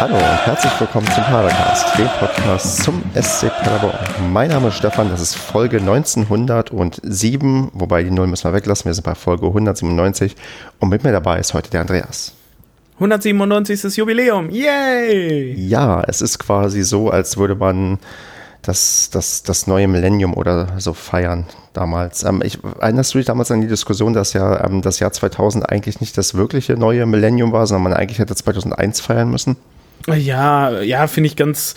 Hallo 0.00 0.14
und 0.14 0.46
herzlich 0.46 0.72
willkommen 0.78 1.08
zum 1.08 1.24
Padercast, 1.24 1.98
dem 1.98 2.06
Podcast 2.20 2.84
zum 2.84 3.02
SC 3.20 3.48
Paderborn. 3.48 3.98
Mein 4.32 4.48
Name 4.48 4.68
ist 4.68 4.76
Stefan, 4.76 5.10
das 5.10 5.20
ist 5.20 5.34
Folge 5.34 5.78
1907, 5.78 7.70
wobei 7.72 8.04
die 8.04 8.12
Null 8.12 8.28
müssen 8.28 8.44
wir 8.44 8.52
weglassen, 8.52 8.84
wir 8.84 8.94
sind 8.94 9.02
bei 9.02 9.16
Folge 9.16 9.46
197 9.46 10.36
und 10.78 10.88
mit 10.90 11.02
mir 11.02 11.10
dabei 11.10 11.40
ist 11.40 11.52
heute 11.52 11.70
der 11.70 11.80
Andreas. 11.80 12.32
197. 13.00 13.96
Jubiläum, 13.96 14.50
yay! 14.50 15.54
Ja, 15.54 16.04
es 16.06 16.22
ist 16.22 16.38
quasi 16.38 16.84
so, 16.84 17.10
als 17.10 17.36
würde 17.36 17.56
man 17.56 17.98
das, 18.62 19.10
das, 19.10 19.42
das 19.42 19.66
neue 19.66 19.88
Millennium 19.88 20.34
oder 20.34 20.78
so 20.78 20.92
feiern 20.92 21.44
damals. 21.72 22.22
Ähm, 22.22 22.40
ich, 22.44 22.60
erinnerst 22.78 23.14
du 23.14 23.18
dich 23.18 23.26
damals 23.26 23.50
an 23.50 23.62
die 23.62 23.66
Diskussion, 23.66 24.12
dass 24.12 24.32
ja 24.32 24.64
ähm, 24.64 24.80
das 24.80 25.00
Jahr 25.00 25.10
2000 25.10 25.68
eigentlich 25.68 26.00
nicht 26.00 26.16
das 26.16 26.34
wirkliche 26.34 26.74
neue 26.74 27.04
Millennium 27.04 27.50
war, 27.50 27.66
sondern 27.66 27.82
man 27.82 27.94
eigentlich 27.94 28.20
hätte 28.20 28.36
2001 28.36 29.00
feiern 29.00 29.28
müssen? 29.28 29.56
Ja, 30.16 30.80
ja, 30.80 31.06
finde 31.06 31.28
ich 31.28 31.36
ganz. 31.36 31.74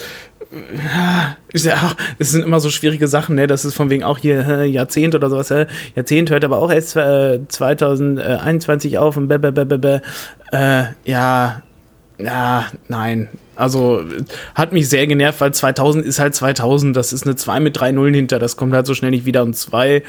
Ist 1.53 1.65
ja 1.65 1.75
auch, 1.75 1.95
es 2.19 2.31
sind 2.31 2.43
immer 2.43 2.59
so 2.59 2.69
schwierige 2.69 3.07
Sachen, 3.07 3.35
ne? 3.35 3.47
Das 3.47 3.63
ist 3.63 3.73
von 3.73 3.89
wegen 3.89 4.03
auch 4.03 4.17
hier 4.17 4.45
äh, 4.47 4.65
Jahrzehnt 4.65 5.15
oder 5.15 5.29
sowas. 5.29 5.49
Äh, 5.49 5.67
Jahrzehnt 5.95 6.29
hört 6.29 6.43
aber 6.43 6.57
auch 6.57 6.71
erst 6.71 6.97
äh, 6.97 7.39
2021 7.47 8.97
auf 8.97 9.15
und 9.15 9.29
be, 9.29 9.39
be, 9.39 9.51
be, 9.51 9.65
be, 9.65 10.01
äh, 10.51 10.83
ja, 11.05 11.61
ja, 12.17 12.67
nein. 12.87 13.29
Also 13.55 14.03
hat 14.55 14.73
mich 14.73 14.89
sehr 14.89 15.07
genervt, 15.07 15.39
weil 15.41 15.53
2000 15.53 16.05
ist 16.05 16.19
halt 16.19 16.35
2000. 16.35 16.95
Das 16.95 17.13
ist 17.13 17.25
eine 17.25 17.35
2 17.35 17.59
mit 17.59 17.79
3 17.79 17.91
Nullen 17.91 18.13
hinter. 18.13 18.39
Das 18.39 18.57
kommt 18.57 18.73
halt 18.73 18.85
so 18.85 18.93
schnell 18.93 19.11
nicht 19.11 19.25
wieder. 19.25 19.43
Und 19.43 19.55
2, 19.55 20.03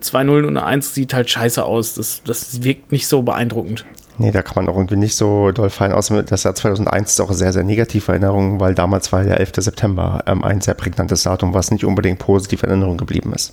2 0.00 0.24
Nullen 0.24 0.44
und 0.44 0.56
eine 0.56 0.66
1 0.66 0.94
sieht 0.94 1.14
halt 1.14 1.30
scheiße 1.30 1.64
aus. 1.64 1.94
Das, 1.94 2.22
das 2.24 2.62
wirkt 2.62 2.92
nicht 2.92 3.06
so 3.06 3.22
beeindruckend. 3.22 3.84
Nee, 4.18 4.30
da 4.30 4.42
kann 4.42 4.64
man 4.64 4.72
auch 4.72 4.76
irgendwie 4.76 4.96
nicht 4.96 5.14
so 5.14 5.52
doll 5.52 5.68
feiern. 5.68 5.92
Außerdem 5.92 6.24
das 6.26 6.44
Jahr 6.44 6.54
2001 6.54 7.12
ist 7.12 7.20
auch 7.20 7.32
sehr, 7.32 7.52
sehr 7.52 7.64
negative 7.64 8.12
Erinnerung, 8.12 8.60
weil 8.60 8.74
damals 8.74 9.12
war 9.12 9.24
der 9.24 9.38
11. 9.40 9.52
September 9.58 10.22
ähm, 10.26 10.42
ein 10.42 10.60
sehr 10.60 10.74
prägnantes 10.74 11.24
Datum, 11.24 11.52
was 11.52 11.70
nicht 11.70 11.84
unbedingt 11.84 12.18
positiv 12.18 12.62
in 12.62 12.70
Erinnerung 12.70 12.96
geblieben 12.96 13.32
ist. 13.34 13.52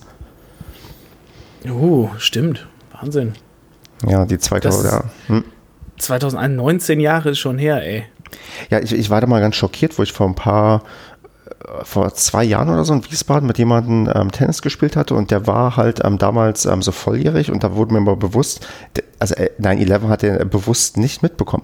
Oh, 1.70 2.10
stimmt. 2.18 2.68
Wahnsinn. 2.94 3.34
Ja, 4.08 4.26
die 4.26 4.38
2000, 4.38 4.92
ja. 4.92 5.04
Hm. 5.28 5.44
2001, 5.98 6.56
19 6.56 7.00
Jahre 7.00 7.32
ist 7.32 7.40
schon 7.40 7.58
her, 7.58 7.82
ey. 7.84 8.06
Ja, 8.70 8.80
ich, 8.80 8.94
ich 8.94 9.10
war 9.10 9.22
da 9.22 9.28
mal 9.28 9.42
ganz 9.42 9.56
schockiert, 9.56 9.98
wo 9.98 10.04
ich 10.04 10.14
vor 10.14 10.28
ein 10.28 10.36
paar, 10.36 10.84
vor 11.84 12.14
zwei 12.14 12.44
Jahren 12.44 12.70
oder 12.70 12.84
so 12.84 12.94
in 12.94 13.04
Wiesbaden 13.10 13.48
mit 13.48 13.58
jemandem 13.58 14.12
ähm, 14.14 14.32
Tennis 14.32 14.62
gespielt 14.62 14.96
hatte 14.96 15.16
und 15.16 15.32
der 15.32 15.48
war 15.48 15.78
halt 15.78 16.04
ähm, 16.04 16.18
damals 16.18 16.66
ähm, 16.66 16.82
so 16.82 16.92
volljährig 16.92 17.52
und 17.52 17.64
da 17.64 17.76
wurde 17.76 17.94
mir 17.94 18.02
mal 18.02 18.16
bewusst, 18.16 18.68
also 19.20 19.36
äh, 19.36 19.50
9-11 19.60 20.08
hat 20.10 20.24
er 20.24 20.46
bewusst 20.46 20.98
nicht 20.98 21.24
mitbekommen. 21.24 21.64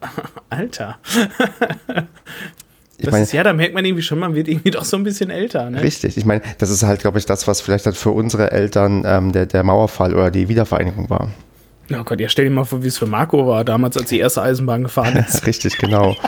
Alter. 0.50 0.98
Ich 2.98 3.06
das 3.06 3.12
meine, 3.12 3.24
ist, 3.24 3.32
ja, 3.32 3.42
da 3.42 3.52
merkt 3.52 3.74
man 3.74 3.84
irgendwie 3.84 4.02
schon, 4.02 4.18
man 4.18 4.34
wird 4.34 4.46
irgendwie 4.46 4.70
doch 4.70 4.84
so 4.84 4.96
ein 4.96 5.04
bisschen 5.04 5.30
älter. 5.30 5.70
Ne? 5.70 5.82
Richtig, 5.82 6.18
ich 6.18 6.24
meine, 6.26 6.42
das 6.58 6.68
ist 6.70 6.82
halt, 6.82 7.00
glaube 7.00 7.18
ich, 7.18 7.24
das, 7.24 7.48
was 7.48 7.62
vielleicht 7.62 7.86
halt 7.86 7.96
für 7.96 8.10
unsere 8.10 8.52
Eltern 8.52 9.04
ähm, 9.06 9.32
der, 9.32 9.46
der 9.46 9.62
Mauerfall 9.62 10.14
oder 10.14 10.30
die 10.30 10.48
Wiedervereinigung 10.48 11.08
war. 11.08 11.30
Oh 11.92 12.04
Gott, 12.04 12.20
ja, 12.20 12.28
stell 12.28 12.44
dir 12.44 12.50
mal 12.50 12.64
vor, 12.64 12.82
wie 12.82 12.88
es 12.88 12.98
für 12.98 13.06
Marco 13.06 13.46
war, 13.46 13.64
damals, 13.64 13.96
als 13.96 14.10
die 14.10 14.18
erste 14.18 14.42
Eisenbahn 14.42 14.82
gefahren 14.82 15.16
ist. 15.28 15.46
Richtig, 15.46 15.78
genau. 15.78 16.14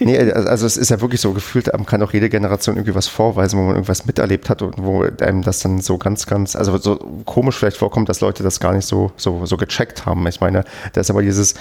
nee, 0.00 0.18
also 0.18 0.66
es 0.66 0.76
ist 0.76 0.90
ja 0.90 1.00
wirklich 1.00 1.20
so 1.20 1.32
gefühlt, 1.32 1.72
man 1.72 1.86
kann 1.86 2.02
auch 2.02 2.12
jede 2.12 2.28
Generation 2.28 2.76
irgendwie 2.76 2.94
was 2.94 3.08
vorweisen, 3.08 3.58
wo 3.58 3.62
man 3.62 3.74
irgendwas 3.74 4.06
miterlebt 4.06 4.48
hat 4.50 4.62
und 4.62 4.74
wo 4.78 5.04
einem 5.20 5.42
das 5.42 5.60
dann 5.60 5.80
so 5.80 5.98
ganz, 5.98 6.26
ganz, 6.26 6.56
also 6.56 6.76
so 6.78 6.96
komisch 7.24 7.56
vielleicht 7.56 7.76
vorkommt, 7.76 8.08
dass 8.08 8.20
Leute 8.20 8.42
das 8.42 8.60
gar 8.60 8.72
nicht 8.72 8.86
so, 8.86 9.12
so, 9.16 9.46
so 9.46 9.56
gecheckt 9.56 10.06
haben. 10.06 10.26
Ich 10.26 10.40
meine, 10.40 10.64
da 10.92 11.00
ist 11.00 11.10
aber 11.10 11.22
dieses, 11.22 11.54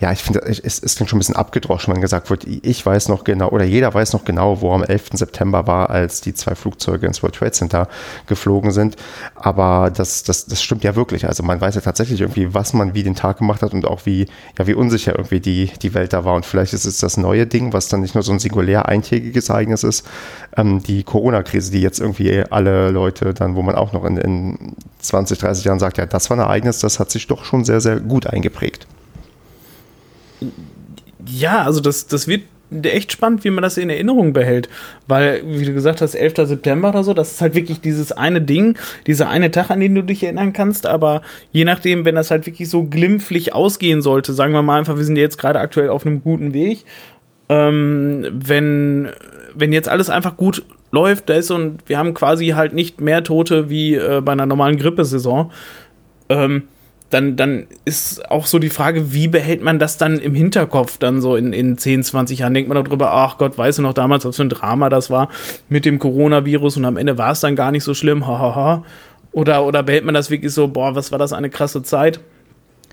ja, 0.00 0.10
ich 0.12 0.22
finde, 0.22 0.40
es 0.40 0.78
ist 0.78 0.98
schon 0.98 1.06
ein 1.12 1.18
bisschen 1.18 1.36
abgedroschen, 1.36 1.92
wenn 1.92 2.00
gesagt 2.00 2.30
wird, 2.30 2.44
ich 2.46 2.86
weiß 2.86 3.08
noch 3.08 3.22
genau, 3.22 3.50
oder 3.50 3.64
jeder 3.64 3.92
weiß 3.92 4.14
noch 4.14 4.24
genau, 4.24 4.62
wo 4.62 4.72
am 4.72 4.82
11. 4.82 5.10
September 5.12 5.66
war, 5.66 5.90
als 5.90 6.22
die 6.22 6.32
zwei 6.32 6.54
Flugzeuge 6.54 7.06
ins 7.06 7.22
World 7.22 7.34
Trade 7.34 7.52
Center 7.52 7.88
geflogen 8.26 8.70
sind. 8.70 8.96
Aber 9.34 9.90
das, 9.94 10.22
das, 10.22 10.46
das 10.46 10.62
stimmt 10.62 10.84
ja 10.84 10.96
wirklich. 10.96 11.26
Also 11.26 11.42
man 11.42 11.60
weiß 11.60 11.74
ja 11.74 11.82
tatsächlich 11.82 12.22
irgendwie, 12.22 12.54
was 12.54 12.72
man 12.72 12.94
wie 12.94 13.02
den 13.02 13.14
Tag 13.14 13.38
gemacht 13.38 13.60
hat 13.60 13.74
und 13.74 13.86
auch 13.86 14.06
wie, 14.06 14.26
ja, 14.58 14.66
wie 14.66 14.72
unsicher 14.72 15.16
irgendwie 15.16 15.40
die, 15.40 15.70
die 15.82 15.92
Welt 15.92 16.14
da 16.14 16.24
war. 16.24 16.34
Und 16.34 16.46
vielleicht 16.46 16.72
ist 16.72 16.86
es 16.86 16.96
das 16.96 17.18
neue 17.18 17.46
Ding, 17.46 17.74
was 17.74 17.88
dann 17.88 18.00
nicht 18.00 18.14
nur 18.14 18.24
so 18.24 18.32
ein 18.32 18.38
singulär 18.38 18.88
eintägiges 18.88 19.50
Ereignis 19.50 19.84
ist, 19.84 20.06
ähm, 20.56 20.82
die 20.82 21.02
Corona-Krise, 21.02 21.72
die 21.72 21.82
jetzt 21.82 22.00
irgendwie 22.00 22.42
alle 22.50 22.90
Leute 22.90 23.34
dann, 23.34 23.54
wo 23.54 23.60
man 23.60 23.74
auch 23.74 23.92
noch 23.92 24.06
in, 24.06 24.16
in 24.16 24.76
20, 25.00 25.38
30 25.38 25.64
Jahren 25.66 25.78
sagt, 25.78 25.98
ja, 25.98 26.06
das 26.06 26.30
war 26.30 26.38
ein 26.38 26.40
Ereignis, 26.40 26.78
das 26.78 26.98
hat 26.98 27.10
sich 27.10 27.26
doch 27.26 27.44
schon 27.44 27.66
sehr, 27.66 27.82
sehr 27.82 28.00
gut 28.00 28.26
eingeprägt. 28.26 28.86
Ja, 31.26 31.62
also 31.64 31.80
das, 31.80 32.06
das 32.06 32.26
wird 32.26 32.42
echt 32.82 33.12
spannend, 33.12 33.44
wie 33.44 33.50
man 33.50 33.62
das 33.62 33.76
in 33.76 33.90
Erinnerung 33.90 34.32
behält. 34.32 34.68
Weil, 35.06 35.42
wie 35.44 35.64
du 35.64 35.72
gesagt 35.72 36.00
hast, 36.00 36.14
11. 36.14 36.48
September 36.48 36.90
oder 36.90 37.04
so, 37.04 37.14
das 37.14 37.32
ist 37.32 37.40
halt 37.40 37.54
wirklich 37.54 37.80
dieses 37.80 38.12
eine 38.12 38.40
Ding, 38.40 38.78
dieser 39.06 39.28
eine 39.28 39.50
Tag, 39.50 39.70
an 39.70 39.80
den 39.80 39.94
du 39.94 40.02
dich 40.02 40.22
erinnern 40.22 40.52
kannst. 40.52 40.86
Aber 40.86 41.22
je 41.52 41.64
nachdem, 41.64 42.04
wenn 42.04 42.14
das 42.14 42.30
halt 42.30 42.46
wirklich 42.46 42.68
so 42.70 42.84
glimpflich 42.84 43.54
ausgehen 43.54 44.02
sollte, 44.02 44.32
sagen 44.32 44.52
wir 44.52 44.62
mal 44.62 44.78
einfach, 44.78 44.96
wir 44.96 45.04
sind 45.04 45.16
jetzt 45.16 45.38
gerade 45.38 45.58
aktuell 45.58 45.88
auf 45.88 46.06
einem 46.06 46.22
guten 46.22 46.54
Weg. 46.54 46.84
Ähm, 47.48 48.26
wenn, 48.32 49.08
wenn 49.54 49.72
jetzt 49.72 49.88
alles 49.88 50.08
einfach 50.08 50.36
gut 50.36 50.62
läuft, 50.92 51.28
da 51.28 51.34
ist 51.34 51.50
und 51.50 51.80
wir 51.86 51.98
haben 51.98 52.14
quasi 52.14 52.48
halt 52.48 52.72
nicht 52.72 53.00
mehr 53.00 53.24
Tote 53.24 53.70
wie 53.70 53.94
äh, 53.96 54.20
bei 54.24 54.32
einer 54.32 54.46
normalen 54.46 54.76
Grippesaison. 54.76 55.50
Ähm, 56.28 56.64
dann, 57.10 57.36
dann 57.36 57.66
ist 57.84 58.30
auch 58.30 58.46
so 58.46 58.58
die 58.58 58.70
Frage, 58.70 59.12
wie 59.12 59.28
behält 59.28 59.62
man 59.62 59.78
das 59.78 59.98
dann 59.98 60.18
im 60.18 60.34
Hinterkopf 60.34 60.96
dann 60.98 61.20
so 61.20 61.36
in, 61.36 61.52
in 61.52 61.76
10, 61.76 62.04
20 62.04 62.38
Jahren? 62.38 62.54
Denkt 62.54 62.72
man 62.72 62.82
darüber, 62.82 63.12
ach 63.12 63.36
Gott, 63.36 63.58
weißt 63.58 63.78
du 63.78 63.82
noch 63.82 63.94
damals, 63.94 64.24
was 64.24 64.36
für 64.36 64.42
ein 64.42 64.48
Drama 64.48 64.88
das 64.88 65.10
war 65.10 65.28
mit 65.68 65.84
dem 65.84 65.98
Coronavirus 65.98 66.76
und 66.78 66.84
am 66.84 66.96
Ende 66.96 67.18
war 67.18 67.32
es 67.32 67.40
dann 67.40 67.56
gar 67.56 67.72
nicht 67.72 67.84
so 67.84 67.94
schlimm, 67.94 68.26
hahaha. 68.26 68.54
Ha, 68.54 68.54
ha. 68.54 68.84
Oder, 69.32 69.64
oder 69.64 69.82
behält 69.82 70.04
man 70.04 70.14
das 70.14 70.30
wirklich 70.30 70.52
so, 70.52 70.68
boah, 70.68 70.94
was 70.94 71.12
war 71.12 71.18
das 71.18 71.32
eine 71.32 71.50
krasse 71.50 71.82
Zeit? 71.82 72.20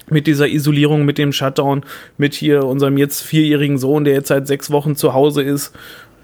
Mit 0.09 0.27
dieser 0.27 0.47
Isolierung, 0.47 1.03
mit 1.03 1.17
dem 1.17 1.33
Shutdown, 1.33 1.83
mit 2.17 2.33
hier 2.33 2.63
unserem 2.63 2.97
jetzt 2.97 3.21
vierjährigen 3.21 3.77
Sohn, 3.77 4.03
der 4.03 4.13
jetzt 4.13 4.29
seit 4.29 4.47
sechs 4.47 4.71
Wochen 4.71 4.95
zu 4.95 5.13
Hause 5.13 5.41
ist. 5.41 5.73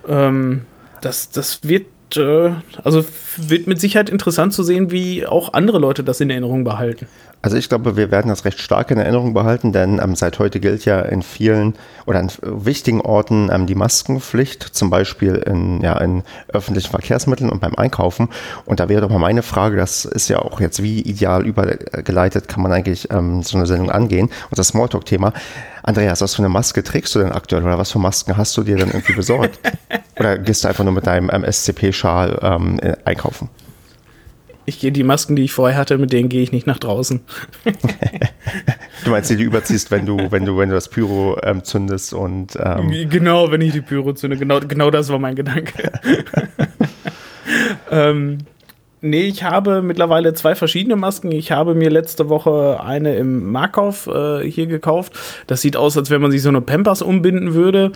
Ähm, 0.08 0.62
das, 1.02 1.32
das 1.32 1.68
wird 1.68 1.88
äh, 2.18 2.52
also 2.84 3.06
wird 3.38 3.68
mit 3.68 3.80
Sicherheit 3.80 4.10
interessant 4.10 4.54
zu 4.54 4.64
sehen, 4.64 4.92
wie 4.92 5.26
auch 5.26 5.54
andere 5.54 5.80
Leute 5.80 6.04
das 6.04 6.22
in 6.22 6.30
Erinnerung 6.30 6.64
behalten. 6.64 7.08
Also 7.44 7.58
ich 7.58 7.68
glaube, 7.68 7.98
wir 7.98 8.10
werden 8.10 8.30
das 8.30 8.46
recht 8.46 8.60
stark 8.60 8.90
in 8.90 8.98
Erinnerung 8.98 9.34
behalten, 9.34 9.74
denn 9.74 10.00
ähm, 10.02 10.16
seit 10.16 10.40
heute 10.40 10.62
gilt 10.62 10.86
ja 10.86 11.02
in 11.02 11.22
vielen 11.22 11.76
oder 12.06 12.20
an 12.20 12.32
wichtigen 12.42 13.02
Orten 13.02 13.50
ähm, 13.52 13.68
die 13.68 13.76
Maskenpflicht, 13.76 14.64
zum 14.64 14.90
Beispiel 14.90 15.36
in, 15.36 15.82
ja, 15.82 15.98
in 15.98 16.24
öffentlichen 16.48 16.90
Verkehrsmitteln 16.90 17.50
und 17.50 17.60
beim 17.60 17.76
Einkaufen. 17.76 18.30
Und 18.66 18.80
da 18.80 18.88
wäre 18.88 19.02
doch 19.02 19.10
mal 19.10 19.20
meine 19.20 19.44
Frage, 19.44 19.76
das 19.76 20.06
ist 20.06 20.30
ja 20.30 20.40
auch 20.40 20.62
jetzt 20.62 20.82
wie 20.82 21.02
ideal 21.02 21.46
übergeleitet, 21.46 22.48
kann 22.48 22.64
man 22.64 22.72
eigentlich 22.72 23.12
ähm, 23.12 23.44
so 23.44 23.58
eine 23.58 23.66
Sendung 23.66 23.92
angehen, 23.92 24.30
unser 24.50 24.64
Smalltalk-Thema. 24.64 25.34
Andreas, 25.84 26.22
was 26.22 26.36
für 26.36 26.42
eine 26.42 26.50
Maske 26.50 26.82
trägst 26.82 27.14
du 27.14 27.20
denn 27.20 27.34
aktuell 27.34 27.64
oder 27.64 27.78
was 27.78 27.92
für 27.92 28.00
Masken 28.00 28.38
hast 28.38 28.56
du 28.56 28.64
dir 28.64 28.78
dann 28.78 28.90
irgendwie 28.90 29.14
besorgt? 29.14 29.60
oder 30.20 30.38
gehst 30.38 30.64
du 30.64 30.70
einfach 30.70 30.86
nur 30.86 30.94
mit 30.94 31.06
deinem 31.06 31.30
SCP-Schal 31.30 32.40
ähm, 32.42 32.80
einkaufen? 33.04 33.50
Ich 34.66 34.80
gehe 34.80 34.94
die 34.94 35.04
Masken, 35.04 35.36
die 35.36 35.44
ich 35.44 35.52
vorher 35.52 35.78
hatte, 35.78 35.98
mit 35.98 36.14
denen 36.14 36.30
gehe 36.30 36.42
ich 36.42 36.54
nicht 36.54 36.68
nach 36.68 36.80
draußen. 36.80 37.20
du 39.04 39.10
meinst, 39.10 39.30
die 39.30 39.36
du 39.36 39.44
überziehst, 39.44 39.92
wenn 39.92 40.06
du, 40.06 40.32
wenn 40.32 40.46
du, 40.46 40.58
wenn 40.58 40.70
du 40.70 40.76
das 40.76 40.88
Pyro 40.88 41.38
ähm, 41.44 41.66
zündest 41.66 42.14
und 42.14 42.58
ähm 42.62 43.10
genau, 43.10 43.52
wenn 43.52 43.60
ich 43.60 43.74
die 43.74 43.82
Pyro 43.82 44.14
zünde, 44.14 44.38
genau, 44.38 44.62
genau 44.62 44.90
das 44.90 45.10
war 45.10 45.20
mein 45.20 45.36
Gedanke. 45.36 45.92
ähm, 47.92 48.38
nee, 49.04 49.26
ich 49.26 49.44
habe 49.44 49.82
mittlerweile 49.82 50.34
zwei 50.34 50.56
verschiedene 50.56 50.96
Masken. 50.96 51.32
Ich 51.32 51.52
habe 51.52 51.76
mir 51.76 51.90
letzte 51.90 52.30
Woche 52.30 52.80
eine 52.84 53.16
im 53.16 53.52
Markov 53.52 54.08
äh, 54.08 54.50
hier 54.50 54.68
gekauft. 54.68 55.14
Das 55.48 55.62
sieht 55.62 55.78
aus, 55.78 55.98
als 55.98 56.10
wenn 56.10 56.22
man 56.22 56.32
sich 56.32 56.42
so 56.42 56.50
eine 56.50 56.62
Pampers 56.62 57.02
umbinden 57.02 57.54
würde. 57.54 57.92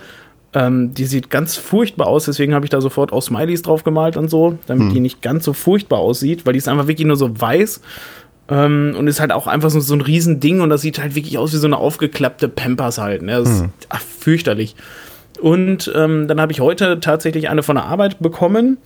Ähm, 0.54 0.94
die 0.94 1.04
sieht 1.04 1.28
ganz 1.28 1.56
furchtbar 1.56 2.06
aus, 2.06 2.24
deswegen 2.24 2.54
habe 2.54 2.64
ich 2.64 2.70
da 2.70 2.80
sofort 2.80 3.12
auch 3.12 3.20
Smileys 3.20 3.60
drauf 3.60 3.84
gemalt 3.84 4.16
und 4.16 4.30
so, 4.30 4.58
damit 4.66 4.86
hm. 4.86 4.94
die 4.94 5.00
nicht 5.00 5.20
ganz 5.20 5.44
so 5.44 5.52
furchtbar 5.52 5.98
aussieht, 5.98 6.46
weil 6.46 6.54
die 6.54 6.58
ist 6.58 6.68
einfach 6.68 6.86
wirklich 6.86 7.06
nur 7.06 7.16
so 7.16 7.38
weiß 7.38 7.82
ähm, 8.48 8.94
und 8.98 9.06
ist 9.08 9.20
halt 9.20 9.30
auch 9.30 9.46
einfach 9.46 9.68
so, 9.68 9.80
so 9.80 9.92
ein 9.92 10.00
Riesending 10.00 10.62
und 10.62 10.70
das 10.70 10.80
sieht 10.80 11.00
halt 11.00 11.14
wirklich 11.14 11.36
aus 11.36 11.52
wie 11.52 11.58
so 11.58 11.66
eine 11.66 11.76
aufgeklappte 11.76 12.48
Pampers 12.48 12.96
halt. 12.96 13.20
Ne? 13.20 13.32
Das 13.32 13.60
hm. 13.60 13.64
ist 13.66 13.86
ach, 13.90 14.00
fürchterlich. 14.00 14.74
Und 15.40 15.92
ähm, 15.94 16.26
dann 16.28 16.40
habe 16.40 16.52
ich 16.52 16.60
heute 16.60 16.98
tatsächlich 17.00 17.48
eine 17.48 17.62
von 17.62 17.76
der 17.76 17.84
Arbeit 17.84 18.18
bekommen. 18.18 18.78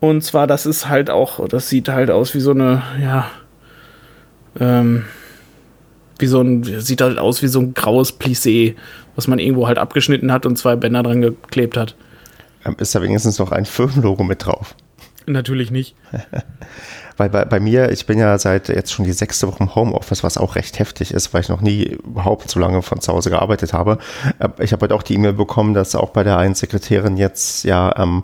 Und 0.00 0.22
zwar, 0.22 0.46
das 0.46 0.66
ist 0.66 0.88
halt 0.88 1.10
auch, 1.10 1.46
das 1.48 1.68
sieht 1.68 1.88
halt 1.88 2.10
aus 2.10 2.34
wie 2.34 2.40
so 2.40 2.52
eine, 2.52 2.82
ja, 3.02 3.30
ähm, 4.60 5.04
wie 6.18 6.26
so 6.26 6.40
ein, 6.40 6.62
sieht 6.80 7.00
halt 7.00 7.18
aus 7.18 7.42
wie 7.42 7.48
so 7.48 7.60
ein 7.60 7.74
graues 7.74 8.18
Plissé, 8.18 8.76
was 9.16 9.26
man 9.26 9.38
irgendwo 9.38 9.66
halt 9.66 9.78
abgeschnitten 9.78 10.32
hat 10.32 10.46
und 10.46 10.56
zwei 10.56 10.76
Bänder 10.76 11.02
dran 11.02 11.20
geklebt 11.20 11.76
hat. 11.76 11.96
Ähm, 12.64 12.76
ist 12.78 12.94
da 12.94 13.02
wenigstens 13.02 13.38
noch 13.38 13.52
ein 13.52 13.64
Firmenlogo 13.64 14.22
mit 14.24 14.44
drauf? 14.46 14.74
Natürlich 15.26 15.70
nicht. 15.70 15.94
Weil 17.16 17.30
bei, 17.30 17.44
bei 17.44 17.58
mir, 17.58 17.90
ich 17.90 18.06
bin 18.06 18.18
ja 18.18 18.38
seit 18.38 18.68
jetzt 18.68 18.92
schon 18.92 19.04
die 19.04 19.12
sechste 19.12 19.48
Woche 19.48 19.64
im 19.64 19.74
Homeoffice, 19.74 20.22
was 20.22 20.38
auch 20.38 20.54
recht 20.54 20.78
heftig 20.78 21.12
ist, 21.12 21.34
weil 21.34 21.40
ich 21.40 21.48
noch 21.48 21.60
nie 21.60 21.82
überhaupt 21.82 22.48
so 22.48 22.60
lange 22.60 22.80
von 22.80 23.00
zu 23.00 23.12
Hause 23.12 23.30
gearbeitet 23.30 23.72
habe. 23.72 23.98
Äh, 24.38 24.48
ich 24.60 24.72
habe 24.72 24.84
heute 24.84 24.94
auch 24.94 25.02
die 25.02 25.14
E-Mail 25.14 25.32
bekommen, 25.32 25.74
dass 25.74 25.96
auch 25.96 26.10
bei 26.10 26.22
der 26.22 26.38
einen 26.38 26.54
Sekretärin 26.54 27.16
jetzt 27.16 27.64
ja 27.64 27.92
ähm, 27.98 28.22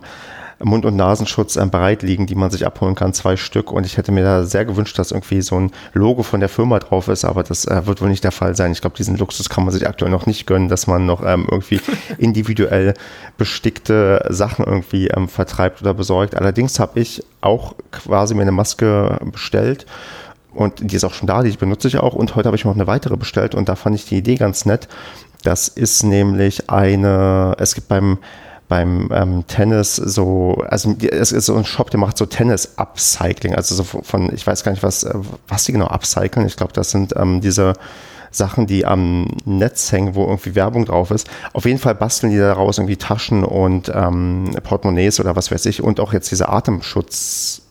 Mund- 0.65 0.85
und 0.85 0.95
Nasenschutz 0.95 1.55
ähm, 1.57 1.69
bereit 1.69 2.01
liegen, 2.01 2.25
die 2.25 2.33
man 2.33 2.49
sich 2.49 2.65
abholen 2.65 2.95
kann, 2.95 3.13
zwei 3.13 3.37
Stück. 3.37 3.71
Und 3.71 3.85
ich 3.85 3.97
hätte 3.97 4.11
mir 4.11 4.23
da 4.23 4.43
sehr 4.43 4.65
gewünscht, 4.65 4.97
dass 4.97 5.11
irgendwie 5.11 5.41
so 5.41 5.59
ein 5.59 5.71
Logo 5.93 6.23
von 6.23 6.39
der 6.39 6.49
Firma 6.49 6.79
drauf 6.79 7.07
ist, 7.07 7.23
aber 7.23 7.43
das 7.43 7.65
äh, 7.65 7.85
wird 7.85 8.01
wohl 8.01 8.09
nicht 8.09 8.23
der 8.23 8.31
Fall 8.31 8.55
sein. 8.55 8.71
Ich 8.71 8.81
glaube, 8.81 8.97
diesen 8.97 9.15
Luxus 9.15 9.47
kann 9.47 9.63
man 9.63 9.73
sich 9.73 9.87
aktuell 9.87 10.09
noch 10.09 10.25
nicht 10.25 10.47
gönnen, 10.47 10.67
dass 10.67 10.87
man 10.87 11.05
noch 11.05 11.23
ähm, 11.23 11.47
irgendwie 11.49 11.79
individuell 12.17 12.95
bestickte 13.37 14.25
Sachen 14.29 14.65
irgendwie 14.65 15.07
ähm, 15.09 15.29
vertreibt 15.29 15.81
oder 15.81 15.93
besorgt. 15.93 16.35
Allerdings 16.35 16.79
habe 16.79 16.99
ich 16.99 17.23
auch 17.41 17.75
quasi 17.91 18.33
mir 18.33 18.41
eine 18.41 18.51
Maske 18.51 19.19
bestellt. 19.31 19.85
Und 20.51 20.89
die 20.91 20.95
ist 20.95 21.03
auch 21.03 21.13
schon 21.13 21.27
da, 21.27 21.43
die 21.43 21.51
benutze 21.51 21.87
ich 21.87 21.97
auch. 21.97 22.15
Und 22.15 22.35
heute 22.35 22.47
habe 22.47 22.55
ich 22.55 22.65
noch 22.65 22.73
eine 22.73 22.87
weitere 22.87 23.17
bestellt 23.17 23.53
und 23.53 23.69
da 23.69 23.75
fand 23.75 23.95
ich 23.95 24.05
die 24.05 24.17
Idee 24.17 24.35
ganz 24.35 24.65
nett. 24.65 24.87
Das 25.43 25.67
ist 25.67 26.01
nämlich 26.03 26.71
eine, 26.71 27.55
es 27.59 27.75
gibt 27.75 27.87
beim 27.87 28.17
beim 28.67 29.09
ähm, 29.13 29.45
Tennis 29.47 29.95
so, 29.95 30.63
also 30.67 30.95
es 30.99 31.31
ist 31.31 31.45
so 31.45 31.55
ein 31.55 31.65
Shop, 31.65 31.91
der 31.91 31.99
macht 31.99 32.17
so 32.17 32.25
Tennis-Upcycling, 32.25 33.55
also 33.55 33.75
so 33.75 33.83
von, 33.83 34.33
ich 34.33 34.45
weiß 34.45 34.63
gar 34.63 34.71
nicht, 34.71 34.83
was, 34.83 35.03
äh, 35.03 35.13
was 35.47 35.65
die 35.65 35.71
genau 35.71 35.87
upcyclen. 35.87 36.47
Ich 36.47 36.57
glaube, 36.57 36.73
das 36.73 36.91
sind 36.91 37.13
ähm, 37.15 37.41
diese 37.41 37.73
Sachen, 38.31 38.67
die 38.67 38.85
am 38.85 39.27
Netz 39.45 39.91
hängen, 39.91 40.15
wo 40.15 40.25
irgendwie 40.25 40.55
Werbung 40.55 40.85
drauf 40.85 41.11
ist. 41.11 41.29
Auf 41.53 41.65
jeden 41.65 41.79
Fall 41.79 41.95
basteln 41.95 42.31
die 42.31 42.37
daraus 42.37 42.77
irgendwie 42.77 42.97
Taschen 42.97 43.43
und 43.43 43.91
ähm, 43.93 44.55
Portemonnaies 44.63 45.19
oder 45.19 45.35
was 45.35 45.51
weiß 45.51 45.65
ich 45.67 45.81
und 45.81 45.99
auch 45.99 46.11
jetzt 46.11 46.31
diese 46.31 46.49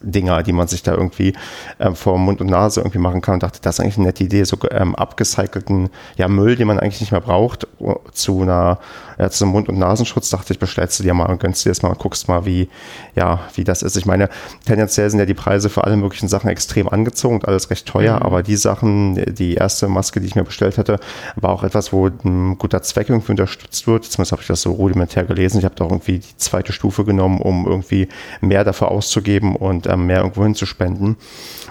Atemschutzdinger, 0.05 0.43
die 0.43 0.53
man 0.53 0.67
sich 0.67 0.83
da 0.83 0.93
irgendwie 0.93 1.35
ähm, 1.81 1.95
vor 1.95 2.19
Mund 2.19 2.41
und 2.41 2.51
Nase 2.51 2.81
irgendwie 2.81 2.99
machen 2.99 3.21
kann 3.21 3.35
und 3.35 3.43
dachte, 3.43 3.61
das 3.63 3.77
ist 3.77 3.81
eigentlich 3.81 3.97
eine 3.97 4.07
nette 4.07 4.25
Idee, 4.25 4.45
so 4.45 4.57
ähm, 4.71 4.95
abgecycelten 4.95 5.91
ja, 6.17 6.29
Müll, 6.29 6.57
den 6.57 6.67
man 6.67 6.79
eigentlich 6.79 7.01
nicht 7.01 7.13
mehr 7.13 7.21
braucht, 7.21 7.67
zu 8.13 8.43
einer 8.43 8.79
ja, 9.19 9.31
zu 9.31 9.45
einem 9.45 9.53
Mund- 9.53 9.69
und 9.69 9.79
Nasenschutz, 9.79 10.31
dachte 10.31 10.53
ich, 10.53 10.59
bestellst 10.59 10.99
du 10.99 11.03
dir 11.03 11.15
mal 11.15 11.27
und 11.27 11.41
gönnst 11.41 11.65
dir 11.65 11.71
das 11.71 11.83
mal 11.83 11.91
und 11.91 11.99
guckst 11.99 12.29
mal, 12.29 12.45
wie, 12.47 12.69
ja, 13.15 13.41
wie 13.55 13.65
das 13.65 13.83
ist. 13.83 13.97
Ich 13.97 14.07
meine, 14.07 14.29
tendenziell 14.67 15.09
sind 15.11 15.19
ja 15.19 15.27
die 15.27 15.35
Preise 15.35 15.71
für 15.71 15.85
alle 15.85 15.97
möglichen 15.97 16.29
Sachen 16.29 16.51
extrem 16.51 16.89
angezogen 16.89 17.37
und 17.37 17.49
alles 17.49 17.71
recht 17.71 17.87
teuer, 17.87 18.17
mhm. 18.17 18.23
aber 18.23 18.43
die 18.43 18.57
Sachen, 18.57 19.35
die 19.35 19.55
erste 19.55 19.89
Maske, 19.89 20.21
die 20.21 20.27
ich 20.27 20.35
mir 20.35 20.45
bestellt 20.45 20.79
hatte, 20.79 20.99
war 21.37 21.51
auch 21.51 21.65
etwas, 21.65 21.93
wo 21.93 22.09
ein 22.09 22.59
guter 22.59 22.83
Zweck 22.83 23.09
irgendwie 23.09 23.33
unterstützt 23.33 23.87
wird. 23.87 24.05
Zumindest 24.05 24.33
habe 24.33 24.43
ich 24.43 24.49
das 24.49 24.63
so 24.63 24.73
rudimentär 24.73 25.25
gelesen. 25.25 25.59
Ich 25.59 25.65
habe 25.65 25.75
da 25.75 25.85
irgendwie 25.85 26.19
die 26.19 26.37
zweite 26.37 26.73
Stufe 26.73 27.05
genommen, 27.05 27.41
um 27.41 27.67
irgendwie 27.67 28.09
mehr 28.41 28.65
dafür 28.65 28.91
auszugeben 28.91 29.57
und 29.57 29.87
ähm, 29.95 30.07
mehr 30.07 30.19
irgendwo 30.19 30.43
hinzuspenden. 30.43 31.17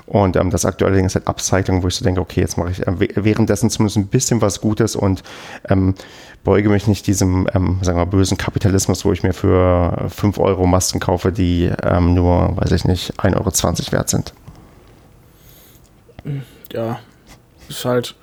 Und 0.05 0.35
ähm, 0.35 0.49
das 0.49 0.65
aktuelle 0.65 0.95
Ding 0.95 1.05
ist 1.05 1.15
halt 1.15 1.27
Upcycling, 1.27 1.83
wo 1.83 1.87
ich 1.87 1.95
so 1.95 2.03
denke, 2.03 2.21
okay, 2.21 2.41
jetzt 2.41 2.57
mache 2.57 2.71
ich 2.71 2.85
äh, 2.85 3.23
währenddessen 3.23 3.69
zumindest 3.69 3.97
ein 3.97 4.07
bisschen 4.07 4.41
was 4.41 4.61
Gutes 4.61 4.95
und 4.95 5.23
ähm, 5.69 5.95
beuge 6.43 6.69
mich 6.69 6.87
nicht 6.87 7.07
diesem, 7.07 7.47
ähm, 7.53 7.79
sagen 7.81 7.97
wir, 7.97 8.05
bösen 8.05 8.37
Kapitalismus, 8.37 9.05
wo 9.05 9.13
ich 9.13 9.23
mir 9.23 9.33
für 9.33 10.07
5 10.09 10.37
Euro 10.39 10.67
Masken 10.67 10.99
kaufe, 10.99 11.31
die 11.31 11.71
ähm, 11.83 12.13
nur, 12.13 12.57
weiß 12.57 12.71
ich 12.71 12.85
nicht, 12.85 13.19
1,20 13.19 13.35
Euro 13.37 13.91
wert 13.91 14.09
sind. 14.09 14.33
Ja, 16.73 16.99
ist 17.69 17.85
halt, 17.85 18.15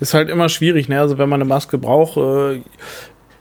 ist 0.00 0.14
halt 0.14 0.28
immer 0.28 0.48
schwierig, 0.48 0.88
ne? 0.88 1.00
Also 1.00 1.18
wenn 1.18 1.28
man 1.28 1.40
eine 1.40 1.48
Maske 1.48 1.78
braucht, 1.78 2.16
äh, 2.16 2.62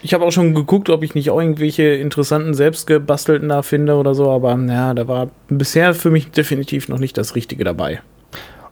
ich 0.08 0.14
habe 0.14 0.24
auch 0.24 0.32
schon 0.32 0.56
geguckt, 0.56 0.90
ob 0.90 1.04
ich 1.04 1.16
nicht 1.16 1.30
auch 1.32 1.42
irgendwelche 1.42 1.84
interessanten 1.84 2.54
selbstgebastelten 2.54 3.50
da 3.50 3.62
finde 3.62 3.96
oder 3.96 4.16
so, 4.16 4.32
aber 4.32 4.58
ja, 4.58 4.94
da 4.94 5.06
war 5.10 5.28
bisher 5.50 5.94
für 5.94 6.10
mich 6.10 6.32
definitiv 6.32 6.88
noch 6.88 6.98
nicht 6.98 7.18
das 7.18 7.36
Richtige 7.36 7.66
dabei. 7.66 8.00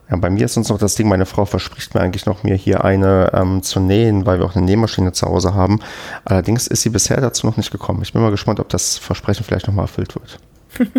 Ja, 0.09 0.15
bei 0.15 0.29
mir 0.29 0.45
ist 0.45 0.55
uns 0.55 0.69
noch 0.69 0.77
das 0.77 0.95
Ding, 0.95 1.09
meine 1.09 1.25
Frau 1.25 1.43
verspricht 1.43 1.93
mir 1.93 1.99
eigentlich 1.99 2.25
noch, 2.25 2.43
mir 2.43 2.55
hier 2.55 2.85
eine 2.85 3.31
ähm, 3.33 3.61
zu 3.63 3.81
nähen, 3.81 4.25
weil 4.25 4.39
wir 4.39 4.45
auch 4.45 4.55
eine 4.55 4.63
Nähmaschine 4.63 5.11
zu 5.11 5.27
Hause 5.27 5.53
haben. 5.53 5.81
Allerdings 6.23 6.67
ist 6.67 6.83
sie 6.83 6.89
bisher 6.89 7.19
dazu 7.19 7.45
noch 7.45 7.57
nicht 7.57 7.69
gekommen. 7.69 8.01
Ich 8.01 8.13
bin 8.13 8.21
mal 8.21 8.31
gespannt, 8.31 8.61
ob 8.61 8.69
das 8.69 8.97
Versprechen 8.97 9.43
vielleicht 9.43 9.67
nochmal 9.67 9.85
erfüllt 9.85 10.15
wird. 10.15 10.39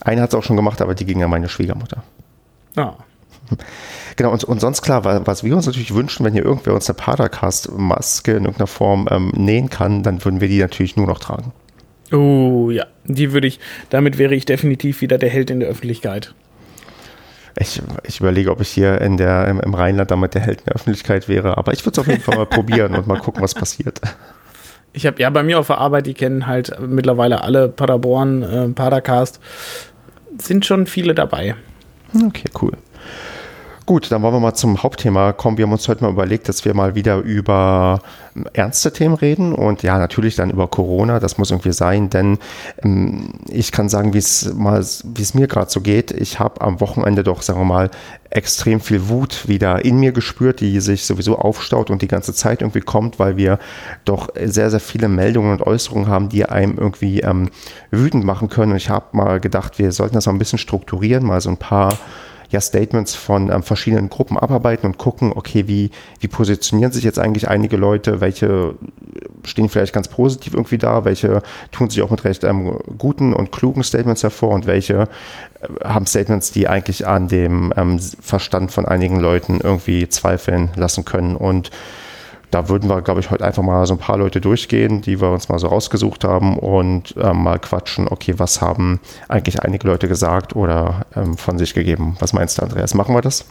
eine 0.00 0.22
hat 0.22 0.30
es 0.30 0.34
auch 0.34 0.44
schon 0.44 0.56
gemacht, 0.56 0.80
aber 0.80 0.94
die 0.94 1.04
ging 1.04 1.22
an 1.22 1.28
meine 1.28 1.50
Schwiegermutter. 1.50 2.02
Ah. 2.74 2.94
Genau, 4.16 4.32
und, 4.32 4.44
und 4.44 4.60
sonst 4.60 4.82
klar, 4.82 5.04
was 5.04 5.44
wir 5.44 5.54
uns 5.54 5.66
natürlich 5.66 5.94
wünschen, 5.94 6.24
wenn 6.24 6.32
hier 6.32 6.44
irgendwer 6.44 6.74
uns 6.74 6.88
eine 6.88 6.96
Padercast-Maske 6.96 8.32
in 8.32 8.44
irgendeiner 8.44 8.66
Form 8.66 9.08
ähm, 9.10 9.32
nähen 9.36 9.68
kann, 9.70 10.02
dann 10.02 10.24
würden 10.24 10.40
wir 10.40 10.48
die 10.48 10.58
natürlich 10.58 10.96
nur 10.96 11.06
noch 11.06 11.18
tragen. 11.18 11.52
Oh 12.12 12.70
ja, 12.70 12.86
die 13.04 13.32
würde 13.32 13.46
ich, 13.46 13.58
damit 13.90 14.18
wäre 14.18 14.34
ich 14.34 14.44
definitiv 14.44 15.00
wieder 15.00 15.18
der 15.18 15.28
Held 15.28 15.50
in 15.50 15.60
der 15.60 15.68
Öffentlichkeit. 15.68 16.34
Ich, 17.58 17.82
ich 18.04 18.20
überlege, 18.20 18.50
ob 18.50 18.60
ich 18.60 18.68
hier 18.68 19.00
in 19.00 19.16
der, 19.16 19.48
im, 19.48 19.60
im 19.60 19.74
Rheinland 19.74 20.10
damit 20.10 20.34
der 20.34 20.42
Held 20.42 20.60
in 20.60 20.64
der 20.66 20.74
Öffentlichkeit 20.74 21.28
wäre, 21.28 21.56
aber 21.56 21.72
ich 21.72 21.84
würde 21.84 21.92
es 21.92 21.98
auf 21.98 22.06
jeden 22.06 22.20
Fall 22.20 22.36
mal 22.36 22.46
probieren 22.46 22.94
und 22.94 23.06
mal 23.06 23.18
gucken, 23.18 23.42
was 23.42 23.54
passiert. 23.54 24.00
Ich 24.92 25.06
habe 25.06 25.20
ja 25.20 25.30
bei 25.30 25.42
mir 25.42 25.58
auf 25.58 25.66
der 25.66 25.78
Arbeit, 25.78 26.06
die 26.06 26.14
kennen 26.14 26.46
halt 26.46 26.78
mittlerweile 26.80 27.42
alle 27.42 27.68
Paderborn, 27.68 28.42
äh, 28.42 28.68
Padercast, 28.68 29.40
sind 30.38 30.64
schon 30.64 30.86
viele 30.86 31.14
dabei. 31.14 31.54
Okay, 32.14 32.48
cool. 32.60 32.72
Gut, 33.86 34.10
dann 34.10 34.20
wollen 34.22 34.34
wir 34.34 34.40
mal 34.40 34.54
zum 34.54 34.82
Hauptthema 34.82 35.32
kommen. 35.32 35.58
Wir 35.58 35.64
haben 35.64 35.70
uns 35.70 35.86
heute 35.86 36.02
mal 36.02 36.10
überlegt, 36.10 36.48
dass 36.48 36.64
wir 36.64 36.74
mal 36.74 36.96
wieder 36.96 37.18
über 37.18 38.00
ernste 38.52 38.92
Themen 38.92 39.14
reden 39.14 39.54
und 39.54 39.84
ja, 39.84 39.96
natürlich 39.96 40.34
dann 40.34 40.50
über 40.50 40.66
Corona. 40.66 41.20
Das 41.20 41.38
muss 41.38 41.52
irgendwie 41.52 41.72
sein, 41.72 42.10
denn 42.10 42.38
ähm, 42.82 43.28
ich 43.48 43.70
kann 43.70 43.88
sagen, 43.88 44.12
wie 44.12 44.18
es 44.18 44.52
mal, 44.54 44.84
wie 45.04 45.22
es 45.22 45.34
mir 45.34 45.46
gerade 45.46 45.70
so 45.70 45.80
geht. 45.82 46.10
Ich 46.10 46.40
habe 46.40 46.62
am 46.62 46.80
Wochenende 46.80 47.22
doch, 47.22 47.42
sagen 47.42 47.60
wir 47.60 47.64
mal, 47.64 47.90
extrem 48.28 48.80
viel 48.80 49.08
Wut 49.08 49.46
wieder 49.46 49.84
in 49.84 50.00
mir 50.00 50.10
gespürt, 50.10 50.58
die 50.58 50.80
sich 50.80 51.04
sowieso 51.04 51.38
aufstaut 51.38 51.88
und 51.88 52.02
die 52.02 52.08
ganze 52.08 52.34
Zeit 52.34 52.62
irgendwie 52.62 52.80
kommt, 52.80 53.20
weil 53.20 53.36
wir 53.36 53.60
doch 54.04 54.30
sehr, 54.46 54.68
sehr 54.68 54.80
viele 54.80 55.06
Meldungen 55.06 55.52
und 55.52 55.62
Äußerungen 55.64 56.08
haben, 56.08 56.28
die 56.28 56.44
einem 56.44 56.76
irgendwie 56.76 57.20
ähm, 57.20 57.50
wütend 57.92 58.24
machen 58.24 58.48
können. 58.48 58.72
Und 58.72 58.78
ich 58.78 58.90
habe 58.90 59.16
mal 59.16 59.38
gedacht, 59.38 59.78
wir 59.78 59.92
sollten 59.92 60.16
das 60.16 60.26
mal 60.26 60.32
ein 60.32 60.40
bisschen 60.40 60.58
strukturieren, 60.58 61.24
mal 61.24 61.40
so 61.40 61.50
ein 61.50 61.56
paar 61.56 61.96
ja 62.50 62.60
Statements 62.60 63.14
von 63.14 63.50
ähm, 63.50 63.62
verschiedenen 63.62 64.08
Gruppen 64.08 64.38
abarbeiten 64.38 64.86
und 64.86 64.98
gucken, 64.98 65.32
okay, 65.34 65.66
wie, 65.66 65.90
wie 66.20 66.28
positionieren 66.28 66.92
sich 66.92 67.04
jetzt 67.04 67.18
eigentlich 67.18 67.48
einige 67.48 67.76
Leute, 67.76 68.20
welche 68.20 68.74
stehen 69.44 69.68
vielleicht 69.68 69.92
ganz 69.92 70.08
positiv 70.08 70.54
irgendwie 70.54 70.78
da, 70.78 71.04
welche 71.04 71.42
tun 71.72 71.90
sich 71.90 72.02
auch 72.02 72.10
mit 72.10 72.24
recht 72.24 72.44
ähm, 72.44 72.78
guten 72.98 73.32
und 73.32 73.52
klugen 73.52 73.82
Statements 73.82 74.22
hervor? 74.22 74.50
Und 74.50 74.66
welche 74.66 75.08
äh, 75.60 75.84
haben 75.84 76.06
Statements, 76.06 76.52
die 76.52 76.68
eigentlich 76.68 77.06
an 77.06 77.28
dem 77.28 77.72
ähm, 77.76 77.98
Verstand 77.98 78.72
von 78.72 78.86
einigen 78.86 79.20
Leuten 79.20 79.60
irgendwie 79.62 80.08
zweifeln 80.08 80.70
lassen 80.76 81.04
können? 81.04 81.36
Und 81.36 81.70
da 82.56 82.70
würden 82.70 82.88
wir, 82.88 83.02
glaube 83.02 83.20
ich, 83.20 83.30
heute 83.30 83.44
einfach 83.44 83.62
mal 83.62 83.84
so 83.84 83.92
ein 83.92 83.98
paar 83.98 84.16
Leute 84.16 84.40
durchgehen, 84.40 85.02
die 85.02 85.20
wir 85.20 85.30
uns 85.30 85.50
mal 85.50 85.58
so 85.58 85.66
rausgesucht 85.66 86.24
haben 86.24 86.58
und 86.58 87.14
ähm, 87.22 87.42
mal 87.42 87.58
quatschen, 87.58 88.08
okay, 88.08 88.32
was 88.38 88.62
haben 88.62 88.98
eigentlich 89.28 89.60
einige 89.60 89.86
Leute 89.86 90.08
gesagt 90.08 90.56
oder 90.56 91.04
ähm, 91.14 91.36
von 91.36 91.58
sich 91.58 91.74
gegeben? 91.74 92.16
Was 92.18 92.32
meinst 92.32 92.56
du, 92.56 92.62
Andreas? 92.62 92.94
Machen 92.94 93.14
wir 93.14 93.20
das? 93.20 93.44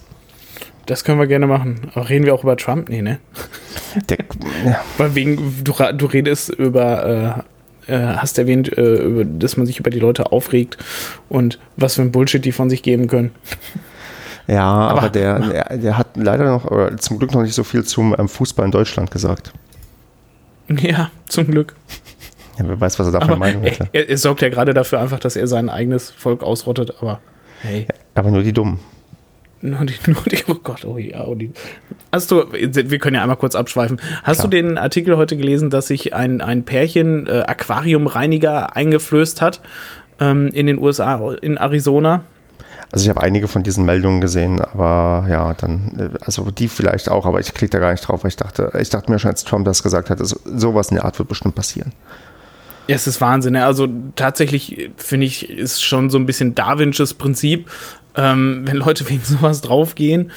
Das 0.88 1.04
können 1.04 1.20
wir 1.20 1.28
gerne 1.28 1.46
machen. 1.46 1.92
Aber 1.94 2.10
reden 2.10 2.26
wir 2.26 2.34
auch 2.34 2.42
über 2.42 2.58
Trump? 2.58 2.90
Nee, 2.90 3.04
ne? 3.04 3.20
Der, 4.10 4.18
ja. 4.66 4.82
Weil 4.98 5.14
wegen, 5.14 5.64
du, 5.64 5.74
du 5.94 6.06
redest 6.08 6.50
über, 6.50 7.46
äh, 7.88 7.94
äh, 7.94 8.16
hast 8.16 8.40
erwähnt, 8.40 8.76
äh, 8.76 8.96
über, 8.96 9.24
dass 9.24 9.56
man 9.56 9.68
sich 9.68 9.80
über 9.80 9.92
die 9.92 10.00
Leute 10.00 10.32
aufregt 10.32 10.78
und 11.30 11.60
was 11.78 11.94
für 11.94 12.02
ein 12.02 12.12
Bullshit 12.12 12.44
die 12.44 12.52
von 12.52 12.72
sich 12.72 12.82
geben 12.82 13.06
können. 13.06 13.36
Ja, 14.48 14.64
aber, 14.64 15.00
aber 15.00 15.10
der, 15.10 15.40
der, 15.40 15.78
der, 15.78 15.98
hat 15.98 16.16
leider 16.16 16.46
noch, 16.46 16.66
oder 16.66 16.96
zum 16.98 17.18
Glück 17.18 17.34
noch 17.34 17.42
nicht 17.42 17.56
so 17.56 17.64
viel 17.64 17.84
zum 17.84 18.16
ähm, 18.18 18.30
Fußball 18.30 18.66
in 18.66 18.72
Deutschland 18.72 19.12
gesagt. 19.12 19.54
Ja, 20.68 21.12
zum 21.28 21.46
Glück. 21.46 21.76
Ja, 22.58 22.68
wer 22.68 22.82
weiß, 22.82 22.98
was 22.98 23.08
er 23.08 23.20
davon 23.20 23.38
meinen 23.38 23.62
hätte. 23.62 23.88
Er, 23.92 24.10
er, 24.10 24.18
sorgt 24.18 24.42
ja 24.42 24.50
gerade 24.50 24.74
dafür 24.74 25.00
einfach, 25.00 25.20
dass 25.20 25.36
er 25.36 25.46
sein 25.46 25.70
eigenes 25.70 26.10
Volk 26.10 26.42
ausrottet, 26.42 26.96
aber 27.02 27.20
hey. 27.62 27.86
Aber 28.16 28.32
nur 28.32 28.42
die 28.42 28.52
Dummen. 28.52 28.80
Nur 29.62 29.86
die, 29.86 29.94
nur 30.08 30.24
die, 30.24 30.40
oh 30.48 30.56
Gott, 30.64 30.86
oh 30.86 30.98
ja, 30.98 31.26
oh 31.26 31.36
die. 31.36 31.52
Hast 32.12 32.32
du, 32.32 32.46
wir 32.52 33.00
können 33.00 33.16
ja 33.16 33.22
einmal 33.22 33.38
kurz 33.38 33.56
abschweifen. 33.56 34.00
Hast 34.24 34.40
Klar. 34.40 34.50
du 34.50 34.58
den 34.58 34.78
Artikel 34.78 35.18
heute 35.18 35.36
gelesen, 35.38 35.70
dass 35.70 35.88
sich 35.88 36.14
ein, 36.14 36.42
ein 36.42 36.64
Pärchen 36.64 37.28
äh, 37.28 37.44
Aquariumreiniger 37.46 38.76
eingeflößt 38.76 39.42
hat 39.42 39.62
ähm, 40.20 40.48
in 40.48 40.68
den 40.68 40.80
USA, 40.80 41.34
in 41.42 41.58
Arizona? 41.58 42.24
Also 42.92 43.04
ich 43.04 43.10
habe 43.10 43.22
einige 43.22 43.48
von 43.48 43.64
diesen 43.64 43.86
Meldungen 43.86 44.22
gesehen, 44.22 44.62
aber 44.62 45.28
ja, 45.30 45.54
dann, 45.54 46.18
also 46.22 46.50
die 46.52 46.68
vielleicht 46.68 47.10
auch, 47.10 47.26
aber 47.26 47.40
ich 47.40 47.54
klicke 47.54 47.72
da 47.72 47.80
gar 47.80 47.92
nicht 47.92 48.08
drauf, 48.08 48.24
weil 48.24 48.30
ich 48.30 48.38
dachte, 48.38 48.72
ich 48.80 48.90
dachte 48.90 49.12
mir 49.12 49.20
schon, 49.20 49.32
als 49.32 49.44
Trump 49.44 49.66
das 49.66 49.84
gesagt 49.84 50.10
hat, 50.10 50.20
also 50.20 50.40
sowas 50.46 50.90
in 50.90 50.96
der 50.96 51.06
Art 51.06 51.18
wird 51.20 51.28
bestimmt 51.28 51.56
passieren. 51.56 51.92
Ja, 52.88 52.96
es 52.96 53.08
ist 53.08 53.20
Wahnsinn. 53.20 53.54
Ne? 53.54 53.66
Also 53.66 53.88
tatsächlich 54.16 54.92
finde 54.98 55.26
ich, 55.26 55.50
ist 55.50 55.84
schon 55.84 56.10
so 56.10 56.18
ein 56.18 56.26
bisschen 56.26 56.54
Darwinsches 56.54 57.16
Prinzip, 57.16 57.70
ähm, 58.16 58.62
wenn 58.66 58.78
Leute 58.78 59.10
wegen 59.10 59.24
sowas 59.24 59.62
draufgehen. 59.62 60.32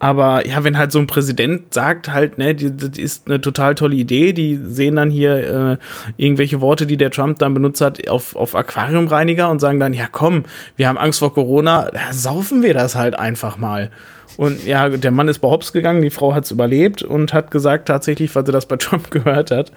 Aber 0.00 0.46
ja, 0.46 0.64
wenn 0.64 0.78
halt 0.78 0.92
so 0.92 0.98
ein 0.98 1.06
Präsident 1.06 1.74
sagt 1.74 2.10
halt, 2.10 2.38
ne, 2.38 2.54
das 2.54 2.98
ist 2.98 3.28
eine 3.28 3.38
total 3.42 3.74
tolle 3.74 3.94
Idee, 3.94 4.32
die 4.32 4.58
sehen 4.62 4.96
dann 4.96 5.10
hier 5.10 5.76
äh, 5.76 5.76
irgendwelche 6.16 6.62
Worte, 6.62 6.86
die 6.86 6.96
der 6.96 7.10
Trump 7.10 7.38
dann 7.38 7.52
benutzt 7.52 7.82
hat, 7.82 8.08
auf, 8.08 8.34
auf 8.34 8.54
Aquariumreiniger 8.54 9.50
und 9.50 9.60
sagen 9.60 9.78
dann, 9.78 9.92
ja 9.92 10.06
komm, 10.10 10.44
wir 10.76 10.88
haben 10.88 10.96
Angst 10.96 11.18
vor 11.18 11.34
Corona, 11.34 11.90
da 11.92 12.12
saufen 12.12 12.62
wir 12.62 12.72
das 12.72 12.96
halt 12.96 13.18
einfach 13.18 13.58
mal. 13.58 13.90
Und 14.38 14.64
ja, 14.64 14.88
der 14.88 15.10
Mann 15.10 15.28
ist 15.28 15.40
bei 15.40 15.48
Hobbs 15.48 15.70
gegangen, 15.74 16.00
die 16.00 16.08
Frau 16.08 16.34
hat 16.34 16.44
es 16.44 16.50
überlebt 16.50 17.02
und 17.02 17.34
hat 17.34 17.50
gesagt 17.50 17.86
tatsächlich, 17.88 18.34
weil 18.34 18.46
sie 18.46 18.52
das 18.52 18.64
bei 18.64 18.78
Trump 18.78 19.10
gehört 19.10 19.50
hat, 19.50 19.70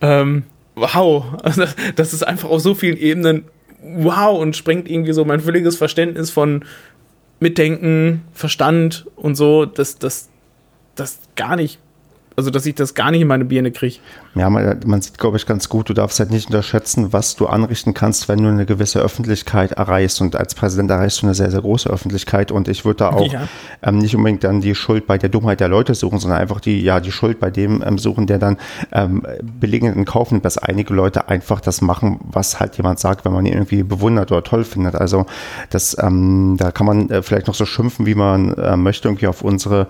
ähm, 0.00 0.44
wow, 0.76 1.26
also 1.42 1.64
das 1.94 2.14
ist 2.14 2.26
einfach 2.26 2.48
auf 2.48 2.62
so 2.62 2.74
vielen 2.74 2.96
Ebenen 2.96 3.44
wow 3.82 4.38
und 4.38 4.56
sprengt 4.56 4.90
irgendwie 4.90 5.12
so 5.12 5.26
mein 5.26 5.40
völliges 5.40 5.76
Verständnis 5.76 6.30
von 6.30 6.64
Mitdenken, 7.40 8.22
Verstand 8.32 9.06
und 9.16 9.34
so, 9.34 9.64
dass 9.64 9.98
das, 9.98 10.28
gar 11.36 11.56
nicht 11.56 11.78
also 12.38 12.50
dass 12.50 12.64
ich 12.66 12.76
das 12.76 12.94
gar 12.94 13.10
nicht 13.10 13.20
in 13.20 13.26
meine 13.26 13.44
Birne 13.44 13.72
kriege. 13.72 13.96
Ja, 14.38 14.50
man, 14.50 14.80
man 14.86 15.02
sieht, 15.02 15.18
glaube 15.18 15.36
ich, 15.36 15.46
ganz 15.46 15.68
gut, 15.68 15.88
du 15.88 15.94
darfst 15.94 16.20
halt 16.20 16.30
nicht 16.30 16.46
unterschätzen, 16.46 17.12
was 17.12 17.36
du 17.36 17.46
anrichten 17.46 17.94
kannst, 17.94 18.28
wenn 18.28 18.42
du 18.42 18.48
eine 18.48 18.66
gewisse 18.66 19.00
Öffentlichkeit 19.00 19.72
erreichst. 19.72 20.20
Und 20.20 20.36
als 20.36 20.54
Präsident 20.54 20.90
erreichst 20.90 21.22
du 21.22 21.26
eine 21.26 21.34
sehr, 21.34 21.50
sehr 21.50 21.60
große 21.60 21.88
Öffentlichkeit. 21.88 22.52
Und 22.52 22.68
ich 22.68 22.84
würde 22.84 22.98
da 22.98 23.10
auch 23.10 23.32
ja. 23.32 23.48
ähm, 23.82 23.98
nicht 23.98 24.14
unbedingt 24.14 24.44
dann 24.44 24.60
die 24.60 24.74
Schuld 24.74 25.06
bei 25.06 25.18
der 25.18 25.28
Dummheit 25.28 25.60
der 25.60 25.68
Leute 25.68 25.94
suchen, 25.94 26.18
sondern 26.18 26.40
einfach 26.40 26.60
die, 26.60 26.80
ja, 26.80 27.00
die 27.00 27.12
Schuld 27.12 27.40
bei 27.40 27.50
dem 27.50 27.82
ähm, 27.84 27.98
suchen, 27.98 28.26
der 28.26 28.38
dann 28.38 28.58
ähm, 28.92 29.26
billigend 29.42 29.96
in 29.96 30.04
Kauf 30.04 30.30
nimmt, 30.30 30.44
dass 30.44 30.58
einige 30.58 30.94
Leute 30.94 31.28
einfach 31.28 31.60
das 31.60 31.80
machen, 31.80 32.20
was 32.22 32.60
halt 32.60 32.76
jemand 32.76 32.98
sagt, 32.98 33.24
wenn 33.24 33.32
man 33.32 33.46
ihn 33.46 33.54
irgendwie 33.54 33.82
bewundert 33.82 34.30
oder 34.30 34.42
toll 34.42 34.64
findet. 34.64 34.94
Also 34.94 35.26
das, 35.70 35.96
ähm, 36.00 36.56
da 36.58 36.70
kann 36.70 36.86
man 36.86 37.10
äh, 37.10 37.22
vielleicht 37.22 37.46
noch 37.46 37.54
so 37.54 37.66
schimpfen, 37.66 38.06
wie 38.06 38.14
man 38.14 38.54
äh, 38.54 38.76
möchte, 38.76 39.08
irgendwie 39.08 39.26
auf 39.26 39.42
unsere 39.42 39.88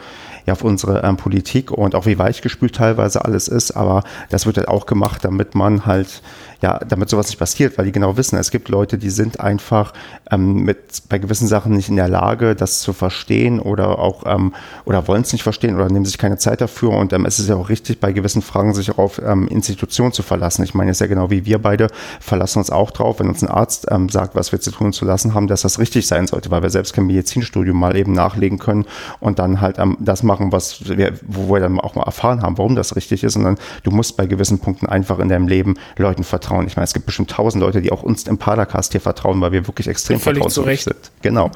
ja, 0.49 0.53
auf 0.53 0.65
unsere 0.65 1.03
ähm, 1.05 1.19
Politik 1.19 1.71
und 1.71 1.95
auch 1.95 2.07
wie 2.07 2.19
weichgespült 2.19 2.75
teilweise 2.75 3.25
alles 3.25 3.49
ist. 3.49 3.73
Aber 3.73 4.03
das 4.31 4.38
wird 4.47 4.59
halt 4.59 4.69
auch 4.69 4.87
gemacht, 4.87 5.25
damit 5.25 5.55
man 5.55 5.87
halt 5.87 6.23
ja, 6.61 6.79
damit 6.79 7.09
sowas 7.09 7.29
nicht 7.29 7.39
passiert, 7.39 7.79
weil 7.79 7.85
die 7.85 7.93
genau 7.93 8.17
wissen, 8.17 8.37
es 8.37 8.51
gibt 8.51 8.69
Leute, 8.69 8.99
die 8.99 9.11
sind 9.11 9.39
einfach 9.39 9.93
ähm, 10.31 10.65
mit 10.65 10.79
bei 11.09 11.19
gewissen 11.19 11.47
Sachen 11.47 11.73
nicht 11.73 11.89
in 11.89 11.97
der 11.97 12.09
Lage, 12.09 12.57
das 12.57 12.81
zu 12.81 12.93
verstehen 12.93 13.61
oder 13.61 13.99
auch 14.01 14.25
ähm, 14.27 14.55
oder 14.85 15.07
wollen 15.07 15.23
es 15.23 15.33
nicht 15.33 15.45
verstehen 15.45 15.77
oder 15.77 15.87
nehmen 15.89 16.05
sich 16.05 16.19
keine 16.19 16.37
Zeit 16.37 16.61
dafür. 16.61 16.91
Und 16.91 17.13
ähm, 17.13 17.27
es 17.27 17.39
ist 17.39 17.49
ja 17.49 17.55
auch 17.55 17.69
richtig, 17.69 18.01
bei 18.01 18.13
gewissen 18.13 18.43
Fragen 18.43 18.75
sich 18.75 18.91
auch 18.91 18.99
auf 18.99 19.23
ähm, 19.25 19.47
Institutionen 19.47 20.13
zu 20.13 20.23
verlassen. 20.23 20.65
Ich 20.65 20.75
meine, 20.75 20.91
es 20.91 20.97
ist 20.97 21.01
ja 21.01 21.07
genau 21.07 21.31
wie 21.31 21.47
wir 21.47 21.59
beide 21.59 21.89
verlassen 22.21 22.59
uns 22.59 22.71
auch 22.71 22.91
drauf, 22.91 23.21
wenn 23.21 23.29
uns 23.29 23.43
ein 23.43 23.49
Arzt 23.49 23.87
ähm, 23.91 24.09
sagt, 24.09 24.35
was 24.35 24.51
wir 24.51 24.61
zu 24.61 24.73
tun 24.73 24.89
und 24.89 24.93
zu 24.95 25.05
lassen 25.05 25.35
haben, 25.35 25.47
dass 25.47 25.63
das 25.63 25.79
richtig 25.79 26.09
sein 26.09 26.27
sollte, 26.27 26.51
weil 26.51 26.63
wir 26.63 26.71
selbst 26.71 26.93
kein 26.93 27.07
Medizinstudium 27.07 27.79
mal 27.79 27.97
eben 27.97 28.13
nachlegen 28.13 28.59
können 28.59 28.85
und 29.21 29.39
dann 29.39 29.61
halt 29.61 29.79
ähm, 29.79 29.97
das 30.01 30.25
machen, 30.25 30.51
was 30.51 30.89
wir, 30.89 31.13
wo 31.25 31.55
wir 31.55 31.61
dann 31.61 31.79
auch 31.79 31.95
mal 31.95 32.03
erfahren 32.03 32.43
haben, 32.43 32.59
warum 32.59 32.75
das 32.75 32.97
richtig 32.97 33.23
ist. 33.23 33.37
Und 33.37 33.45
dann 33.45 33.59
du 33.85 33.93
musst 33.93 34.17
bei 34.17 34.27
gewissen 34.27 34.59
Punkten 34.59 34.87
einfach 34.87 35.21
in 35.21 35.29
deinem 35.29 35.47
Leben 35.47 35.77
Leuten 35.97 36.25
vertrauen 36.25 36.48
vertrauen. 36.49 36.67
Ich 36.67 36.77
meine, 36.77 36.85
es 36.85 36.95
gibt 36.95 37.07
bestimmt 37.07 37.31
tausend 37.31 37.63
Leute, 37.63 37.83
die 37.83 37.93
auch 37.93 38.03
uns 38.03 38.25
im 38.25 38.39
Padercast 38.39 38.93
hier 38.93 39.01
vertrauen, 39.01 39.41
weil 39.41 39.53
wir 39.53 39.67
wirklich 39.67 39.89
extrem 39.89 40.19
vertrauenswürdig 40.19 40.85
sind. 40.85 41.11
Genau. 41.23 41.51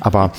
Aber, 0.00 0.32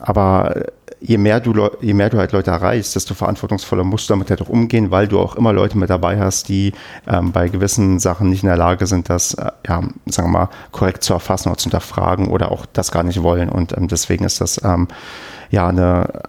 aber 0.00 0.64
je 1.00 1.18
mehr 1.18 1.40
du, 1.40 1.70
je 1.80 1.94
mehr 1.94 2.10
du 2.10 2.18
halt 2.18 2.32
Leute 2.32 2.50
erreichst, 2.50 2.94
desto 2.94 3.14
verantwortungsvoller 3.14 3.84
musst 3.84 4.08
du 4.08 4.14
damit 4.14 4.30
halt 4.30 4.42
auch 4.42 4.48
umgehen, 4.48 4.90
weil 4.90 5.08
du 5.08 5.18
auch 5.18 5.36
immer 5.36 5.52
Leute 5.52 5.78
mit 5.78 5.90
dabei 5.90 6.18
hast, 6.20 6.48
die 6.48 6.72
ähm, 7.08 7.32
bei 7.32 7.48
gewissen 7.48 7.98
Sachen 7.98 8.28
nicht 8.28 8.42
in 8.42 8.48
der 8.48 8.58
Lage 8.58 8.86
sind, 8.86 9.08
das, 9.08 9.34
äh, 9.34 9.50
ja, 9.66 9.82
sagen 10.06 10.28
wir 10.28 10.38
mal, 10.40 10.48
korrekt 10.72 11.02
zu 11.02 11.14
erfassen 11.14 11.48
oder 11.48 11.58
zu 11.58 11.64
hinterfragen 11.64 12.28
oder 12.28 12.52
auch 12.52 12.66
das 12.66 12.92
gar 12.92 13.02
nicht 13.02 13.22
wollen. 13.22 13.48
Und 13.48 13.76
ähm, 13.76 13.88
deswegen 13.88 14.24
ist 14.24 14.40
das, 14.40 14.62
ähm, 14.62 14.88
ja, 15.50 15.66
eine, 15.66 16.22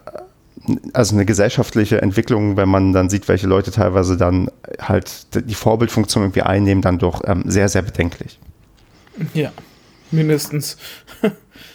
also 0.93 1.15
eine 1.15 1.25
gesellschaftliche 1.25 2.01
Entwicklung, 2.01 2.57
wenn 2.57 2.69
man 2.69 2.93
dann 2.93 3.09
sieht, 3.09 3.27
welche 3.27 3.47
Leute 3.47 3.71
teilweise 3.71 4.17
dann 4.17 4.49
halt 4.79 5.27
die 5.33 5.55
Vorbildfunktion 5.55 6.23
irgendwie 6.23 6.41
einnehmen, 6.43 6.81
dann 6.81 6.99
doch 6.99 7.21
ähm, 7.25 7.43
sehr, 7.45 7.69
sehr 7.69 7.81
bedenklich. 7.81 8.39
Ja, 9.33 9.51
mindestens. 10.11 10.77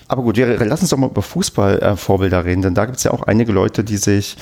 Aber 0.08 0.22
gut, 0.22 0.36
wir, 0.36 0.64
lass 0.64 0.80
uns 0.82 0.90
doch 0.90 0.98
mal 0.98 1.10
über 1.10 1.22
Fußballvorbilder 1.22 2.38
äh, 2.38 2.40
reden, 2.40 2.62
denn 2.62 2.74
da 2.74 2.84
gibt 2.86 2.98
es 2.98 3.04
ja 3.04 3.10
auch 3.10 3.22
einige 3.24 3.52
Leute, 3.52 3.82
die 3.82 3.96
sich, 3.96 4.36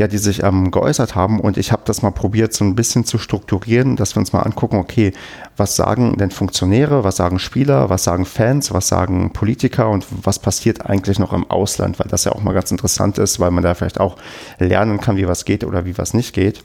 ja, 0.00 0.08
die 0.08 0.16
sich 0.16 0.42
ähm, 0.42 0.70
geäußert 0.70 1.14
haben 1.14 1.40
und 1.40 1.58
ich 1.58 1.72
habe 1.72 1.82
das 1.84 2.00
mal 2.00 2.10
probiert, 2.10 2.54
so 2.54 2.64
ein 2.64 2.74
bisschen 2.74 3.04
zu 3.04 3.18
strukturieren, 3.18 3.96
dass 3.96 4.16
wir 4.16 4.20
uns 4.20 4.32
mal 4.32 4.40
angucken, 4.40 4.78
okay, 4.78 5.12
was 5.58 5.76
sagen 5.76 6.16
denn 6.16 6.30
Funktionäre, 6.30 7.04
was 7.04 7.16
sagen 7.16 7.38
Spieler, 7.38 7.90
was 7.90 8.04
sagen 8.04 8.24
Fans, 8.24 8.72
was 8.72 8.88
sagen 8.88 9.34
Politiker 9.34 9.90
und 9.90 10.06
was 10.22 10.38
passiert 10.38 10.86
eigentlich 10.86 11.18
noch 11.18 11.34
im 11.34 11.50
Ausland, 11.50 11.98
weil 11.98 12.08
das 12.08 12.24
ja 12.24 12.32
auch 12.32 12.42
mal 12.42 12.54
ganz 12.54 12.70
interessant 12.70 13.18
ist, 13.18 13.40
weil 13.40 13.50
man 13.50 13.62
da 13.62 13.74
vielleicht 13.74 14.00
auch 14.00 14.16
lernen 14.58 15.02
kann, 15.02 15.18
wie 15.18 15.28
was 15.28 15.44
geht 15.44 15.64
oder 15.64 15.84
wie 15.84 15.98
was 15.98 16.14
nicht 16.14 16.34
geht. 16.34 16.64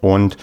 Und 0.00 0.36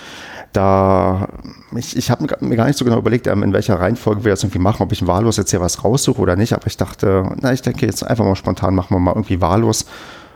da, 0.53 1.27
ich, 1.75 1.97
ich 1.97 2.11
habe 2.11 2.27
mir 2.39 2.55
gar 2.55 2.67
nicht 2.67 2.77
so 2.77 2.85
genau 2.85 2.99
überlegt, 2.99 3.27
ähm, 3.27 3.43
in 3.43 3.51
welcher 3.51 3.77
Reihenfolge 3.77 4.23
wir 4.23 4.31
das 4.31 4.41
irgendwie 4.41 4.59
machen, 4.59 4.83
ob 4.83 4.93
ich 4.93 5.05
wahllos 5.05 5.35
jetzt 5.35 5.51
hier 5.51 5.59
was 5.59 5.83
raussuche 5.83 6.21
oder 6.21 6.37
nicht, 6.37 6.53
aber 6.53 6.67
ich 6.67 6.77
dachte, 6.77 7.29
na, 7.41 7.51
ich 7.51 7.61
denke 7.61 7.85
jetzt 7.85 8.07
einfach 8.07 8.23
mal 8.23 8.37
spontan 8.37 8.73
machen 8.73 8.95
wir 8.95 8.99
mal 8.99 9.11
irgendwie 9.11 9.41
wahllos. 9.41 9.85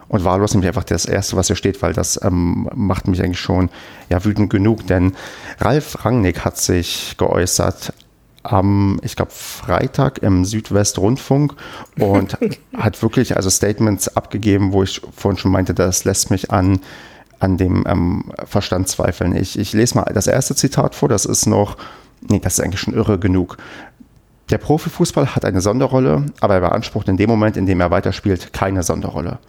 Und 0.09 0.23
wahllos 0.25 0.53
nämlich 0.53 0.67
einfach 0.67 0.83
das 0.83 1.05
Erste, 1.05 1.37
was 1.37 1.47
hier 1.47 1.55
steht, 1.55 1.81
weil 1.81 1.93
das 1.93 2.19
ähm, 2.23 2.67
macht 2.73 3.07
mich 3.07 3.21
eigentlich 3.23 3.39
schon 3.39 3.69
ja, 4.09 4.23
wütend 4.25 4.49
genug. 4.49 4.85
Denn 4.87 5.13
Ralf 5.59 6.03
Rangnick 6.03 6.43
hat 6.43 6.57
sich 6.57 7.15
geäußert 7.17 7.93
am, 8.43 8.99
ich 9.03 9.15
glaube, 9.15 9.31
Freitag 9.31 10.19
im 10.19 10.45
Südwestrundfunk 10.45 11.53
und 11.99 12.37
hat 12.77 13.01
wirklich 13.01 13.35
also 13.35 13.49
Statements 13.49 14.15
abgegeben, 14.15 14.73
wo 14.73 14.83
ich 14.83 15.01
vorhin 15.15 15.37
schon 15.37 15.51
meinte, 15.51 15.73
das 15.73 16.05
lässt 16.05 16.31
mich 16.31 16.51
an 16.51 16.79
an 17.39 17.57
dem 17.57 17.85
ähm, 17.87 18.25
Verstand 18.45 18.87
zweifeln. 18.87 19.35
Ich, 19.35 19.57
ich 19.57 19.73
lese 19.73 19.95
mal 19.95 20.11
das 20.13 20.27
erste 20.27 20.55
Zitat 20.55 20.95
vor, 20.95 21.09
das 21.09 21.25
ist 21.25 21.45
noch, 21.45 21.77
nee, 22.21 22.39
das 22.39 22.53
ist 22.53 22.59
eigentlich 22.59 22.81
schon 22.81 22.93
irre 22.93 23.17
genug. 23.17 23.57
Der 24.49 24.57
Profifußball 24.57 25.35
hat 25.35 25.45
eine 25.45 25.61
Sonderrolle, 25.61 26.25
aber 26.41 26.55
er 26.55 26.61
beansprucht 26.61 27.07
in 27.07 27.17
dem 27.17 27.29
Moment, 27.29 27.55
in 27.55 27.65
dem 27.65 27.79
er 27.79 27.91
weiterspielt, 27.91 28.51
keine 28.51 28.83
Sonderrolle. 28.83 29.39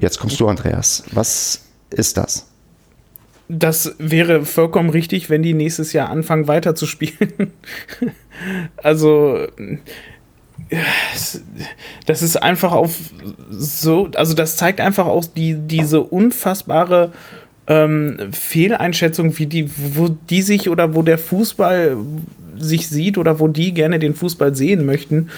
Jetzt 0.00 0.18
kommst 0.18 0.40
du, 0.40 0.48
Andreas. 0.48 1.04
Was 1.12 1.66
ist 1.90 2.16
das? 2.16 2.48
Das 3.48 3.94
wäre 3.98 4.44
vollkommen 4.44 4.90
richtig, 4.90 5.28
wenn 5.28 5.42
die 5.42 5.54
nächstes 5.54 5.92
Jahr 5.92 6.08
anfangen 6.08 6.48
weiterzuspielen. 6.48 7.52
also 8.76 9.46
das 12.06 12.22
ist 12.22 12.36
einfach 12.42 12.72
auf 12.72 12.96
so, 13.50 14.08
also 14.14 14.34
das 14.34 14.56
zeigt 14.56 14.80
einfach 14.80 15.06
auch 15.06 15.24
die, 15.24 15.54
diese 15.54 16.00
unfassbare 16.00 17.12
ähm, 17.66 18.18
Fehleinschätzung, 18.32 19.38
wie 19.38 19.46
die, 19.46 19.70
wo 19.76 20.08
die 20.08 20.42
sich 20.42 20.68
oder 20.68 20.94
wo 20.94 21.02
der 21.02 21.18
Fußball 21.18 21.96
sich 22.56 22.88
sieht 22.88 23.18
oder 23.18 23.40
wo 23.40 23.48
die 23.48 23.72
gerne 23.74 23.98
den 23.98 24.14
Fußball 24.14 24.54
sehen 24.54 24.86
möchten. 24.86 25.30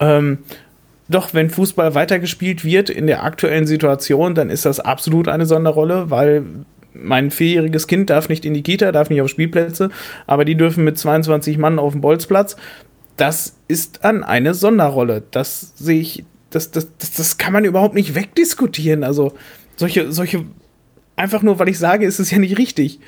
Ähm, 0.00 0.38
doch, 1.08 1.34
wenn 1.34 1.50
Fußball 1.50 1.94
weitergespielt 1.94 2.64
wird 2.64 2.90
in 2.90 3.06
der 3.06 3.22
aktuellen 3.22 3.66
Situation, 3.66 4.34
dann 4.34 4.50
ist 4.50 4.66
das 4.66 4.80
absolut 4.80 5.28
eine 5.28 5.46
Sonderrolle, 5.46 6.10
weil 6.10 6.44
mein 6.92 7.30
vierjähriges 7.30 7.86
Kind 7.86 8.10
darf 8.10 8.28
nicht 8.28 8.44
in 8.44 8.54
die 8.54 8.62
Kita, 8.62 8.90
darf 8.90 9.10
nicht 9.10 9.20
auf 9.20 9.28
Spielplätze, 9.28 9.90
aber 10.26 10.44
die 10.44 10.56
dürfen 10.56 10.82
mit 10.84 10.98
22 10.98 11.58
Mann 11.58 11.78
auf 11.78 11.92
dem 11.92 12.00
Bolzplatz 12.00 12.56
das 13.16 13.56
ist 13.66 14.04
an 14.04 14.22
eine 14.22 14.54
Sonderrolle. 14.54 15.22
Das 15.30 15.72
sehe 15.76 16.00
ich, 16.00 16.24
das, 16.50 16.70
das, 16.70 16.88
das, 16.98 17.12
das 17.12 17.38
kann 17.38 17.52
man 17.52 17.64
überhaupt 17.64 17.94
nicht 17.94 18.14
wegdiskutieren. 18.14 19.04
Also 19.04 19.32
solche, 19.76 20.12
solche, 20.12 20.44
einfach 21.16 21.42
nur, 21.42 21.58
weil 21.58 21.68
ich 21.68 21.78
sage, 21.78 22.06
ist 22.06 22.18
es 22.18 22.30
ja 22.30 22.38
nicht 22.38 22.58
richtig. 22.58 23.00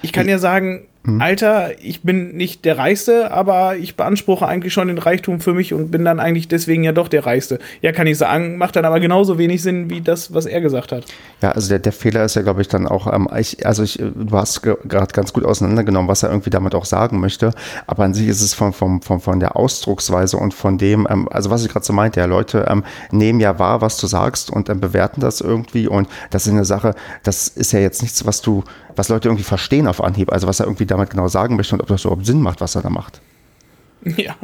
Ich 0.00 0.12
kann 0.12 0.28
ja 0.28 0.38
sagen, 0.38 0.86
Mhm. 1.04 1.20
Alter, 1.20 1.72
ich 1.82 2.02
bin 2.02 2.36
nicht 2.36 2.64
der 2.64 2.78
Reichste, 2.78 3.32
aber 3.32 3.76
ich 3.76 3.96
beanspruche 3.96 4.46
eigentlich 4.46 4.72
schon 4.72 4.86
den 4.86 4.98
Reichtum 4.98 5.40
für 5.40 5.52
mich 5.52 5.74
und 5.74 5.90
bin 5.90 6.04
dann 6.04 6.20
eigentlich 6.20 6.46
deswegen 6.46 6.84
ja 6.84 6.92
doch 6.92 7.08
der 7.08 7.26
Reichste. 7.26 7.58
Ja, 7.80 7.90
kann 7.90 8.06
ich 8.06 8.18
sagen, 8.18 8.56
macht 8.56 8.76
dann 8.76 8.84
aber 8.84 9.00
genauso 9.00 9.36
wenig 9.36 9.62
Sinn 9.62 9.90
wie 9.90 10.00
das, 10.00 10.32
was 10.32 10.46
er 10.46 10.60
gesagt 10.60 10.92
hat. 10.92 11.04
Ja, 11.40 11.52
also 11.52 11.68
der, 11.68 11.80
der 11.80 11.92
Fehler 11.92 12.24
ist 12.24 12.36
ja, 12.36 12.42
glaube 12.42 12.62
ich, 12.62 12.68
dann 12.68 12.86
auch, 12.86 13.12
ähm, 13.12 13.28
ich, 13.36 13.66
also 13.66 13.82
ich, 13.82 13.98
du 13.98 14.36
hast 14.36 14.62
gerade 14.62 15.12
ganz 15.12 15.32
gut 15.32 15.44
auseinandergenommen, 15.44 16.08
was 16.08 16.22
er 16.22 16.30
irgendwie 16.30 16.50
damit 16.50 16.74
auch 16.76 16.84
sagen 16.84 17.18
möchte, 17.18 17.50
aber 17.88 18.04
an 18.04 18.14
sich 18.14 18.28
ist 18.28 18.40
es 18.40 18.54
von, 18.54 18.72
von, 18.72 19.02
von, 19.02 19.20
von 19.20 19.40
der 19.40 19.56
Ausdrucksweise 19.56 20.36
und 20.36 20.54
von 20.54 20.78
dem, 20.78 21.08
ähm, 21.10 21.28
also 21.32 21.50
was 21.50 21.64
ich 21.64 21.70
gerade 21.70 21.84
so 21.84 21.92
meinte, 21.92 22.20
ja, 22.20 22.26
Leute 22.26 22.66
ähm, 22.68 22.84
nehmen 23.10 23.40
ja 23.40 23.58
wahr, 23.58 23.80
was 23.80 23.96
du 23.96 24.06
sagst 24.06 24.50
und 24.50 24.68
ähm, 24.68 24.78
bewerten 24.78 25.20
das 25.20 25.40
irgendwie 25.40 25.88
und 25.88 26.08
das 26.30 26.46
ist 26.46 26.52
eine 26.52 26.64
Sache, 26.64 26.94
das 27.24 27.48
ist 27.48 27.72
ja 27.72 27.80
jetzt 27.80 28.02
nichts, 28.02 28.24
was 28.24 28.40
du, 28.40 28.62
was 28.96 29.08
Leute 29.08 29.28
irgendwie 29.28 29.44
verstehen 29.44 29.86
auf 29.86 30.02
Anhieb, 30.02 30.32
also 30.32 30.46
was 30.46 30.60
er 30.60 30.66
irgendwie 30.66 30.86
damit 30.86 31.10
genau 31.10 31.28
sagen 31.28 31.56
möchte 31.56 31.74
und 31.74 31.80
ob 31.80 31.88
das 31.88 32.04
überhaupt 32.04 32.26
Sinn 32.26 32.40
macht, 32.40 32.60
was 32.60 32.74
er 32.74 32.82
da 32.82 32.90
macht. 32.90 33.20
Ja. 34.16 34.34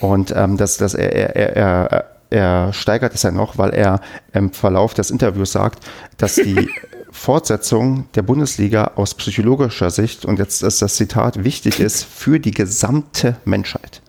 Und 0.00 0.32
ähm, 0.34 0.56
das, 0.56 0.76
das, 0.76 0.94
er, 0.94 1.36
er, 1.36 1.56
er, 1.56 2.04
er 2.30 2.72
steigert 2.72 3.14
es 3.14 3.22
ja 3.22 3.30
noch, 3.30 3.58
weil 3.58 3.70
er 3.70 4.00
im 4.32 4.52
Verlauf 4.52 4.92
des 4.92 5.12
Interviews 5.12 5.52
sagt, 5.52 5.84
dass 6.16 6.34
die 6.34 6.68
Fortsetzung 7.12 8.08
der 8.14 8.22
Bundesliga 8.22 8.92
aus 8.96 9.14
psychologischer 9.14 9.90
Sicht, 9.90 10.24
und 10.24 10.40
jetzt 10.40 10.62
ist 10.62 10.82
das 10.82 10.96
Zitat, 10.96 11.44
wichtig 11.44 11.78
ist 11.80 12.04
für 12.04 12.40
die 12.40 12.50
gesamte 12.50 13.36
Menschheit. 13.44 14.02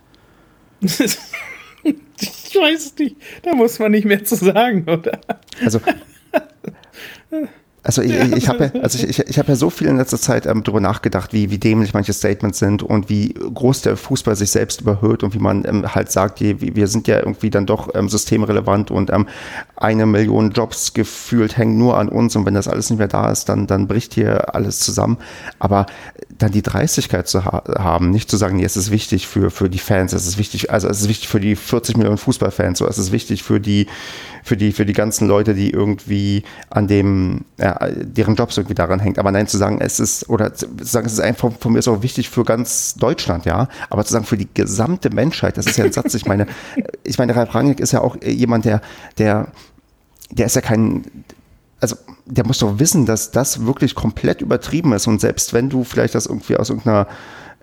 weiß 2.59 2.93
nicht. 3.00 3.15
Da 3.43 3.55
muss 3.55 3.79
man 3.79 3.91
nicht 3.91 4.05
mehr 4.05 4.24
zu 4.24 4.36
sagen, 4.36 4.83
oder? 4.88 5.19
Also. 5.63 5.79
Also 7.89 8.03
ich, 8.03 8.13
ich 8.13 8.48
habe 8.48 8.72
ja, 8.72 8.81
also 8.81 9.03
ich, 9.03 9.17
ich 9.17 9.39
habe 9.39 9.48
ja 9.50 9.55
so 9.55 9.72
viel 9.72 9.88
in 9.88 9.98
letzter 9.98 10.19
Zeit 10.19 10.46
ähm, 10.46 10.62
darüber 10.63 10.79
nachgedacht, 10.79 11.34
wie, 11.34 11.50
wie 11.50 11.58
dämlich 11.58 11.96
manche 11.96 12.13
Statements 12.13 12.60
sind 12.60 12.84
und 12.84 13.10
wie 13.10 13.34
groß 13.34 13.81
der 13.81 13.98
Fußball 13.98 14.36
sich 14.36 14.51
selbst 14.51 14.81
überhöht 14.81 15.24
und 15.24 15.34
wie 15.34 15.39
man 15.39 15.65
ähm, 15.65 15.96
halt 15.96 16.12
sagt, 16.12 16.39
je, 16.39 16.58
wir 16.60 16.86
sind 16.86 17.08
ja 17.08 17.17
irgendwie 17.17 17.50
dann 17.50 17.65
doch 17.65 17.96
ähm, 17.96 18.08
systemrelevant 18.08 18.91
und 18.91 19.10
ähm, 19.10 19.25
eine 19.75 20.05
Million 20.05 20.51
Jobs 20.51 20.93
gefühlt 20.93 21.58
hängen 21.58 21.79
nur 21.79 21.98
an 21.98 22.10
uns 22.10 22.36
und 22.36 22.46
wenn 22.46 22.53
das 22.53 22.67
alles 22.67 22.91
nicht 22.91 23.00
mehr 23.00 23.08
da 23.08 23.31
ist, 23.31 23.50
dann, 23.50 23.65
dann 23.65 23.88
bricht 23.88 24.13
hier 24.13 24.53
alles 24.53 24.81
zusammen. 24.81 25.17
Aber 25.58 25.88
dann 26.38 26.51
die 26.51 26.62
Dreistigkeit 26.62 27.27
zu 27.27 27.43
ha 27.43 27.63
haben, 27.75 28.12
nicht 28.12 28.29
zu 28.29 28.38
sagen, 28.38 28.58
nee, 28.58 28.65
es 28.65 28.77
ist 28.77 28.91
wichtig 28.91 29.27
für, 29.27 29.50
für 29.50 29.67
die 29.67 29.79
Fans, 29.79 30.13
es 30.13 30.27
ist 30.27 30.38
wichtig, 30.38 30.69
also 30.69 30.88
es 30.88 31.01
ist 31.01 31.10
wichtig 31.10 31.27
für 31.27 31.39
die 31.39 31.55
40 31.55 31.98
Millionen 31.98 32.19
Fußballfans, 32.19 32.77
so 32.77 32.88
es 32.88 33.00
ist 33.00 33.12
wichtig 33.12 33.41
für 33.41 33.60
die, 33.60 33.88
für 34.43 34.58
die, 34.58 34.72
für 34.72 34.86
die 34.86 34.93
ganzen 34.93 35.27
Leute, 35.27 35.53
die 35.53 35.72
irgendwie 35.72 36.43
an 36.69 36.88
dem, 36.88 37.46
ja, 37.58 37.77
deren 37.89 38.36
Jobs 38.36 38.58
irgendwie 38.58 38.75
daran 38.75 39.00
hängt. 39.00 39.19
Aber 39.19 39.31
nein, 39.31 39.48
zu 39.48 39.58
sagen, 39.58 39.79
es 39.81 40.00
ist, 40.00 40.29
oder 40.29 40.53
zu 40.53 40.67
sagen, 40.81 41.08
es 41.08 41.13
ist 41.13 41.19
einfach 41.19 41.51
von 41.60 41.74
mir 41.74 41.79
ist 41.79 41.88
auch 41.88 42.01
wichtig 42.01 42.29
für 42.29 42.43
ganz 42.43 42.96
Deutschland, 42.96 43.46
ja. 43.46 43.67
Aber 43.89 44.05
zu 44.05 44.13
sagen, 44.13 44.25
für 44.25 44.38
die 44.38 44.48
gesamte 44.53 45.10
Menschheit, 45.10 45.58
das 45.58 45.65
ist 45.65 45.77
ja 45.77 45.86
ein 45.86 45.91
Satz, 45.91 46.13
ich 46.13 46.25
meine, 46.25 46.48
ich 47.03 47.17
meine, 47.17 47.36
Ralf 47.36 47.53
Rangnick 47.53 47.79
ist 47.79 47.91
ja 47.91 48.01
auch 48.01 48.17
jemand, 48.24 48.65
der, 48.65 48.81
der, 49.17 49.48
der 50.31 50.46
ist 50.46 50.55
ja 50.55 50.62
kein, 50.62 51.03
also 51.79 51.96
der 52.25 52.46
muss 52.46 52.60
doch 52.60 52.79
wissen, 52.79 53.05
dass 53.05 53.31
das 53.31 53.65
wirklich 53.65 53.96
komplett 53.96 54.41
übertrieben 54.41 54.93
ist. 54.93 55.08
Und 55.08 55.22
selbst 55.22 55.53
wenn 55.53 55.69
du 55.69 55.84
vielleicht 55.84 56.15
das 56.15 56.25
irgendwie 56.25 56.58
aus 56.58 56.69
irgendeiner 56.69 57.08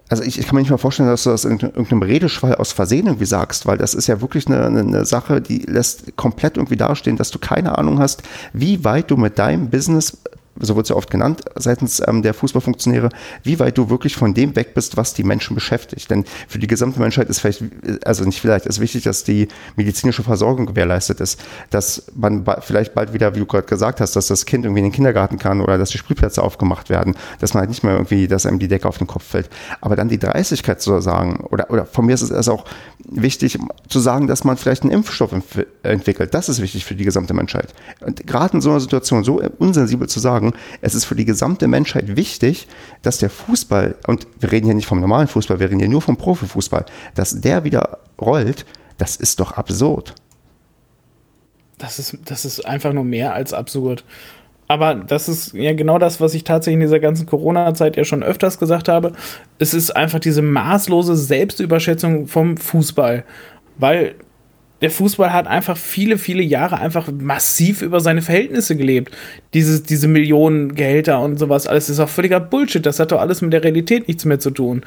also 0.09 0.23
ich, 0.23 0.39
ich, 0.39 0.47
kann 0.47 0.55
mir 0.55 0.61
nicht 0.61 0.71
mal 0.71 0.77
vorstellen, 0.77 1.09
dass 1.09 1.25
du 1.25 1.31
das 1.31 1.45
in 1.45 1.59
irgendeinem 1.59 2.03
Redeschwall 2.03 2.55
aus 2.55 2.73
Versehen 2.73 3.07
irgendwie 3.07 3.27
sagst, 3.27 3.67
weil 3.67 3.77
das 3.77 3.95
ist 3.95 4.07
ja 4.07 4.21
wirklich 4.21 4.47
eine, 4.47 4.65
eine, 4.67 5.05
Sache, 5.05 5.41
die 5.41 5.59
lässt 5.59 6.17
komplett 6.17 6.57
irgendwie 6.57 6.77
dastehen, 6.77 7.17
dass 7.17 7.31
du 7.31 7.39
keine 7.39 7.77
Ahnung 7.77 7.99
hast, 7.99 8.23
wie 8.53 8.85
weit 8.85 9.11
du 9.11 9.17
mit 9.17 9.39
deinem 9.39 9.69
Business 9.69 10.19
so 10.61 10.77
wird 10.77 10.87
es 10.87 10.91
ja 10.91 10.97
oft 10.97 11.11
genannt 11.11 11.43
seitens 11.57 12.03
ähm, 12.07 12.23
der 12.23 12.35
Fußballfunktionäre, 12.35 13.09
wie 13.43 13.59
weit 13.59 13.79
du 13.79 13.91
wirklich 13.91 14.17
von 14.17 14.35
dem 14.35 14.57
weg 14.57 14.75
bist, 14.75 14.97
was 14.97 15.15
die 15.15 15.25
Menschen 15.25 15.55
beschäftigt. 15.55 16.11
Denn 16.11 16.25
für 16.49 16.59
die 16.59 16.67
gesamte 16.67 17.01
Menschheit 17.01 17.29
ist 17.29 17.41
vielleicht, 17.41 17.63
also 18.05 18.25
nicht 18.25 18.41
vielleicht, 18.41 18.67
ist 18.67 18.81
wichtig, 18.81 19.05
dass 19.05 19.25
die 19.25 19.49
medizinische 19.77 20.23
Versorgung 20.23 20.67
gewährleistet 20.67 21.21
ist, 21.21 21.41
dass 21.71 22.05
man 22.15 22.45
ba 22.45 22.61
vielleicht 22.61 22.95
bald 22.95 23.13
wieder, 23.13 23.35
wie 23.35 23.41
du 23.41 23.47
gerade 23.47 23.67
gesagt 23.67 24.01
hast, 24.01 24.17
dass 24.17 24.27
das 24.29 24.47
Kind 24.47 24.65
irgendwie 24.65 24.81
in 24.81 24.87
den 24.87 24.93
Kindergarten 24.93 25.39
kann 25.39 25.61
oder 25.61 25.79
dass 25.79 25.91
die 25.91 25.99
Spielplätze 25.99 26.43
aufgemacht 26.43 26.91
werden, 26.91 27.15
dass 27.41 27.55
man 27.55 27.63
halt 27.63 27.71
nicht 27.71 27.85
mehr 27.85 27.95
irgendwie, 27.95 28.27
dass 28.29 28.47
einem 28.47 28.59
die 28.59 28.69
Decke 28.69 28.89
auf 28.89 28.99
den 28.99 29.07
Kopf 29.07 29.25
fällt. 29.25 29.51
Aber 29.81 29.97
dann 29.97 30.09
die 30.09 30.19
Dreistigkeit 30.19 30.81
zu 30.81 31.01
sagen, 31.01 31.45
oder, 31.51 31.71
oder 31.71 31.87
von 31.87 32.07
mir 32.07 32.15
ist 32.15 32.23
es 32.23 32.49
auch 32.49 32.65
wichtig 33.09 33.59
zu 33.89 34.01
sagen, 34.01 34.27
dass 34.27 34.45
man 34.45 34.57
vielleicht 34.57 34.83
einen 34.83 34.93
Impfstoff 34.93 35.33
entwickelt. 35.83 36.35
Das 36.35 36.49
ist 36.49 36.61
wichtig 36.61 36.85
für 36.85 36.95
die 36.95 37.05
gesamte 37.05 37.35
Menschheit. 37.35 37.75
Und 38.01 38.27
gerade 38.27 38.55
in 38.55 38.61
so 38.61 38.71
einer 38.71 38.81
Situation 38.81 39.25
so 39.25 39.41
unsensibel 39.59 40.09
zu 40.09 40.21
sagen, 40.21 40.46
sagen, 40.53 40.63
es 40.81 40.95
ist 40.95 41.05
für 41.05 41.15
die 41.15 41.25
gesamte 41.25 41.69
Menschheit 41.69 42.17
wichtig, 42.17 42.69
dass 43.03 43.19
der 43.19 43.31
Fußball, 43.31 43.97
und 44.07 44.27
wir 44.41 44.53
reden 44.53 44.67
hier 44.67 44.75
nicht 44.75 44.87
vom 44.87 45.01
normalen 45.01 45.29
Fußball, 45.29 45.61
wir 45.61 45.69
reden 45.69 45.81
hier 45.81 45.89
nur 45.89 46.03
vom 46.03 46.17
Profifußball, 46.17 46.87
dass 47.15 47.41
der 47.41 47.65
wieder 47.65 47.99
rollt, 48.21 48.67
das 48.99 49.17
ist 49.17 49.41
doch 49.41 49.53
absurd. 49.53 50.15
Das 51.79 51.99
ist, 51.99 52.17
das 52.25 52.45
ist 52.45 52.65
einfach 52.65 52.93
nur 52.93 53.05
mehr 53.05 53.35
als 53.35 53.53
absurd. 53.53 54.05
Aber 54.69 54.95
das 54.95 55.29
ist 55.29 55.53
ja 55.53 55.75
genau 55.75 55.99
das, 55.99 56.21
was 56.21 56.35
ich 56.35 56.43
tatsächlich 56.43 56.75
in 56.75 56.81
dieser 56.81 56.99
ganzen 56.99 57.27
Corona-Zeit 57.27 57.97
ja 57.97 58.05
schon 58.05 58.23
öfters 58.23 58.59
gesagt 58.59 58.89
habe. 58.89 59.13
Es 59.59 59.75
ist 59.75 59.95
einfach 59.95 60.19
diese 60.19 60.43
maßlose 60.43 61.15
Selbstüberschätzung 61.15 62.27
vom 62.27 62.57
Fußball. 62.57 63.25
Weil 63.79 64.17
der 64.83 64.91
Fußball 64.91 65.33
hat 65.33 65.47
einfach 65.47 65.77
viele, 65.77 66.19
viele 66.19 66.43
Jahre 66.43 66.79
einfach 66.79 67.11
massiv 67.11 67.81
über 67.81 68.01
seine 68.01 68.21
Verhältnisse 68.21 68.77
gelebt. 68.77 69.11
Diese, 69.55 69.83
diese 69.83 70.07
Millionen 70.07 70.75
Gehälter 70.75 71.21
und 71.21 71.39
sowas, 71.39 71.67
alles 71.67 71.89
ist 71.89 71.99
auch 71.99 72.11
völliger 72.11 72.41
Bullshit. 72.41 72.85
Das 72.85 73.01
hat 73.01 73.11
doch 73.11 73.21
alles 73.21 73.41
mit 73.41 73.55
der 73.55 73.65
Realität 73.65 74.07
nichts 74.07 74.27
mehr 74.27 74.39
zu 74.39 74.51
tun. 74.51 74.83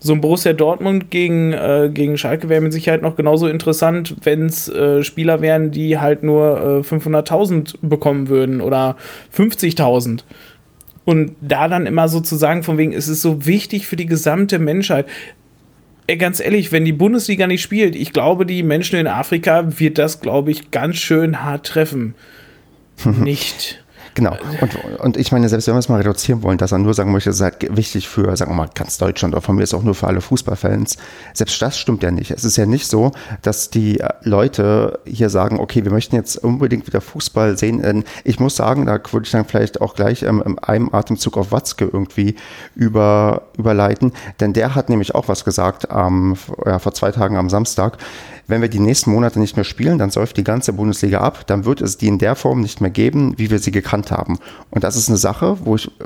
So 0.00 0.14
ein 0.14 0.22
Borussia 0.22 0.54
Dortmund 0.54 1.10
gegen, 1.10 1.52
äh, 1.52 1.90
gegen 1.92 2.16
Schalke 2.16 2.48
wäre 2.48 2.62
mit 2.62 2.72
Sicherheit 2.72 3.02
noch 3.02 3.16
genauso 3.16 3.46
interessant, 3.46 4.16
wenn 4.22 4.46
es 4.46 4.68
äh, 4.68 5.02
Spieler 5.02 5.42
wären, 5.42 5.70
die 5.70 5.98
halt 5.98 6.22
nur 6.22 6.82
äh, 6.82 6.94
500.000 6.94 7.76
bekommen 7.82 8.28
würden 8.28 8.62
oder 8.62 8.96
50.000. 9.36 10.20
Und 11.04 11.32
da 11.42 11.68
dann 11.68 11.84
immer 11.84 12.08
sozusagen 12.08 12.62
von 12.62 12.78
wegen, 12.78 12.94
es 12.94 13.08
ist 13.08 13.20
so 13.20 13.44
wichtig 13.44 13.86
für 13.86 13.96
die 13.96 14.06
gesamte 14.06 14.58
Menschheit 14.58 15.04
ey, 16.06 16.16
ganz 16.16 16.40
ehrlich, 16.40 16.72
wenn 16.72 16.84
die 16.84 16.92
Bundesliga 16.92 17.46
nicht 17.46 17.62
spielt, 17.62 17.94
ich 17.96 18.12
glaube, 18.12 18.46
die 18.46 18.62
Menschen 18.62 18.98
in 18.98 19.06
Afrika 19.06 19.78
wird 19.78 19.98
das, 19.98 20.20
glaube 20.20 20.50
ich, 20.50 20.70
ganz 20.70 20.96
schön 20.96 21.42
hart 21.42 21.66
treffen. 21.66 22.14
nicht. 23.04 23.83
Genau. 24.14 24.36
Und, 24.60 25.00
und 25.00 25.16
ich 25.16 25.32
meine, 25.32 25.48
selbst 25.48 25.66
wenn 25.66 25.74
wir 25.74 25.80
es 25.80 25.88
mal 25.88 25.96
reduzieren 25.96 26.42
wollen, 26.42 26.56
dass 26.56 26.70
er 26.70 26.78
nur 26.78 26.94
sagen 26.94 27.10
möchte, 27.10 27.30
es 27.30 27.36
ist 27.36 27.42
halt 27.42 27.76
wichtig 27.76 28.08
für, 28.08 28.36
sagen 28.36 28.52
wir 28.52 28.56
mal, 28.56 28.68
ganz 28.72 28.96
Deutschland 28.98 29.34
oder 29.34 29.42
von 29.42 29.56
mir 29.56 29.64
ist 29.64 29.74
auch 29.74 29.82
nur 29.82 29.94
für 29.94 30.06
alle 30.06 30.20
Fußballfans. 30.20 30.96
Selbst 31.32 31.60
das 31.60 31.76
stimmt 31.78 32.02
ja 32.04 32.12
nicht. 32.12 32.30
Es 32.30 32.44
ist 32.44 32.56
ja 32.56 32.64
nicht 32.64 32.86
so, 32.86 33.10
dass 33.42 33.70
die 33.70 34.00
Leute 34.22 35.00
hier 35.04 35.30
sagen, 35.30 35.58
okay, 35.58 35.84
wir 35.84 35.90
möchten 35.90 36.14
jetzt 36.14 36.36
unbedingt 36.36 36.86
wieder 36.86 37.00
Fußball 37.00 37.58
sehen. 37.58 38.04
Ich 38.22 38.38
muss 38.38 38.54
sagen, 38.54 38.86
da 38.86 39.00
würde 39.10 39.24
ich 39.24 39.32
dann 39.32 39.44
vielleicht 39.44 39.80
auch 39.80 39.94
gleich 39.94 40.22
ähm, 40.22 40.42
in 40.46 40.58
einem 40.60 40.94
Atemzug 40.94 41.36
auf 41.36 41.50
Watzke 41.50 41.88
irgendwie 41.92 42.36
über, 42.76 43.42
überleiten, 43.58 44.12
denn 44.40 44.52
der 44.52 44.74
hat 44.74 44.88
nämlich 44.88 45.14
auch 45.14 45.28
was 45.28 45.44
gesagt 45.44 45.88
ähm, 45.90 46.36
ja, 46.64 46.78
vor 46.78 46.94
zwei 46.94 47.10
Tagen 47.10 47.36
am 47.36 47.50
Samstag 47.50 47.98
wenn 48.46 48.60
wir 48.60 48.68
die 48.68 48.80
nächsten 48.80 49.10
Monate 49.10 49.38
nicht 49.38 49.56
mehr 49.56 49.64
spielen, 49.64 49.98
dann 49.98 50.10
säuft 50.10 50.36
die 50.36 50.44
ganze 50.44 50.72
Bundesliga 50.72 51.20
ab, 51.20 51.46
dann 51.46 51.64
wird 51.64 51.80
es 51.80 51.96
die 51.96 52.08
in 52.08 52.18
der 52.18 52.36
Form 52.36 52.60
nicht 52.60 52.80
mehr 52.80 52.90
geben, 52.90 53.34
wie 53.38 53.50
wir 53.50 53.58
sie 53.58 53.70
gekannt 53.70 54.10
haben. 54.10 54.38
Und 54.70 54.84
das 54.84 54.96
ist 54.96 55.08
eine 55.08 55.18
Sache, 55.18 55.58
wo 55.64 55.76
ich 55.76 55.88
äh, 55.88 56.04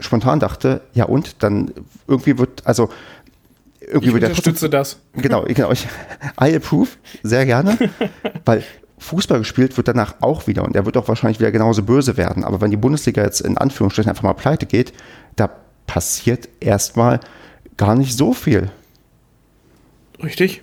spontan 0.00 0.40
dachte, 0.40 0.82
ja 0.94 1.04
und, 1.04 1.42
dann 1.42 1.72
irgendwie 2.06 2.38
wird, 2.38 2.66
also 2.66 2.90
irgendwie 3.80 4.08
ich 4.08 4.14
wird 4.14 4.24
unterstütze 4.24 4.70
der 4.70 4.80
das. 4.80 4.98
Genau, 5.14 5.44
genau. 5.44 5.72
Ich, 5.72 5.86
I 6.40 6.54
approve, 6.54 6.90
sehr 7.22 7.44
gerne, 7.46 7.76
weil 8.44 8.62
Fußball 8.98 9.38
gespielt 9.38 9.76
wird 9.76 9.88
danach 9.88 10.14
auch 10.20 10.46
wieder 10.46 10.64
und 10.64 10.76
er 10.76 10.86
wird 10.86 10.96
auch 10.96 11.08
wahrscheinlich 11.08 11.40
wieder 11.40 11.50
genauso 11.50 11.82
böse 11.82 12.16
werden. 12.16 12.44
Aber 12.44 12.60
wenn 12.60 12.70
die 12.70 12.76
Bundesliga 12.76 13.22
jetzt 13.22 13.40
in 13.40 13.58
Anführungsstrichen 13.58 14.08
einfach 14.08 14.22
mal 14.22 14.32
pleite 14.34 14.66
geht, 14.66 14.92
da 15.34 15.50
passiert 15.86 16.48
erstmal 16.60 17.20
gar 17.76 17.96
nicht 17.96 18.16
so 18.16 18.32
viel. 18.32 18.70
Richtig. 20.22 20.62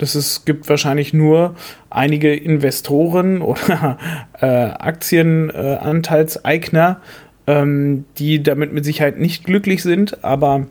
Das 0.00 0.14
es 0.14 0.44
gibt 0.46 0.68
wahrscheinlich 0.70 1.12
nur 1.12 1.54
einige 1.90 2.34
Investoren 2.34 3.42
oder 3.42 3.98
äh, 4.40 4.46
Aktienanteilseigner, 4.46 7.02
äh, 7.46 7.60
ähm, 7.60 8.06
die 8.16 8.42
damit 8.42 8.72
mit 8.72 8.86
Sicherheit 8.86 9.18
nicht 9.18 9.44
glücklich 9.44 9.82
sind. 9.82 10.24
Aber 10.24 10.66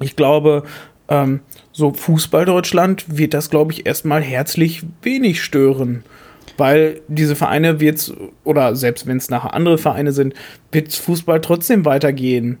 ich 0.00 0.16
glaube, 0.16 0.64
ähm, 1.08 1.42
so 1.70 1.92
Fußball 1.92 2.44
Deutschland 2.44 3.16
wird 3.16 3.34
das, 3.34 3.50
glaube 3.50 3.72
ich, 3.72 3.86
erstmal 3.86 4.20
herzlich 4.20 4.82
wenig 5.02 5.42
stören. 5.42 6.02
Weil 6.56 7.02
diese 7.06 7.36
Vereine 7.36 7.78
wird 7.78 8.12
oder 8.42 8.74
selbst 8.74 9.06
wenn 9.06 9.18
es 9.18 9.30
nachher 9.30 9.54
andere 9.54 9.78
Vereine 9.78 10.10
sind, 10.10 10.34
wird 10.72 10.92
Fußball 10.92 11.40
trotzdem 11.40 11.84
weitergehen 11.84 12.58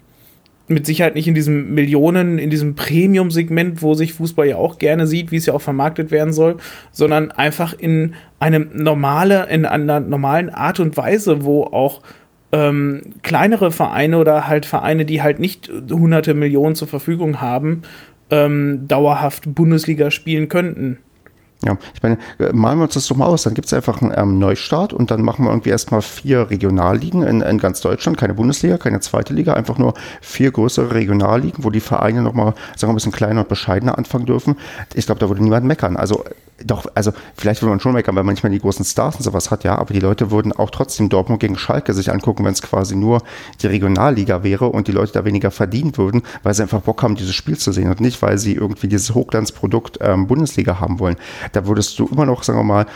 mit 0.70 0.86
Sicherheit 0.86 1.14
nicht 1.14 1.28
in 1.28 1.34
diesem 1.34 1.74
Millionen, 1.74 2.38
in 2.38 2.48
diesem 2.48 2.74
Premium-Segment, 2.74 3.82
wo 3.82 3.94
sich 3.94 4.14
Fußball 4.14 4.46
ja 4.46 4.56
auch 4.56 4.78
gerne 4.78 5.06
sieht, 5.06 5.32
wie 5.32 5.36
es 5.36 5.46
ja 5.46 5.54
auch 5.54 5.60
vermarktet 5.60 6.10
werden 6.10 6.32
soll, 6.32 6.56
sondern 6.92 7.30
einfach 7.32 7.74
in 7.74 8.14
einem 8.38 8.70
normale, 8.72 9.48
in 9.50 9.66
einer 9.66 10.00
normalen 10.00 10.48
Art 10.48 10.80
und 10.80 10.96
Weise, 10.96 11.44
wo 11.44 11.64
auch 11.64 12.02
ähm, 12.52 13.02
kleinere 13.22 13.72
Vereine 13.72 14.18
oder 14.18 14.46
halt 14.46 14.64
Vereine, 14.64 15.04
die 15.04 15.22
halt 15.22 15.40
nicht 15.40 15.70
hunderte 15.90 16.34
Millionen 16.34 16.76
zur 16.76 16.88
Verfügung 16.88 17.40
haben, 17.40 17.82
ähm, 18.30 18.86
dauerhaft 18.86 19.54
Bundesliga 19.54 20.10
spielen 20.10 20.48
könnten. 20.48 20.98
Ja, 21.64 21.76
ich 21.94 22.02
meine, 22.02 22.16
malen 22.52 22.78
wir 22.78 22.84
uns 22.84 22.94
das 22.94 23.06
doch 23.06 23.16
mal 23.16 23.26
aus. 23.26 23.42
Dann 23.42 23.52
gibt 23.52 23.66
es 23.66 23.74
einfach 23.74 24.00
einen 24.00 24.12
ähm, 24.16 24.38
Neustart 24.38 24.94
und 24.94 25.10
dann 25.10 25.20
machen 25.20 25.44
wir 25.44 25.50
irgendwie 25.50 25.68
erstmal 25.68 26.00
vier 26.00 26.48
Regionalligen 26.48 27.22
in, 27.22 27.42
in, 27.42 27.58
ganz 27.58 27.82
Deutschland, 27.82 28.16
keine 28.16 28.32
Bundesliga, 28.32 28.78
keine 28.78 29.00
zweite 29.00 29.34
Liga, 29.34 29.52
einfach 29.52 29.76
nur 29.76 29.92
vier 30.22 30.52
größere 30.52 30.94
Regionalligen, 30.94 31.62
wo 31.62 31.68
die 31.68 31.80
Vereine 31.80 32.22
nochmal, 32.22 32.54
sagen 32.76 32.88
wir, 32.90 32.92
ein 32.92 32.94
bisschen 32.94 33.12
kleiner 33.12 33.40
und 33.40 33.48
bescheidener 33.48 33.98
anfangen 33.98 34.24
dürfen. 34.24 34.56
Ich 34.94 35.04
glaube, 35.04 35.18
da 35.18 35.28
würde 35.28 35.42
niemand 35.42 35.66
meckern. 35.66 35.98
Also 35.98 36.24
doch, 36.64 36.86
also 36.94 37.12
vielleicht 37.36 37.62
würde 37.62 37.70
man 37.70 37.80
schon 37.80 37.92
meckern, 37.92 38.14
weil 38.16 38.24
man 38.24 38.34
nicht 38.34 38.42
mehr 38.42 38.52
die 38.52 38.58
großen 38.58 38.84
Stars 38.84 39.16
und 39.16 39.22
sowas 39.22 39.50
hat, 39.50 39.64
ja, 39.64 39.76
aber 39.76 39.94
die 39.94 40.00
Leute 40.00 40.30
würden 40.30 40.52
auch 40.52 40.70
trotzdem 40.70 41.08
Dortmund 41.08 41.40
gegen 41.40 41.56
Schalke 41.56 41.92
sich 41.94 42.12
angucken, 42.12 42.44
wenn 42.44 42.52
es 42.52 42.62
quasi 42.62 42.96
nur 42.96 43.22
die 43.62 43.66
Regionalliga 43.66 44.42
wäre 44.42 44.66
und 44.66 44.88
die 44.88 44.92
Leute 44.92 45.12
da 45.12 45.24
weniger 45.24 45.50
verdienen 45.50 45.96
würden, 45.96 46.22
weil 46.42 46.54
sie 46.54 46.62
einfach 46.62 46.82
Bock 46.82 47.02
haben, 47.02 47.16
dieses 47.16 47.34
Spiel 47.34 47.56
zu 47.56 47.72
sehen 47.72 47.88
und 47.88 48.00
nicht, 48.00 48.20
weil 48.22 48.38
sie 48.38 48.54
irgendwie 48.54 48.88
dieses 48.88 49.14
Hochglanzprodukt 49.14 49.98
ähm, 50.00 50.26
Bundesliga 50.26 50.80
haben 50.80 50.98
wollen. 50.98 51.16
Da 51.52 51.66
würdest 51.66 51.98
du 51.98 52.08
immer 52.08 52.26
noch, 52.26 52.42
sagen 52.42 52.58
wir 52.58 52.64
mal, 52.64 52.86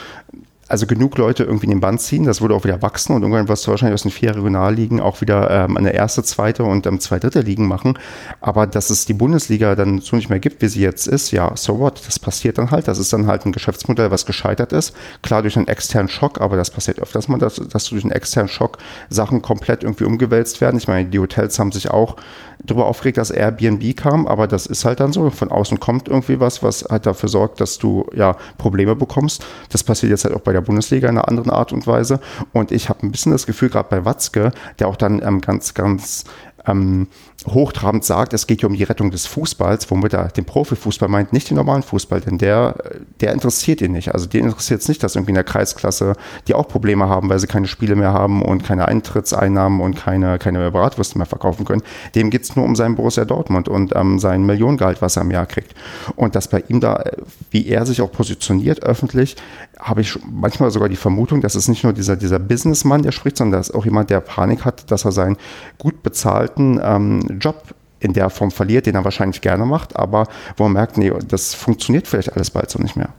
also 0.75 0.89
genug 0.89 1.17
Leute 1.19 1.45
irgendwie 1.45 1.67
in 1.67 1.71
den 1.71 1.79
Band 1.79 2.01
ziehen, 2.01 2.25
das 2.25 2.41
würde 2.41 2.57
auch 2.57 2.65
wieder 2.65 2.83
wachsen 2.83 3.15
und 3.15 3.23
irgendwann 3.23 3.47
wirst 3.47 3.65
du 3.65 3.71
wahrscheinlich 3.71 3.95
aus 3.95 4.03
den 4.03 4.11
vier 4.11 4.35
Regionalligen 4.35 4.99
auch 4.99 5.21
wieder 5.21 5.49
ähm, 5.49 5.77
eine 5.77 5.93
erste, 5.93 6.25
zweite 6.25 6.65
und 6.65 6.85
ähm, 6.87 6.99
zwei 6.99 7.21
dritte 7.21 7.43
Ligen 7.43 7.69
machen. 7.69 7.97
Aber 8.41 8.67
dass 8.67 8.91
es 8.91 9.07
die 9.07 9.15
Bundesliga 9.15 9.77
dann 9.77 10.01
so 10.01 10.17
nicht 10.17 10.31
mehr 10.31 10.41
gibt, 10.41 10.63
wie 10.63 10.67
sie 10.67 10.81
jetzt 10.81 11.07
ist, 11.07 11.31
ja, 11.31 11.53
so 11.55 11.79
what? 11.79 12.03
Das 12.05 12.19
passiert 12.19 12.59
dann 12.59 12.73
halt. 12.73 12.89
Das 12.89 12.99
ist 12.99 13.13
dann 13.13 13.29
halt 13.29 13.47
ein 13.47 13.53
Geschäftsmodell, 13.53 14.11
was 14.11 14.27
gescheitert 14.27 14.73
ist. 14.73 14.97
Klar 15.23 15.43
durch 15.43 15.57
einen 15.57 15.69
externen 15.69 16.09
Schock, 16.09 16.41
aber 16.41 16.57
das 16.57 16.71
passiert 16.71 16.99
öfters 16.99 17.29
mal, 17.29 17.39
dass, 17.39 17.55
dass 17.55 17.85
durch 17.85 18.03
einen 18.03 18.11
externen 18.11 18.49
Schock 18.49 18.79
Sachen 19.11 19.43
komplett 19.43 19.85
irgendwie 19.85 20.05
umgewälzt 20.05 20.61
werden. 20.61 20.77
Ich 20.79 20.89
meine, 20.89 21.09
die 21.09 21.21
Hotels 21.21 21.57
haben 21.61 21.71
sich 21.71 21.89
auch 21.89 22.17
darüber 22.65 22.87
aufgeregt, 22.87 23.19
dass 23.19 23.31
Airbnb 23.31 23.97
kam, 23.97 24.27
aber 24.27 24.49
das 24.49 24.67
ist 24.67 24.85
halt 24.85 24.99
dann 24.99 25.13
so. 25.13 25.31
Von 25.31 25.53
außen 25.53 25.79
kommt 25.79 26.09
irgendwie 26.09 26.41
was, 26.41 26.65
was 26.65 26.85
halt 26.91 27.07
dafür 27.07 27.29
sorgt, 27.29 27.61
dass 27.61 27.79
du 27.79 28.07
ja 28.13 28.37
Probleme 28.59 28.97
bekommst. 28.97 29.45
Das 29.71 29.85
passiert 29.85 30.11
jetzt 30.11 30.25
halt 30.25 30.35
auch 30.35 30.41
bei 30.41 30.53
der 30.53 30.64
Bundesliga 30.65 31.09
in 31.09 31.19
einer 31.19 31.29
anderen 31.29 31.51
Art 31.51 31.73
und 31.73 31.87
Weise. 31.87 32.21
Und 32.53 32.73
ich 32.73 32.89
habe 32.89 33.07
ein 33.07 33.13
bisschen 33.13 33.33
das 33.33 33.47
Gefühl, 33.47 33.71
gerade 33.71 33.89
bei 33.89 34.05
Watzke, 34.05 34.53
der 34.79 34.89
auch 34.89 34.97
dann 34.97 35.23
ähm, 35.23 35.41
ganz, 35.41 35.75
ganz 35.75 36.25
ähm, 36.67 37.09
hochtrabend 37.47 38.05
sagt, 38.05 38.33
es 38.33 38.47
geht 38.47 38.61
hier 38.61 38.69
um 38.69 38.75
die 38.75 38.85
Rettung 38.85 39.11
des 39.11 39.27
Fußballs, 39.27 39.91
womit 39.91 40.15
er 40.15 40.29
den 40.29 40.45
Profifußball 40.45 41.09
meint, 41.09 41.33
nicht 41.33 41.51
den 41.51 41.57
normalen 41.57 41.83
Fußball, 41.83 42.21
denn 42.21 42.39
der, 42.39 42.77
der 43.21 43.33
interessiert 43.33 43.81
ihn 43.83 43.93
nicht. 43.93 44.15
Also 44.15 44.27
den 44.27 44.47
interessiert 44.47 44.81
es 44.81 44.89
nicht, 44.89 45.03
dass 45.03 45.15
irgendwie 45.15 45.33
in 45.33 45.37
der 45.37 45.45
Kreisklasse, 45.45 46.15
die 46.49 46.55
auch 46.55 46.69
Probleme 46.69 47.09
haben, 47.09 47.29
weil 47.29 47.39
sie 47.39 47.47
keine 47.47 47.67
Spiele 47.67 47.97
mehr 47.97 48.13
haben 48.13 48.43
und 48.43 48.65
keine 48.65 48.89
Eintrittseinnahmen 48.89 49.81
und 49.81 49.97
keine, 49.97 50.39
keine 50.39 50.71
Bratwürste 50.71 51.19
mehr 51.19 51.27
verkaufen 51.27 51.65
können. 51.65 51.83
Dem 52.15 52.31
geht 52.31 52.43
es 52.43 52.57
nur 52.57 52.65
um 52.65 52.77
seinen 52.77 52.97
Borussia 52.97 53.25
Dortmund 53.25 53.69
und 53.69 53.95
ähm, 53.95 54.19
sein 54.19 54.47
Millionengehalt, 54.47 55.03
was 55.03 55.17
er 55.17 55.23
im 55.23 55.31
Jahr 55.31 55.47
kriegt. 55.47 55.75
Und 56.17 56.35
dass 56.35 56.49
bei 56.49 56.65
ihm 56.69 56.81
da, 56.81 57.05
wie 57.51 57.67
er 57.67 57.85
sich 57.85 58.01
auch 58.01 58.11
positioniert 58.11 58.83
öffentlich, 58.83 59.37
habe 59.79 60.01
ich 60.01 60.19
manchmal 60.27 60.71
sogar 60.71 60.89
die 60.89 60.97
Vermutung, 60.97 61.41
dass 61.41 61.55
es 61.55 61.69
nicht 61.69 61.85
nur 61.85 61.93
dieser, 61.93 62.17
dieser 62.17 62.39
Businessmann, 62.39 63.03
der 63.03 63.13
spricht, 63.13 63.37
sondern 63.37 63.61
dass 63.61 63.71
auch 63.71 63.85
jemand, 63.85 64.11
der 64.11 64.21
Panik 64.21 64.65
hat, 64.65 64.91
dass 64.91 65.05
er 65.05 65.13
seinen 65.13 65.37
gut 65.79 66.03
bezahlten 66.03 66.81
ähm, 66.83 67.34
Job 67.39 67.75
in 68.01 68.13
der 68.13 68.31
Form 68.31 68.51
verliert, 68.51 68.87
den 68.87 68.95
er 68.95 69.05
wahrscheinlich 69.05 69.41
gerne 69.41 69.65
macht, 69.65 69.97
aber 69.97 70.27
wo 70.57 70.65
er 70.65 70.69
merkt, 70.69 70.99
nee, 70.99 71.13
das 71.27 71.55
funktioniert 71.55 72.07
vielleicht 72.07 72.35
alles 72.35 72.51
bald 72.51 72.71
so 72.71 72.81
nicht 72.81 72.97
mehr. 72.97 73.11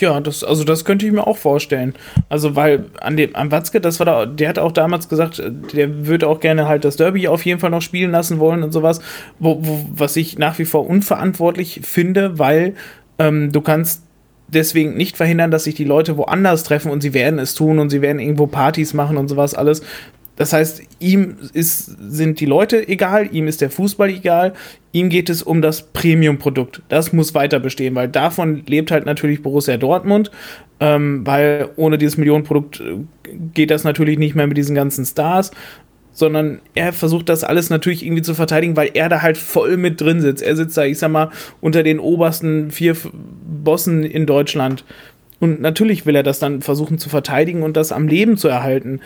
Ja, 0.00 0.18
das, 0.20 0.42
also 0.42 0.64
das 0.64 0.84
könnte 0.84 1.06
ich 1.06 1.12
mir 1.12 1.26
auch 1.26 1.36
vorstellen. 1.36 1.94
Also, 2.28 2.56
weil 2.56 2.86
an 3.00 3.16
dem, 3.16 3.36
an 3.36 3.52
Watzke, 3.52 3.80
das 3.80 4.00
war 4.00 4.06
da, 4.06 4.26
der 4.26 4.48
hat 4.48 4.58
auch 4.58 4.72
damals 4.72 5.08
gesagt, 5.08 5.42
der 5.72 6.06
würde 6.06 6.26
auch 6.26 6.40
gerne 6.40 6.66
halt 6.66 6.84
das 6.84 6.96
Derby 6.96 7.28
auf 7.28 7.44
jeden 7.44 7.60
Fall 7.60 7.70
noch 7.70 7.82
spielen 7.82 8.10
lassen 8.10 8.40
wollen 8.40 8.62
und 8.62 8.72
sowas, 8.72 9.00
wo, 9.38 9.58
wo, 9.60 9.86
was 9.94 10.16
ich 10.16 10.36
nach 10.36 10.58
wie 10.58 10.64
vor 10.64 10.88
unverantwortlich 10.88 11.80
finde, 11.84 12.38
weil 12.38 12.74
ähm, 13.18 13.52
du 13.52 13.60
kannst 13.60 14.02
deswegen 14.48 14.96
nicht 14.96 15.16
verhindern, 15.16 15.50
dass 15.50 15.64
sich 15.64 15.74
die 15.74 15.84
Leute 15.84 16.16
woanders 16.16 16.64
treffen 16.64 16.90
und 16.90 17.00
sie 17.00 17.14
werden 17.14 17.38
es 17.38 17.54
tun 17.54 17.78
und 17.78 17.90
sie 17.90 18.02
werden 18.02 18.18
irgendwo 18.18 18.46
Partys 18.46 18.94
machen 18.94 19.16
und 19.16 19.28
sowas 19.28 19.54
alles. 19.54 19.82
Das 20.36 20.52
heißt, 20.52 20.82
ihm 20.98 21.36
ist, 21.52 21.96
sind 22.10 22.40
die 22.40 22.46
Leute 22.46 22.88
egal, 22.88 23.28
ihm 23.32 23.46
ist 23.46 23.60
der 23.60 23.70
Fußball 23.70 24.10
egal, 24.10 24.52
ihm 24.92 25.08
geht 25.08 25.30
es 25.30 25.42
um 25.42 25.62
das 25.62 25.82
Premium-Produkt. 25.82 26.82
Das 26.88 27.12
muss 27.12 27.34
weiter 27.34 27.60
bestehen, 27.60 27.94
weil 27.94 28.08
davon 28.08 28.64
lebt 28.66 28.90
halt 28.90 29.06
natürlich 29.06 29.42
Borussia 29.42 29.76
Dortmund, 29.76 30.30
ähm, 30.80 31.24
weil 31.24 31.68
ohne 31.76 31.98
dieses 31.98 32.16
Millionenprodukt 32.18 32.80
äh, 32.80 32.96
geht 33.52 33.70
das 33.70 33.84
natürlich 33.84 34.18
nicht 34.18 34.34
mehr 34.34 34.46
mit 34.46 34.56
diesen 34.56 34.74
ganzen 34.74 35.04
Stars 35.04 35.52
sondern 36.14 36.60
er 36.74 36.92
versucht 36.92 37.28
das 37.28 37.44
alles 37.44 37.70
natürlich 37.70 38.04
irgendwie 38.04 38.22
zu 38.22 38.34
verteidigen, 38.34 38.76
weil 38.76 38.90
er 38.94 39.08
da 39.08 39.20
halt 39.20 39.36
voll 39.36 39.76
mit 39.76 40.00
drin 40.00 40.20
sitzt. 40.20 40.42
Er 40.42 40.56
sitzt 40.56 40.76
da, 40.76 40.84
ich 40.84 40.98
sag 40.98 41.10
mal, 41.10 41.30
unter 41.60 41.82
den 41.82 41.98
obersten 41.98 42.70
vier 42.70 42.96
Bossen 43.62 44.04
in 44.04 44.24
Deutschland. 44.24 44.84
Und 45.40 45.60
natürlich 45.60 46.06
will 46.06 46.14
er 46.14 46.22
das 46.22 46.38
dann 46.38 46.62
versuchen 46.62 46.98
zu 46.98 47.08
verteidigen 47.08 47.62
und 47.62 47.76
das 47.76 47.90
am 47.90 48.06
Leben 48.06 48.36
zu 48.36 48.46
erhalten. 48.46 49.00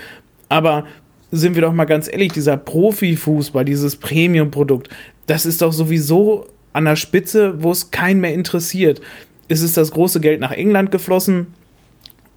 Aber 0.50 0.84
sind 1.30 1.54
wir 1.54 1.62
doch 1.62 1.72
mal 1.72 1.84
ganz 1.84 2.08
ehrlich, 2.10 2.32
dieser 2.32 2.56
Profifußball, 2.56 3.64
dieses 3.64 3.96
Premium-Produkt, 3.96 4.88
das 5.26 5.46
ist 5.46 5.62
doch 5.62 5.72
sowieso 5.72 6.46
an 6.72 6.84
der 6.84 6.96
Spitze, 6.96 7.62
wo 7.62 7.70
es 7.70 7.90
keinen 7.90 8.20
mehr 8.20 8.32
interessiert. 8.32 9.00
Es 9.48 9.62
ist 9.62 9.76
das 9.76 9.90
große 9.90 10.20
Geld 10.20 10.40
nach 10.40 10.52
England 10.52 10.90
geflossen 10.90 11.48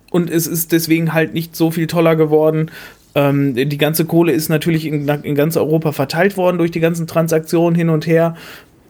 und 0.10 0.30
es 0.30 0.48
ist 0.48 0.72
deswegen 0.72 1.14
halt 1.14 1.34
nicht 1.34 1.56
so 1.56 1.72
viel 1.72 1.88
toller 1.88 2.16
geworden, 2.16 2.72
ähm, 3.14 3.56
die 3.56 3.78
ganze 3.78 4.06
Kohle 4.06 4.32
ist 4.32 4.50
natürlich 4.50 4.86
in, 4.86 5.08
in 5.08 5.36
ganz 5.36 5.58
Europa 5.58 5.92
verteilt 5.92 6.38
worden 6.38 6.58
durch 6.58 6.72
die 6.72 6.80
ganzen 6.80 7.08
Transaktionen 7.08 7.76
hin 7.76 7.90
und 7.90 8.08
her. 8.08 8.36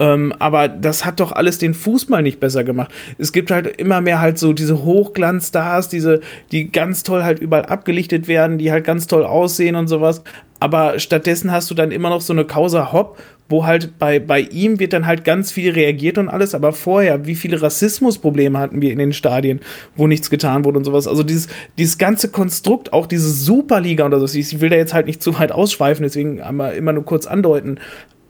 Ähm, 0.01 0.33
aber 0.39 0.67
das 0.67 1.05
hat 1.05 1.19
doch 1.19 1.31
alles 1.31 1.59
den 1.59 1.75
Fußball 1.75 2.23
nicht 2.23 2.39
besser 2.39 2.63
gemacht. 2.63 2.91
Es 3.19 3.31
gibt 3.31 3.51
halt 3.51 3.67
immer 3.79 4.01
mehr 4.01 4.19
halt 4.19 4.39
so 4.39 4.51
diese 4.51 4.83
Hochglanzstars, 4.83 5.89
diese, 5.89 6.21
die 6.51 6.71
ganz 6.71 7.03
toll 7.03 7.23
halt 7.23 7.37
überall 7.37 7.67
abgelichtet 7.67 8.27
werden, 8.27 8.57
die 8.57 8.71
halt 8.71 8.83
ganz 8.83 9.05
toll 9.05 9.23
aussehen 9.23 9.75
und 9.75 9.87
sowas. 9.87 10.23
Aber 10.59 10.97
stattdessen 10.97 11.51
hast 11.51 11.69
du 11.69 11.75
dann 11.75 11.91
immer 11.91 12.09
noch 12.09 12.21
so 12.21 12.33
eine 12.33 12.45
Causa 12.45 12.91
Hopp, 12.91 13.19
wo 13.47 13.67
halt 13.67 13.99
bei, 13.99 14.19
bei 14.19 14.39
ihm 14.39 14.79
wird 14.79 14.93
dann 14.93 15.05
halt 15.05 15.23
ganz 15.23 15.51
viel 15.51 15.71
reagiert 15.71 16.17
und 16.17 16.29
alles, 16.29 16.55
aber 16.55 16.71
vorher, 16.73 17.27
wie 17.27 17.35
viele 17.35 17.61
Rassismusprobleme 17.61 18.57
hatten 18.57 18.81
wir 18.81 18.91
in 18.91 18.97
den 18.97 19.13
Stadien, 19.13 19.59
wo 19.95 20.07
nichts 20.07 20.31
getan 20.31 20.65
wurde 20.65 20.79
und 20.79 20.85
sowas. 20.85 21.07
Also 21.07 21.21
dieses, 21.21 21.47
dieses 21.77 21.99
ganze 21.99 22.29
Konstrukt, 22.29 22.91
auch 22.91 23.05
diese 23.05 23.29
Superliga 23.29 24.05
oder 24.05 24.19
so, 24.19 24.37
ich 24.37 24.61
will 24.61 24.69
da 24.69 24.77
jetzt 24.77 24.95
halt 24.95 25.05
nicht 25.05 25.21
zu 25.21 25.37
weit 25.37 25.51
ausschweifen, 25.51 26.01
deswegen 26.01 26.41
einmal 26.41 26.73
immer 26.73 26.93
nur 26.93 27.05
kurz 27.05 27.27
andeuten. 27.27 27.79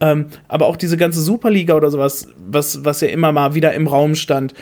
Ähm, 0.01 0.25
aber 0.47 0.65
auch 0.65 0.75
diese 0.75 0.97
ganze 0.97 1.21
Superliga 1.21 1.75
oder 1.75 1.91
sowas, 1.91 2.27
was, 2.45 2.83
was 2.83 3.01
ja 3.01 3.07
immer 3.07 3.31
mal 3.31 3.53
wieder 3.53 3.73
im 3.73 3.87
Raum 3.87 4.15
stand, 4.15 4.53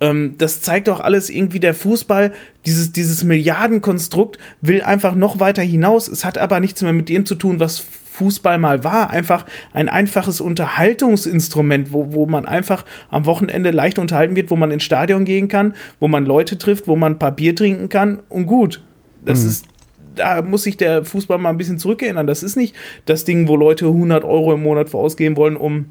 ähm, 0.00 0.34
das 0.38 0.60
zeigt 0.60 0.88
doch 0.88 1.00
alles 1.00 1.30
irgendwie 1.30 1.60
der 1.60 1.74
Fußball, 1.74 2.32
dieses, 2.66 2.92
dieses 2.92 3.24
Milliardenkonstrukt 3.24 4.38
will 4.60 4.82
einfach 4.82 5.14
noch 5.14 5.40
weiter 5.40 5.62
hinaus. 5.62 6.08
Es 6.08 6.24
hat 6.24 6.36
aber 6.36 6.60
nichts 6.60 6.82
mehr 6.82 6.92
mit 6.92 7.08
dem 7.08 7.26
zu 7.26 7.34
tun, 7.34 7.60
was 7.60 7.78
Fußball 7.78 8.58
mal 8.58 8.82
war. 8.84 9.10
Einfach 9.10 9.46
ein 9.72 9.88
einfaches 9.88 10.40
Unterhaltungsinstrument, 10.40 11.92
wo, 11.92 12.12
wo 12.12 12.26
man 12.26 12.46
einfach 12.46 12.84
am 13.10 13.26
Wochenende 13.26 13.70
leicht 13.70 13.98
unterhalten 13.98 14.34
wird, 14.36 14.50
wo 14.50 14.56
man 14.56 14.70
ins 14.70 14.82
Stadion 14.82 15.24
gehen 15.24 15.48
kann, 15.48 15.74
wo 16.00 16.08
man 16.08 16.26
Leute 16.26 16.58
trifft, 16.58 16.88
wo 16.88 16.96
man 16.96 17.12
ein 17.12 17.18
paar 17.18 17.32
Bier 17.32 17.54
trinken 17.54 17.88
kann 17.88 18.18
und 18.28 18.46
gut. 18.46 18.82
Das 19.24 19.42
mhm. 19.42 19.48
ist 19.48 19.66
da 20.14 20.42
muss 20.42 20.62
sich 20.62 20.76
der 20.76 21.04
Fußball 21.04 21.38
mal 21.38 21.50
ein 21.50 21.58
bisschen 21.58 21.78
zurückerinnern. 21.78 22.26
Das 22.26 22.42
ist 22.42 22.56
nicht 22.56 22.74
das 23.06 23.24
Ding, 23.24 23.48
wo 23.48 23.56
Leute 23.56 23.86
100 23.86 24.24
Euro 24.24 24.52
im 24.54 24.62
Monat 24.62 24.90
vorausgeben 24.90 25.36
wollen, 25.36 25.56
um 25.56 25.86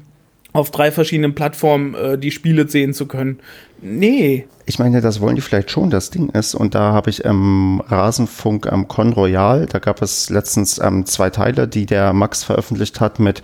auf 0.52 0.70
drei 0.70 0.90
verschiedenen 0.90 1.34
Plattformen 1.34 1.94
äh, 1.94 2.18
die 2.18 2.30
Spiele 2.30 2.68
sehen 2.68 2.94
zu 2.94 3.06
können. 3.06 3.38
Nee, 3.80 4.46
ich 4.68 4.78
meine, 4.78 5.00
das 5.00 5.22
wollen 5.22 5.34
die 5.34 5.40
vielleicht 5.40 5.70
schon. 5.70 5.88
Das 5.88 6.10
Ding 6.10 6.28
ist, 6.28 6.54
und 6.54 6.74
da 6.74 6.92
habe 6.92 7.08
ich 7.08 7.24
im 7.24 7.80
Rasenfunk 7.88 8.70
am 8.70 8.80
ähm, 8.80 8.88
Con 8.88 9.14
Royal, 9.14 9.64
da 9.64 9.78
gab 9.78 10.02
es 10.02 10.28
letztens 10.28 10.78
ähm, 10.78 11.06
zwei 11.06 11.30
Teile, 11.30 11.66
die 11.66 11.86
der 11.86 12.12
Max 12.12 12.44
veröffentlicht 12.44 13.00
hat 13.00 13.18
mit 13.18 13.40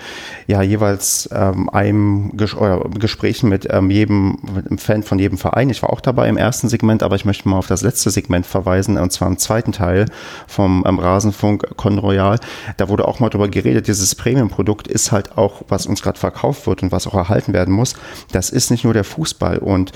ja 0.47 0.61
jeweils 0.61 1.31
ähm, 1.33 1.71
einem 1.71 2.37
Ges 2.37 2.55
Gesprächen 2.99 3.49
mit 3.49 3.67
ähm, 3.71 3.91
jedem 3.91 4.37
mit 4.55 4.67
einem 4.67 4.77
Fan 4.77 5.03
von 5.03 5.19
jedem 5.19 5.39
Verein. 5.39 5.71
Ich 5.71 5.83
war 5.83 5.91
auch 5.91 6.03
dabei 6.03 6.29
im 6.29 6.37
ersten 6.37 6.69
Segment, 6.69 7.03
aber 7.03 7.17
ich 7.17 7.25
möchte 7.25 7.49
mal 7.49 7.57
auf 7.57 7.69
das 7.69 7.81
letzte 7.81 8.11
Segment 8.11 8.45
verweisen, 8.45 8.99
und 8.99 9.11
zwar 9.11 9.29
im 9.29 9.39
zweiten 9.39 9.73
Teil 9.73 10.05
vom 10.47 10.85
ähm, 10.87 10.99
Rasenfunk 10.99 11.75
Con 11.79 11.99
Royal. 11.99 12.39
Da 12.77 12.91
wurde 12.91 13.09
auch 13.09 13.19
mal 13.21 13.31
darüber 13.31 13.49
geredet, 13.49 13.89
dieses 13.89 14.15
Premium-Produkt 14.15 14.89
ist 14.89 15.11
halt 15.11 15.39
auch, 15.39 15.63
was 15.69 15.87
uns 15.87 16.03
gerade 16.03 16.19
verkauft 16.19 16.67
wird 16.67 16.83
und 16.83 16.93
was 16.93 17.07
auch 17.07 17.15
erhalten 17.15 17.55
werden 17.55 17.73
muss. 17.73 17.95
Das 18.31 18.51
ist 18.51 18.71
nicht 18.71 18.85
nur 18.85 18.93
der 18.93 19.05
Fußball 19.05 19.57
und 19.57 19.93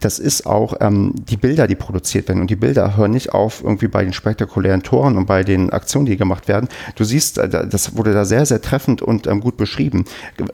das 0.00 0.18
ist 0.18 0.46
auch 0.46 0.74
ähm, 0.80 1.12
die 1.16 1.36
Bilder, 1.36 1.66
die 1.66 1.74
produziert 1.74 2.28
werden. 2.28 2.40
Und 2.40 2.50
die 2.50 2.56
Bilder 2.56 2.96
hören 2.96 3.10
nicht 3.10 3.32
auf 3.32 3.62
irgendwie 3.62 3.88
bei 3.88 4.04
den 4.04 4.12
spektakulären 4.12 4.82
Toren 4.82 5.16
und 5.16 5.26
bei 5.26 5.44
den 5.44 5.70
Aktionen, 5.70 6.06
die 6.06 6.16
gemacht 6.16 6.48
werden. 6.48 6.68
Du 6.96 7.04
siehst, 7.04 7.38
äh, 7.38 7.48
das 7.48 7.96
wurde 7.96 8.12
da 8.12 8.24
sehr, 8.24 8.46
sehr 8.46 8.60
treffend 8.60 9.02
und 9.02 9.26
ähm, 9.26 9.40
gut 9.40 9.56
beschrieben. 9.56 10.04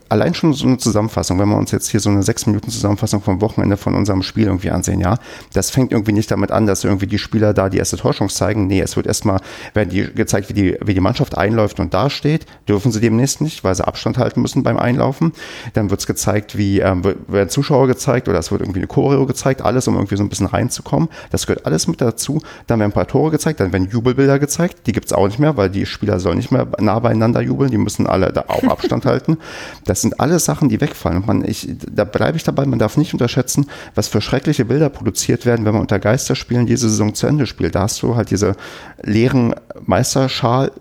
Allein 0.08 0.34
schon 0.34 0.52
so 0.52 0.66
eine 0.66 0.78
Zusammenfassung, 0.78 1.38
wenn 1.38 1.48
wir 1.48 1.56
uns 1.56 1.70
jetzt 1.70 1.88
hier 1.90 2.00
so 2.00 2.10
eine 2.10 2.22
sechs 2.22 2.46
Minuten 2.46 2.70
Zusammenfassung 2.70 3.22
vom 3.22 3.40
Wochenende 3.40 3.76
von 3.76 3.94
unserem 3.94 4.22
Spiel 4.22 4.46
irgendwie 4.46 4.70
ansehen, 4.70 5.00
ja, 5.00 5.18
das 5.52 5.70
fängt 5.70 5.92
irgendwie 5.92 6.12
nicht 6.12 6.30
damit 6.30 6.50
an, 6.50 6.66
dass 6.66 6.84
irgendwie 6.84 7.06
die 7.06 7.18
Spieler 7.18 7.54
da 7.54 7.68
die 7.68 7.78
erste 7.78 7.96
Torschance 7.96 8.36
zeigen. 8.36 8.66
Nee, 8.66 8.80
es 8.80 8.96
wird 8.96 9.06
erstmal, 9.06 9.40
werden 9.74 9.90
die 9.90 10.12
gezeigt, 10.12 10.48
wie 10.48 10.54
die, 10.54 10.76
wie 10.84 10.94
die 10.94 11.00
Mannschaft 11.00 11.36
einläuft 11.36 11.80
und 11.80 11.94
dasteht. 11.94 12.46
Dürfen 12.68 12.92
sie 12.92 13.00
demnächst 13.00 13.40
nicht, 13.40 13.64
weil 13.64 13.74
sie 13.74 13.86
Abstand 13.86 14.18
halten 14.18 14.42
müssen 14.42 14.62
beim 14.62 14.76
Einlaufen. 14.76 15.32
Dann 15.74 15.90
wird 15.90 16.00
es 16.00 16.06
gezeigt, 16.06 16.56
wie 16.56 16.80
ähm, 16.80 17.02
werden 17.26 17.48
Zuschauer 17.48 17.86
gezeigt 17.86 18.28
oder 18.28 18.38
es 18.38 18.50
wird 18.50 18.62
irgendwie 18.62 18.80
eine 18.80 18.86
Choreo 18.86 19.17
gezeigt, 19.26 19.62
alles 19.62 19.88
um 19.88 19.94
irgendwie 19.94 20.16
so 20.16 20.22
ein 20.22 20.28
bisschen 20.28 20.46
reinzukommen. 20.46 21.08
Das 21.30 21.46
gehört 21.46 21.66
alles 21.66 21.86
mit 21.86 22.00
dazu. 22.00 22.40
Dann 22.66 22.80
werden 22.80 22.90
ein 22.90 22.94
paar 22.94 23.06
Tore 23.06 23.30
gezeigt, 23.30 23.60
dann 23.60 23.72
werden 23.72 23.88
Jubelbilder 23.88 24.38
gezeigt. 24.38 24.86
Die 24.86 24.92
gibt 24.92 25.06
es 25.06 25.12
auch 25.12 25.26
nicht 25.26 25.38
mehr, 25.38 25.56
weil 25.56 25.70
die 25.70 25.86
Spieler 25.86 26.20
sollen 26.20 26.36
nicht 26.36 26.50
mehr 26.50 26.66
nah 26.78 26.98
beieinander 26.98 27.40
jubeln. 27.40 27.70
Die 27.70 27.78
müssen 27.78 28.06
alle 28.06 28.32
da 28.32 28.44
auch 28.48 28.62
Abstand 28.68 29.06
halten. 29.06 29.38
Das 29.84 30.00
sind 30.00 30.20
alles 30.20 30.44
Sachen, 30.44 30.68
die 30.68 30.80
wegfallen. 30.80 31.18
Und 31.18 31.26
man, 31.26 31.44
ich, 31.44 31.68
da 31.90 32.04
bleibe 32.04 32.36
ich 32.36 32.44
dabei, 32.44 32.66
man 32.66 32.78
darf 32.78 32.96
nicht 32.96 33.12
unterschätzen, 33.12 33.66
was 33.94 34.08
für 34.08 34.20
schreckliche 34.20 34.64
Bilder 34.64 34.88
produziert 34.88 35.46
werden, 35.46 35.64
wenn 35.64 35.72
man 35.72 35.82
unter 35.82 35.98
Geisterspielen 35.98 36.66
diese 36.66 36.88
Saison 36.88 37.14
zu 37.14 37.26
Ende 37.26 37.46
spielt. 37.46 37.74
Da 37.74 37.82
hast 37.82 38.02
du 38.02 38.16
halt 38.16 38.30
diese 38.30 38.56
leeren 39.02 39.54
Meisterschal 39.84 40.72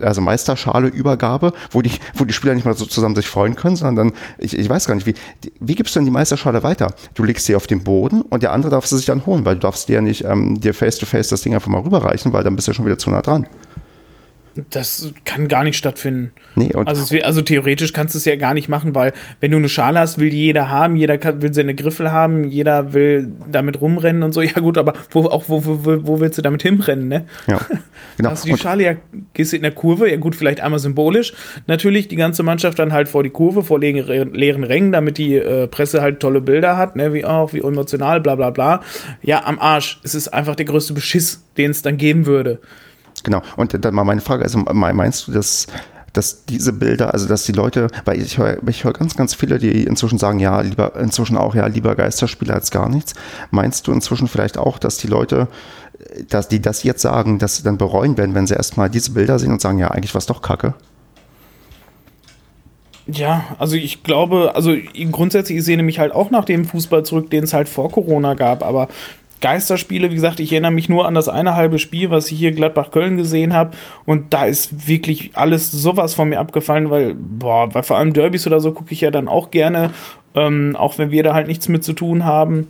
also 0.00 0.20
Meisterschale-Übergabe, 0.20 1.52
wo 1.70 1.82
die, 1.82 1.92
wo 2.14 2.24
die 2.24 2.32
Spieler 2.32 2.54
nicht 2.54 2.64
mal 2.64 2.76
so 2.76 2.86
zusammen 2.86 3.14
sich 3.14 3.28
freuen 3.28 3.56
können, 3.56 3.76
sondern 3.76 4.08
dann, 4.08 4.18
ich, 4.38 4.58
ich 4.58 4.68
weiß 4.68 4.86
gar 4.86 4.94
nicht, 4.94 5.06
wie, 5.06 5.14
wie 5.60 5.74
gibst 5.74 5.94
du 5.94 6.00
denn 6.00 6.06
die 6.06 6.10
Meisterschale 6.12 6.62
weiter? 6.62 6.94
Du 7.14 7.24
legst 7.24 7.46
sie 7.46 7.56
auf 7.56 7.66
den 7.66 7.84
Boden 7.84 8.22
und 8.22 8.42
der 8.42 8.52
andere 8.52 8.70
darf 8.70 8.86
sie 8.86 8.96
sich 8.96 9.06
dann 9.06 9.26
holen, 9.26 9.44
weil 9.44 9.54
du 9.54 9.60
darfst 9.60 9.88
dir 9.88 9.94
ja 9.94 10.00
nicht 10.00 10.24
ähm, 10.24 10.60
dir 10.60 10.74
face-to-face 10.74 11.26
-face 11.26 11.30
das 11.30 11.42
Ding 11.42 11.54
einfach 11.54 11.68
mal 11.68 11.80
rüberreichen, 11.80 12.32
weil 12.32 12.44
dann 12.44 12.56
bist 12.56 12.68
du 12.68 12.72
ja 12.72 12.74
schon 12.74 12.86
wieder 12.86 12.98
zu 12.98 13.10
nah 13.10 13.22
dran. 13.22 13.46
Das 14.70 15.12
kann 15.24 15.48
gar 15.48 15.64
nicht 15.64 15.76
stattfinden. 15.76 16.32
Nee, 16.54 16.70
also, 16.74 17.16
also, 17.22 17.42
theoretisch 17.42 17.92
kannst 17.92 18.14
du 18.14 18.18
es 18.18 18.24
ja 18.24 18.36
gar 18.36 18.54
nicht 18.54 18.68
machen, 18.68 18.94
weil 18.94 19.12
wenn 19.40 19.50
du 19.50 19.58
eine 19.58 19.68
Schale 19.68 19.98
hast, 19.98 20.18
will 20.18 20.30
die 20.30 20.38
jeder 20.38 20.70
haben, 20.70 20.96
jeder 20.96 21.18
kann, 21.18 21.42
will 21.42 21.52
seine 21.52 21.74
Griffel 21.74 22.10
haben, 22.12 22.44
jeder 22.44 22.94
will 22.94 23.28
damit 23.50 23.80
rumrennen 23.80 24.22
und 24.22 24.32
so. 24.32 24.40
Ja 24.46 24.60
gut, 24.62 24.78
aber 24.78 24.94
wo, 25.10 25.24
auch 25.26 25.48
wo, 25.48 25.64
wo, 25.66 26.06
wo 26.06 26.20
willst 26.20 26.38
du 26.38 26.42
damit 26.42 26.62
hinrennen, 26.62 27.08
ne? 27.08 27.26
Ja, 27.48 27.60
genau. 28.16 28.30
Hast 28.30 28.44
du 28.44 28.46
die 28.46 28.52
und 28.52 28.60
Schale, 28.60 28.84
ja, 28.84 28.94
gehst 29.34 29.52
du 29.52 29.56
in 29.56 29.62
der 29.62 29.72
Kurve, 29.72 30.08
ja 30.08 30.16
gut, 30.16 30.36
vielleicht 30.36 30.60
einmal 30.60 30.78
symbolisch. 30.78 31.34
Natürlich 31.66 32.08
die 32.08 32.16
ganze 32.16 32.42
Mannschaft 32.42 32.78
dann 32.78 32.92
halt 32.92 33.08
vor 33.08 33.22
die 33.22 33.30
Kurve, 33.30 33.64
vor 33.64 33.80
leeren, 33.80 34.32
leeren 34.32 34.64
Rängen, 34.64 34.92
damit 34.92 35.18
die 35.18 35.34
äh, 35.34 35.66
Presse 35.66 36.00
halt 36.00 36.20
tolle 36.20 36.40
Bilder 36.40 36.76
hat, 36.76 36.96
ne? 36.96 37.12
Wie 37.12 37.24
auch, 37.24 37.52
wie 37.52 37.58
emotional, 37.58 38.20
bla 38.20 38.36
bla 38.36 38.50
bla. 38.50 38.82
Ja, 39.20 39.44
am 39.44 39.58
Arsch. 39.58 40.00
Es 40.04 40.14
ist 40.14 40.28
einfach 40.28 40.54
der 40.54 40.66
größte 40.66 40.94
Beschiss, 40.94 41.44
den 41.56 41.72
es 41.72 41.82
dann 41.82 41.96
geben 41.96 42.26
würde. 42.26 42.60
Genau. 43.26 43.42
Und 43.56 43.84
dann 43.84 43.92
mal 43.92 44.04
meine 44.04 44.20
Frage, 44.20 44.44
also 44.44 44.58
meinst 44.58 45.26
du, 45.26 45.32
dass 45.32 45.66
dass 46.12 46.46
diese 46.46 46.72
Bilder, 46.72 47.12
also 47.12 47.28
dass 47.28 47.44
die 47.44 47.52
Leute, 47.52 47.88
weil 48.06 48.22
ich 48.22 48.38
höre 48.38 48.56
ich 48.66 48.84
hör 48.84 48.94
ganz, 48.94 49.16
ganz 49.16 49.34
viele, 49.34 49.58
die 49.58 49.84
inzwischen 49.84 50.16
sagen, 50.16 50.38
ja, 50.38 50.60
lieber, 50.62 50.96
inzwischen 50.96 51.36
auch, 51.36 51.54
ja, 51.54 51.66
lieber 51.66 51.94
Geisterspieler 51.94 52.54
als 52.54 52.70
gar 52.70 52.88
nichts. 52.88 53.12
Meinst 53.50 53.86
du 53.86 53.92
inzwischen 53.92 54.28
vielleicht 54.28 54.56
auch, 54.56 54.78
dass 54.78 54.96
die 54.96 55.08
Leute, 55.08 55.48
dass 56.30 56.48
die 56.48 56.62
das 56.62 56.84
jetzt 56.84 57.02
sagen, 57.02 57.38
dass 57.38 57.56
sie 57.56 57.64
dann 57.64 57.76
bereuen 57.76 58.16
werden, 58.16 58.34
wenn 58.34 58.46
sie 58.46 58.54
erstmal 58.54 58.88
diese 58.88 59.10
Bilder 59.10 59.38
sehen 59.38 59.52
und 59.52 59.60
sagen, 59.60 59.78
ja, 59.78 59.88
eigentlich 59.88 60.14
war 60.14 60.20
es 60.20 60.26
doch 60.26 60.40
Kacke? 60.40 60.72
Ja, 63.08 63.44
also 63.58 63.76
ich 63.76 64.02
glaube, 64.02 64.52
also 64.54 64.74
grundsätzlich, 65.10 65.58
ich 65.58 65.64
sehe 65.64 65.76
nämlich 65.76 65.98
halt 65.98 66.12
auch 66.12 66.30
nach 66.30 66.44
dem 66.44 66.64
Fußball 66.64 67.04
zurück, 67.04 67.28
den 67.30 67.44
es 67.44 67.52
halt 67.52 67.68
vor 67.68 67.90
Corona 67.90 68.34
gab, 68.34 68.64
aber 68.64 68.88
Geisterspiele, 69.40 70.10
wie 70.10 70.14
gesagt, 70.14 70.40
ich 70.40 70.52
erinnere 70.52 70.72
mich 70.72 70.88
nur 70.88 71.06
an 71.06 71.14
das 71.14 71.28
eine 71.28 71.54
halbe 71.54 71.78
Spiel, 71.78 72.10
was 72.10 72.30
ich 72.30 72.38
hier 72.38 72.52
Gladbach-Köln 72.52 73.16
gesehen 73.16 73.52
habe. 73.52 73.76
Und 74.04 74.32
da 74.32 74.46
ist 74.46 74.88
wirklich 74.88 75.32
alles 75.34 75.70
sowas 75.70 76.14
von 76.14 76.28
mir 76.28 76.40
abgefallen, 76.40 76.90
weil, 76.90 77.14
boah, 77.14 77.68
bei 77.68 77.82
vor 77.82 77.98
allem 77.98 78.12
Derbys 78.12 78.46
oder 78.46 78.60
so 78.60 78.72
gucke 78.72 78.92
ich 78.92 79.00
ja 79.00 79.10
dann 79.10 79.28
auch 79.28 79.50
gerne, 79.50 79.90
ähm, 80.34 80.74
auch 80.76 80.98
wenn 80.98 81.10
wir 81.10 81.22
da 81.22 81.34
halt 81.34 81.48
nichts 81.48 81.68
mit 81.68 81.84
zu 81.84 81.92
tun 81.92 82.24
haben. 82.24 82.68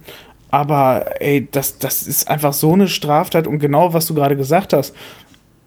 Aber 0.50 1.20
ey, 1.20 1.48
das, 1.50 1.78
das 1.78 2.02
ist 2.02 2.28
einfach 2.28 2.52
so 2.52 2.72
eine 2.72 2.88
Straftat 2.88 3.46
und 3.46 3.58
genau 3.58 3.92
was 3.92 4.06
du 4.06 4.14
gerade 4.14 4.36
gesagt 4.36 4.72
hast, 4.72 4.94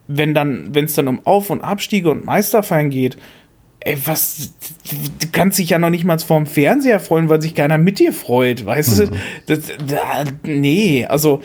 wenn 0.06 0.34
dann, 0.34 0.74
wenn 0.74 0.86
es 0.86 0.94
dann 0.94 1.08
um 1.08 1.20
Auf- 1.24 1.50
und 1.50 1.60
Abstiege 1.60 2.10
und 2.10 2.24
Meisterfeiern 2.24 2.90
geht, 2.90 3.16
ey, 3.80 3.96
was, 4.04 4.52
du 5.20 5.28
kannst 5.32 5.58
dich 5.58 5.70
ja 5.70 5.78
noch 5.78 5.90
nicht 5.90 6.04
mal 6.04 6.18
vorm 6.18 6.46
Fernseher 6.46 7.00
freuen, 7.00 7.28
weil 7.28 7.40
sich 7.40 7.54
keiner 7.54 7.78
mit 7.78 7.98
dir 7.98 8.12
freut, 8.12 8.64
weißt 8.64 9.00
mhm. 9.00 9.10
du? 9.10 9.16
Das, 9.46 9.60
da, 9.86 10.24
nee, 10.42 11.06
also 11.06 11.40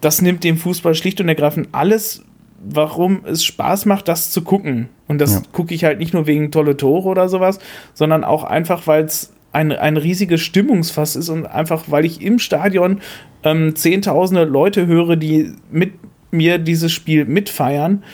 das 0.00 0.22
nimmt 0.22 0.44
dem 0.44 0.56
Fußball 0.56 0.94
schlicht 0.94 1.20
und 1.20 1.28
ergreifend 1.28 1.68
alles, 1.72 2.24
warum 2.62 3.24
es 3.24 3.44
Spaß 3.44 3.86
macht, 3.86 4.08
das 4.08 4.30
zu 4.30 4.42
gucken. 4.42 4.88
Und 5.08 5.20
das 5.20 5.34
ja. 5.34 5.42
gucke 5.52 5.74
ich 5.74 5.84
halt 5.84 5.98
nicht 5.98 6.14
nur 6.14 6.26
wegen 6.26 6.50
tolle 6.50 6.76
Tore 6.76 7.08
oder 7.08 7.28
sowas, 7.28 7.58
sondern 7.94 8.24
auch 8.24 8.44
einfach, 8.44 8.86
weil 8.86 9.04
es 9.04 9.32
ein, 9.52 9.72
ein 9.72 9.96
riesiges 9.96 10.40
Stimmungsfass 10.40 11.16
ist 11.16 11.28
und 11.28 11.46
einfach, 11.46 11.84
weil 11.88 12.04
ich 12.04 12.22
im 12.22 12.38
Stadion 12.38 13.00
ähm, 13.42 13.74
zehntausende 13.74 14.44
Leute 14.44 14.86
höre, 14.86 15.16
die 15.16 15.52
mit 15.70 15.94
mir 16.30 16.58
dieses 16.58 16.92
Spiel 16.92 17.24
mitfeiern 17.24 18.04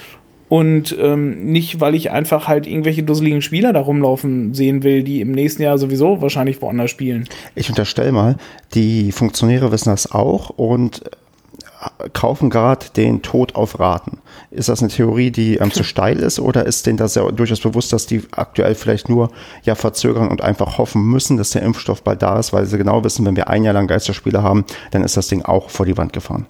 und 0.49 0.97
ähm, 0.99 1.47
nicht, 1.47 1.81
weil 1.81 1.95
ich 1.95 2.11
einfach 2.11 2.47
halt 2.47 2.67
irgendwelche 2.67 3.03
dusseligen 3.03 3.43
Spieler 3.43 3.73
da 3.73 3.81
rumlaufen 3.81 4.55
sehen 4.55 4.85
will, 4.85 5.03
die 5.03 5.21
im 5.21 5.33
nächsten 5.33 5.63
Jahr 5.63 5.77
sowieso 5.77 6.23
wahrscheinlich 6.23 6.63
woanders 6.63 6.91
spielen. 6.91 7.29
Ich 7.55 7.69
unterstelle 7.69 8.13
mal, 8.13 8.37
die 8.75 9.11
Funktionäre 9.11 9.73
wissen 9.73 9.91
das 9.91 10.13
auch 10.13 10.51
und 10.51 11.03
äh, 11.05 12.09
kaufen 12.11 12.49
gerade 12.49 12.87
den 12.97 13.23
Tod 13.23 13.57
auf 13.57 13.81
Raten. 13.81 14.19
Ist 14.53 14.69
das 14.69 14.83
eine 14.83 14.89
Theorie, 14.91 15.33
die 15.33 15.57
ähm, 15.57 15.73
zu 15.73 15.83
steil 15.85 16.21
ist 16.21 16.39
oder 16.39 16.65
ist 16.65 16.87
denen 16.87 16.97
das 16.97 17.17
ja 17.17 17.29
durchaus 17.33 17.61
bewusst, 17.61 17.93
dass 17.93 18.07
die 18.07 18.23
aktuell 18.31 18.77
vielleicht 18.77 19.09
nur 19.09 19.31
ja 19.65 19.75
verzögern 19.75 20.29
und 20.29 20.43
einfach 20.43 20.79
hoffen 20.79 21.03
müssen, 21.03 21.37
dass 21.39 21.51
der 21.51 21.63
Impfstoff 21.63 22.05
bald 22.05 22.23
da 22.23 22.39
ist, 22.39 22.53
weil 22.53 22.67
sie 22.67 22.79
genau 22.79 23.03
wissen, 23.03 23.27
wenn 23.27 23.35
wir 23.35 23.49
ein 23.49 23.65
Jahr 23.65 23.75
lang 23.75 23.89
Geisterspiele 23.89 24.45
haben, 24.45 24.65
dann 24.93 25.03
ist 25.03 25.17
das 25.17 25.27
Ding 25.27 25.43
auch 25.43 25.71
vor 25.71 25.87
die 25.87 25.97
Wand 25.97 26.13
gefahren? 26.13 26.47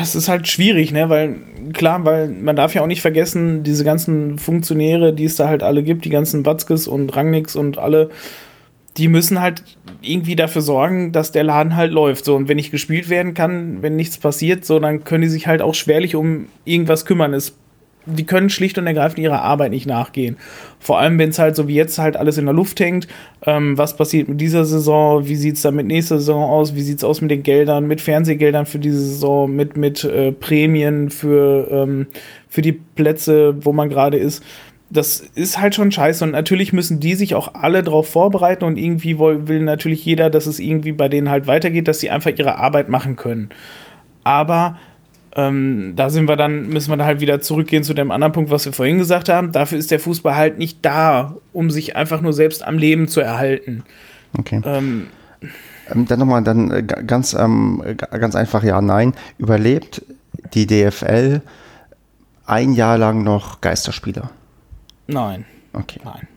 Es 0.00 0.14
ist 0.14 0.28
halt 0.28 0.46
schwierig, 0.48 0.92
ne, 0.92 1.08
weil 1.08 1.36
klar, 1.72 2.04
weil 2.04 2.28
man 2.28 2.56
darf 2.56 2.74
ja 2.74 2.82
auch 2.82 2.86
nicht 2.86 3.00
vergessen, 3.00 3.62
diese 3.62 3.84
ganzen 3.84 4.38
Funktionäre, 4.38 5.12
die 5.12 5.24
es 5.24 5.36
da 5.36 5.48
halt 5.48 5.62
alle 5.62 5.82
gibt, 5.82 6.04
die 6.04 6.10
ganzen 6.10 6.44
Watzkes 6.44 6.86
und 6.86 7.16
Rangnicks 7.16 7.56
und 7.56 7.78
alle, 7.78 8.10
die 8.96 9.08
müssen 9.08 9.40
halt 9.40 9.62
irgendwie 10.02 10.36
dafür 10.36 10.62
sorgen, 10.62 11.12
dass 11.12 11.32
der 11.32 11.44
Laden 11.44 11.76
halt 11.76 11.92
läuft. 11.92 12.24
So, 12.24 12.36
und 12.36 12.48
wenn 12.48 12.56
nicht 12.56 12.70
gespielt 12.70 13.08
werden 13.08 13.34
kann, 13.34 13.82
wenn 13.82 13.96
nichts 13.96 14.18
passiert, 14.18 14.64
so, 14.64 14.78
dann 14.78 15.04
können 15.04 15.22
die 15.22 15.28
sich 15.28 15.46
halt 15.46 15.62
auch 15.62 15.74
schwerlich 15.74 16.16
um 16.16 16.46
irgendwas 16.64 17.06
kümmern. 17.06 17.34
Es 17.34 17.56
die 18.06 18.24
können 18.24 18.50
schlicht 18.50 18.78
und 18.78 18.86
ergreifend 18.86 19.18
ihrer 19.18 19.42
Arbeit 19.42 19.72
nicht 19.72 19.86
nachgehen. 19.86 20.36
Vor 20.78 20.98
allem, 20.98 21.18
wenn 21.18 21.30
es 21.30 21.38
halt 21.38 21.56
so 21.56 21.68
wie 21.68 21.74
jetzt 21.74 21.98
halt 21.98 22.16
alles 22.16 22.38
in 22.38 22.46
der 22.46 22.54
Luft 22.54 22.80
hängt. 22.80 23.06
Ähm, 23.44 23.76
was 23.76 23.96
passiert 23.96 24.28
mit 24.28 24.40
dieser 24.40 24.64
Saison? 24.64 25.26
Wie 25.26 25.36
sieht 25.36 25.56
es 25.56 25.62
dann 25.62 25.76
mit 25.76 25.86
nächster 25.86 26.18
Saison 26.18 26.48
aus? 26.48 26.74
Wie 26.74 26.82
sieht 26.82 26.98
es 26.98 27.04
aus 27.04 27.20
mit 27.20 27.30
den 27.30 27.42
Geldern, 27.42 27.86
mit 27.86 28.00
Fernsehgeldern 28.00 28.66
für 28.66 28.78
diese 28.78 29.00
Saison, 29.00 29.54
mit, 29.54 29.76
mit 29.76 30.04
äh, 30.04 30.32
Prämien 30.32 31.10
für, 31.10 31.68
ähm, 31.70 32.06
für 32.48 32.62
die 32.62 32.72
Plätze, 32.72 33.54
wo 33.64 33.72
man 33.72 33.88
gerade 33.88 34.16
ist? 34.16 34.42
Das 34.92 35.20
ist 35.20 35.60
halt 35.60 35.76
schon 35.76 35.92
scheiße 35.92 36.24
und 36.24 36.32
natürlich 36.32 36.72
müssen 36.72 36.98
die 36.98 37.14
sich 37.14 37.36
auch 37.36 37.54
alle 37.54 37.84
darauf 37.84 38.08
vorbereiten 38.08 38.64
und 38.64 38.76
irgendwie 38.76 39.20
will, 39.20 39.46
will 39.46 39.60
natürlich 39.60 40.04
jeder, 40.04 40.30
dass 40.30 40.46
es 40.46 40.58
irgendwie 40.58 40.90
bei 40.90 41.08
denen 41.08 41.30
halt 41.30 41.46
weitergeht, 41.46 41.86
dass 41.86 42.00
sie 42.00 42.10
einfach 42.10 42.32
ihre 42.36 42.56
Arbeit 42.56 42.88
machen 42.88 43.14
können. 43.14 43.50
Aber 44.24 44.78
ähm, 45.36 45.92
da 45.96 46.10
sind 46.10 46.28
wir 46.28 46.36
dann, 46.36 46.68
müssen 46.68 46.90
wir 46.90 46.96
dann 46.96 47.06
halt 47.06 47.20
wieder 47.20 47.40
zurückgehen 47.40 47.84
zu 47.84 47.94
dem 47.94 48.10
anderen 48.10 48.32
Punkt, 48.32 48.50
was 48.50 48.64
wir 48.64 48.72
vorhin 48.72 48.98
gesagt 48.98 49.28
haben. 49.28 49.52
Dafür 49.52 49.78
ist 49.78 49.90
der 49.90 50.00
Fußball 50.00 50.34
halt 50.34 50.58
nicht 50.58 50.78
da, 50.82 51.36
um 51.52 51.70
sich 51.70 51.96
einfach 51.96 52.20
nur 52.20 52.32
selbst 52.32 52.64
am 52.64 52.78
Leben 52.78 53.08
zu 53.08 53.20
erhalten. 53.20 53.84
Okay. 54.36 54.60
Ähm, 54.64 55.06
ähm 55.92 56.06
dann 56.06 56.18
nochmal 56.18 56.42
dann 56.42 56.70
äh, 56.70 56.82
ganz, 56.82 57.34
ähm, 57.34 57.82
ganz 57.96 58.34
einfach 58.34 58.64
ja, 58.64 58.80
nein. 58.80 59.14
Überlebt 59.38 60.02
die 60.54 60.66
DFL 60.66 61.42
ein 62.46 62.72
Jahr 62.72 62.98
lang 62.98 63.22
noch 63.22 63.60
Geisterspieler? 63.60 64.30
Nein. 65.06 65.44
Okay. 65.72 66.00
Nein 66.04 66.29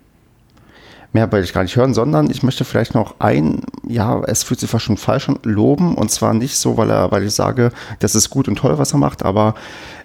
mehr 1.14 1.32
wollte 1.32 1.46
ich 1.46 1.54
gar 1.54 1.64
nicht 1.64 1.76
hören, 1.76 1.94
sondern 1.94 2.30
ich 2.30 2.44
möchte 2.44 2.66
vielleicht 2.66 2.96
noch 2.96 3.16
ein, 3.20 3.62
ja, 3.88 4.22
es 4.26 4.44
fühlt 4.44 4.60
sich 4.60 4.70
fast 4.70 4.86
schon 4.86 4.98
falsch 4.98 5.30
an, 5.30 5.40
loben. 5.44 5.96
Und 5.96 6.12
zwar 6.12 6.34
nicht 6.34 6.58
so, 6.58 6.76
weil 6.78 6.90
er, 6.90 7.12
weil 7.12 7.24
ich 7.24 7.34
sage, 7.34 7.72
das 8.00 8.16
ist 8.16 8.30
gut 8.30 8.48
und 8.48 8.56
toll, 8.56 8.78
was 8.78 8.94
er 8.94 9.00
macht, 9.00 9.24
aber 9.24 9.56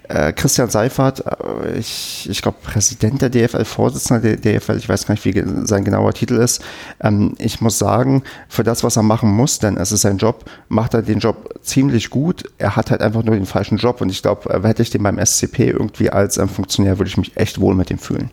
äh, 0.09 0.33
Christian 0.33 0.71
Seifert, 0.71 1.25
äh, 1.27 1.79
ich, 1.79 2.29
ich 2.31 2.43
glaube, 2.43 2.59
Präsident 2.63 3.23
der 3.23 3.31
DFL, 3.31 3.65
Vorsitzender 3.65 4.21
der 4.21 4.37
DFL, 4.37 4.77
ich 4.77 4.89
weiß 4.89 5.07
gar 5.07 5.15
nicht, 5.15 5.25
wie 5.25 5.67
sein 5.67 5.85
genauer 5.85 6.15
Titel 6.15 6.37
ist. 6.37 6.63
Ähm, 7.01 7.35
ich 7.39 7.61
muss 7.61 7.79
sagen, 7.79 8.23
für 8.49 8.65
das, 8.65 8.85
was 8.85 8.97
er 8.97 9.03
machen 9.03 9.31
muss, 9.31 9.59
denn 9.59 9.77
es 9.77 9.93
ist 9.93 10.03
sein 10.03 10.19
Job, 10.19 10.45
macht 10.69 10.95
er 10.95 11.03
den 11.03 11.19
Job 11.19 11.59
ziemlich 11.63 12.11
gut. 12.11 12.45
Er 12.59 12.77
hat 12.77 12.91
halt 12.91 13.03
einfach 13.03 13.23
nur 13.23 13.35
den 13.35 13.47
falschen 13.47 13.79
Job 13.79 14.01
und 14.01 14.11
ich 14.11 14.23
glaube, 14.23 14.51
äh, 14.51 14.67
hätte 14.67 14.83
ich 14.83 14.91
den 14.91 15.03
beim 15.03 15.25
SCP 15.25 15.71
irgendwie 15.71 16.11
als 16.11 16.39
ähm, 16.39 16.49
Funktionär, 16.49 16.99
würde 16.99 17.09
ich 17.09 17.17
mich 17.19 17.37
echt 17.37 17.61
wohl 17.61 17.75
mit 17.75 17.91
ihm 17.91 17.99
fühlen. 17.99 18.31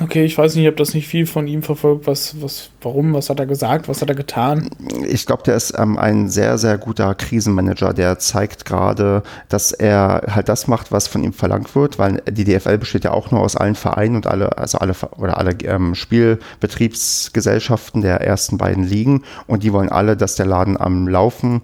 Okay, 0.00 0.24
ich 0.24 0.38
weiß 0.38 0.54
nicht, 0.54 0.62
ich 0.62 0.68
habe 0.68 0.78
das 0.78 0.94
nicht 0.94 1.06
viel 1.06 1.26
von 1.26 1.46
ihm 1.46 1.62
verfolgt. 1.62 2.06
Was, 2.06 2.40
was, 2.40 2.70
warum, 2.80 3.12
was 3.12 3.28
hat 3.28 3.38
er 3.38 3.46
gesagt, 3.46 3.88
was 3.88 4.00
hat 4.00 4.08
er 4.08 4.14
getan? 4.14 4.70
Ich 5.06 5.26
glaube, 5.26 5.42
der 5.42 5.54
ist 5.54 5.74
ähm, 5.78 5.98
ein 5.98 6.30
sehr, 6.30 6.56
sehr 6.56 6.78
guter 6.78 7.14
Krisenmanager. 7.14 7.92
Der 7.92 8.18
zeigt 8.18 8.64
gerade, 8.64 9.22
dass 9.50 9.72
er 9.72 10.22
halt 10.34 10.48
das 10.48 10.66
macht, 10.66 10.92
was 10.92 11.08
von 11.08 11.22
ihm 11.22 11.34
verlangt 11.34 11.76
wird, 11.76 11.98
weil 11.98 12.22
die 12.30 12.44
DFL 12.44 12.78
besteht 12.78 13.04
ja 13.04 13.10
auch 13.10 13.30
nur 13.30 13.42
aus 13.42 13.54
allen 13.54 13.74
Vereinen 13.74 14.16
und 14.16 14.26
alle, 14.26 14.56
also 14.56 14.78
alle 14.78 14.94
oder 15.18 15.36
alle 15.36 15.52
ähm, 15.64 15.94
Spielbetriebsgesellschaften 15.94 18.00
der 18.00 18.22
ersten 18.22 18.56
beiden 18.56 18.84
Ligen 18.84 19.24
und 19.46 19.62
die 19.62 19.74
wollen 19.74 19.90
alle, 19.90 20.16
dass 20.16 20.36
der 20.36 20.46
Laden 20.46 20.80
am 20.80 21.06
Laufen 21.06 21.60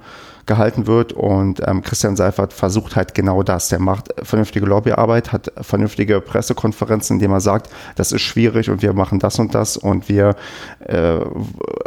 gehalten 0.48 0.88
wird. 0.88 1.12
Und 1.12 1.62
ähm, 1.66 1.82
Christian 1.82 2.16
Seifert 2.16 2.52
versucht 2.52 2.96
halt 2.96 3.14
genau 3.14 3.44
das. 3.44 3.68
Der 3.68 3.78
macht 3.78 4.12
vernünftige 4.22 4.66
Lobbyarbeit, 4.66 5.30
hat 5.32 5.52
vernünftige 5.60 6.20
Pressekonferenzen, 6.20 7.16
in 7.16 7.20
denen 7.20 7.34
er 7.34 7.40
sagt, 7.40 7.70
das 7.94 8.10
ist 8.10 8.22
schwierig 8.22 8.68
und 8.68 8.82
wir 8.82 8.92
machen 8.92 9.20
das 9.20 9.38
und 9.38 9.54
das 9.54 9.76
und 9.76 10.08
wir 10.08 10.34
äh, 10.80 11.18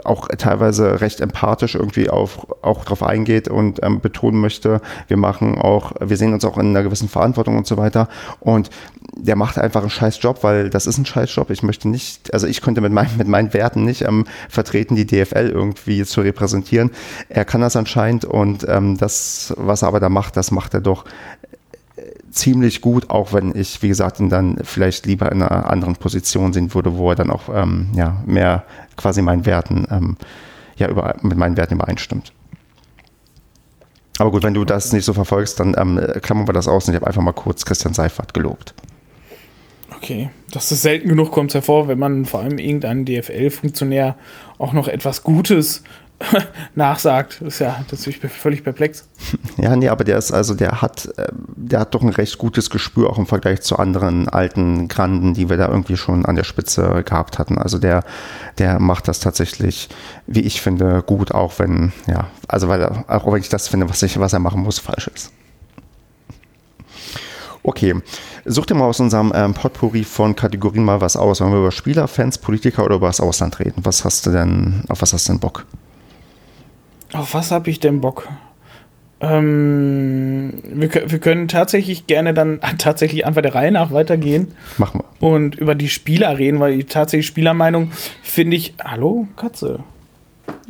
auch 0.06 0.30
teilweise 0.30 1.02
recht 1.02 1.20
empathisch 1.20 1.76
irgendwie 1.76 2.10
auf, 2.10 2.48
auch 2.62 2.86
darauf 2.86 3.04
eingeht 3.04 3.50
und 3.50 3.84
ähm, 3.84 4.00
betonen 4.00 4.40
möchte, 4.40 4.82
wir 5.08 5.18
machen 5.18 5.58
auch, 5.58 5.94
wir 6.00 6.18
sehen 6.18 6.34
uns 6.34 6.46
auch 6.46 6.58
in 6.58 6.70
einer 6.70 6.84
gewissen 6.84 7.10
Verantwortung 7.10 7.58
und 7.58 7.68
so 7.68 7.78
weiter. 7.78 8.08
Und 8.40 8.70
der 9.14 9.36
macht 9.36 9.58
einfach 9.58 9.82
einen 9.82 9.90
scheiß 9.90 10.22
Job, 10.22 10.44
weil 10.44 10.70
das 10.70 10.88
ist 10.88 10.98
ein 10.98 11.06
scheiß 11.06 11.34
Job. 11.36 11.50
Ich 11.50 11.64
möchte 11.64 11.90
nicht, 11.90 12.34
also 12.34 12.48
ich 12.48 12.62
könnte 12.62 12.82
mit, 12.82 12.92
mein, 12.92 13.08
mit 13.18 13.28
meinen 13.28 13.54
Werten 13.54 13.84
nicht 13.84 14.02
ähm, 14.04 14.26
vertreten, 14.50 14.96
die 14.96 15.06
DFL 15.06 15.50
irgendwie 15.50 16.04
zu 16.06 16.22
repräsentieren. 16.22 16.92
Er 17.30 17.46
kann 17.46 17.62
das 17.62 17.76
anscheinend 17.76 18.26
und 18.26 18.51
Und 18.52 18.68
ähm, 18.68 18.98
das, 18.98 19.54
was 19.56 19.82
er 19.82 19.88
aber 19.88 20.02
da 20.02 20.10
macht, 20.10 20.36
das 20.36 20.52
macht 20.52 20.74
er 20.74 20.82
doch 20.82 21.06
äh, 21.96 22.02
ziemlich 22.32 22.82
gut, 22.82 23.10
auch 23.10 23.32
wenn 23.32 23.56
ich, 23.56 23.82
wie 23.82 23.88
gesagt, 23.88 24.20
ihn 24.20 24.30
dann 24.30 24.58
vielleicht 24.64 25.06
lieber 25.06 25.32
in 25.32 25.42
einer 25.42 25.70
anderen 25.70 25.96
Position 25.96 26.52
sehen 26.52 26.74
würde, 26.74 26.98
wo 26.98 27.12
er 27.12 27.16
dann 27.16 27.30
auch 27.30 27.44
ähm, 27.54 27.88
ja, 27.96 28.22
mehr 28.26 28.66
quasi 28.98 29.22
meinen 29.22 29.46
Werten, 29.46 29.88
ähm, 29.90 30.18
ja, 30.76 30.90
über, 30.90 31.16
mit 31.22 31.38
meinen 31.38 31.56
Werten 31.56 31.76
übereinstimmt. 31.76 32.34
Aber 34.18 34.32
gut, 34.32 34.44
wenn 34.44 34.54
du 34.54 34.66
das 34.66 34.92
nicht 34.92 35.06
so 35.06 35.14
verfolgst, 35.14 35.60
dann 35.62 35.74
ähm, 35.78 36.00
klammern 36.22 36.48
wir 36.48 36.54
das 36.54 36.68
aus 36.68 36.88
und 36.88 36.94
ich 36.94 36.98
habe 36.98 37.08
einfach 37.08 37.22
mal 37.22 37.32
kurz 37.32 37.64
Christian 37.64 37.94
Seifert 37.94 38.34
gelobt. 38.34 38.74
Okay, 39.96 40.30
das 40.52 40.72
ist 40.72 40.82
selten 40.82 41.08
genug, 41.08 41.32
kommt 41.32 41.52
es 41.52 41.56
hervor, 41.56 41.88
wenn 41.88 42.00
man 42.00 42.26
vor 42.26 42.42
allem 42.42 42.58
irgendeinen 42.58 43.06
DFL-Funktionär 43.06 44.16
auch 44.58 44.74
noch 44.74 44.88
etwas 44.90 45.24
Gutes 45.24 45.84
nachsagt. 46.76 47.42
Ist 47.42 47.60
ja, 47.60 47.84
das 47.90 48.08
ist 48.08 48.18
völlig 48.18 48.64
perplex. 48.64 49.08
Ja, 49.58 49.76
nee, 49.76 49.90
aber 49.90 50.04
der 50.04 50.18
ist 50.18 50.32
also, 50.32 50.54
der 50.54 50.82
hat, 50.82 51.06
äh, 51.18 51.28
der 51.56 51.82
hat 51.82 51.94
doch 51.94 52.02
ein 52.02 52.10
recht 52.10 52.38
gutes 52.38 52.70
Gespür 52.70 53.10
auch 53.10 53.18
im 53.18 53.28
Vergleich 53.28 53.62
zu 53.62 53.78
anderen 53.78 54.30
alten 54.30 54.88
Granden, 54.88 55.34
die 55.34 55.50
wir 55.50 55.58
da 55.58 55.68
irgendwie 55.68 55.98
schon 55.98 56.26
an 56.26 56.36
der 56.36 56.44
Spitze 56.44 57.04
gehabt 57.04 57.40
hatten. 57.40 57.58
Also 57.58 57.78
der, 57.78 58.04
der 58.58 58.80
macht 58.80 59.08
das 59.08 59.20
tatsächlich, 59.20 59.90
wie 60.28 60.42
ich 60.42 60.62
finde, 60.62 61.04
gut, 61.06 61.32
auch 61.32 61.60
wenn, 61.60 61.92
ja, 62.08 62.28
also 62.48 62.68
weil 62.68 62.82
er, 62.82 63.06
auch 63.08 63.32
wenn 63.32 63.42
ich 63.42 63.50
das 63.50 63.68
finde, 63.68 63.90
was 63.90 64.02
ich, 64.04 64.20
was 64.20 64.34
er 64.34 64.40
machen 64.40 64.62
muss, 64.62 64.80
falsch 64.80 65.10
ist. 65.14 65.32
Okay, 67.64 67.96
such 68.46 68.66
dir 68.66 68.74
mal 68.74 68.86
aus 68.86 69.00
unserem 69.00 69.32
ähm, 69.36 69.54
Potpourri 69.54 70.04
von 70.04 70.36
Kategorien 70.36 70.84
mal 70.84 71.00
was 71.00 71.16
aus. 71.16 71.42
Wollen 71.42 71.52
wir 71.52 71.60
über 71.60 71.72
Spieler, 71.72 72.08
Fans, 72.08 72.40
Politiker 72.40 72.84
oder 72.84 72.96
über 72.96 73.08
das 73.08 73.22
Ausland 73.22 73.60
reden? 73.60 73.86
Was 73.86 74.04
hast 74.04 74.26
du 74.26 74.32
denn, 74.32 74.84
auf 74.90 75.02
was 75.02 75.14
hast 75.14 75.28
du 75.28 75.34
denn 75.34 75.40
Bock? 75.40 75.66
Auf 77.14 77.34
was 77.34 77.52
habe 77.52 77.70
ich 77.70 77.80
denn 77.80 78.02
Bock? 78.02 78.28
Ähm, 79.20 80.64
wir, 80.64 80.90
wir, 81.12 81.20
können 81.20 81.48
tatsächlich 81.48 82.08
gerne 82.08 82.34
dann 82.34 82.60
tatsächlich 82.80 83.26
einfach 83.26 83.42
der 83.42 83.54
Reihe 83.54 83.72
nach 83.72 83.92
weitergehen. 83.92 84.54
Machen 84.78 85.02
wir. 85.02 85.28
Und 85.28 85.56
über 85.56 85.76
die 85.76 85.90
Spieler 85.90 86.38
reden, 86.38 86.60
weil 86.60 86.78
die 86.78 86.86
tatsächlich 86.86 87.28
Spielermeinung 87.28 87.92
finde 88.24 88.58
ich. 88.58 88.74
Hallo, 88.84 89.28
Katze. 89.36 89.84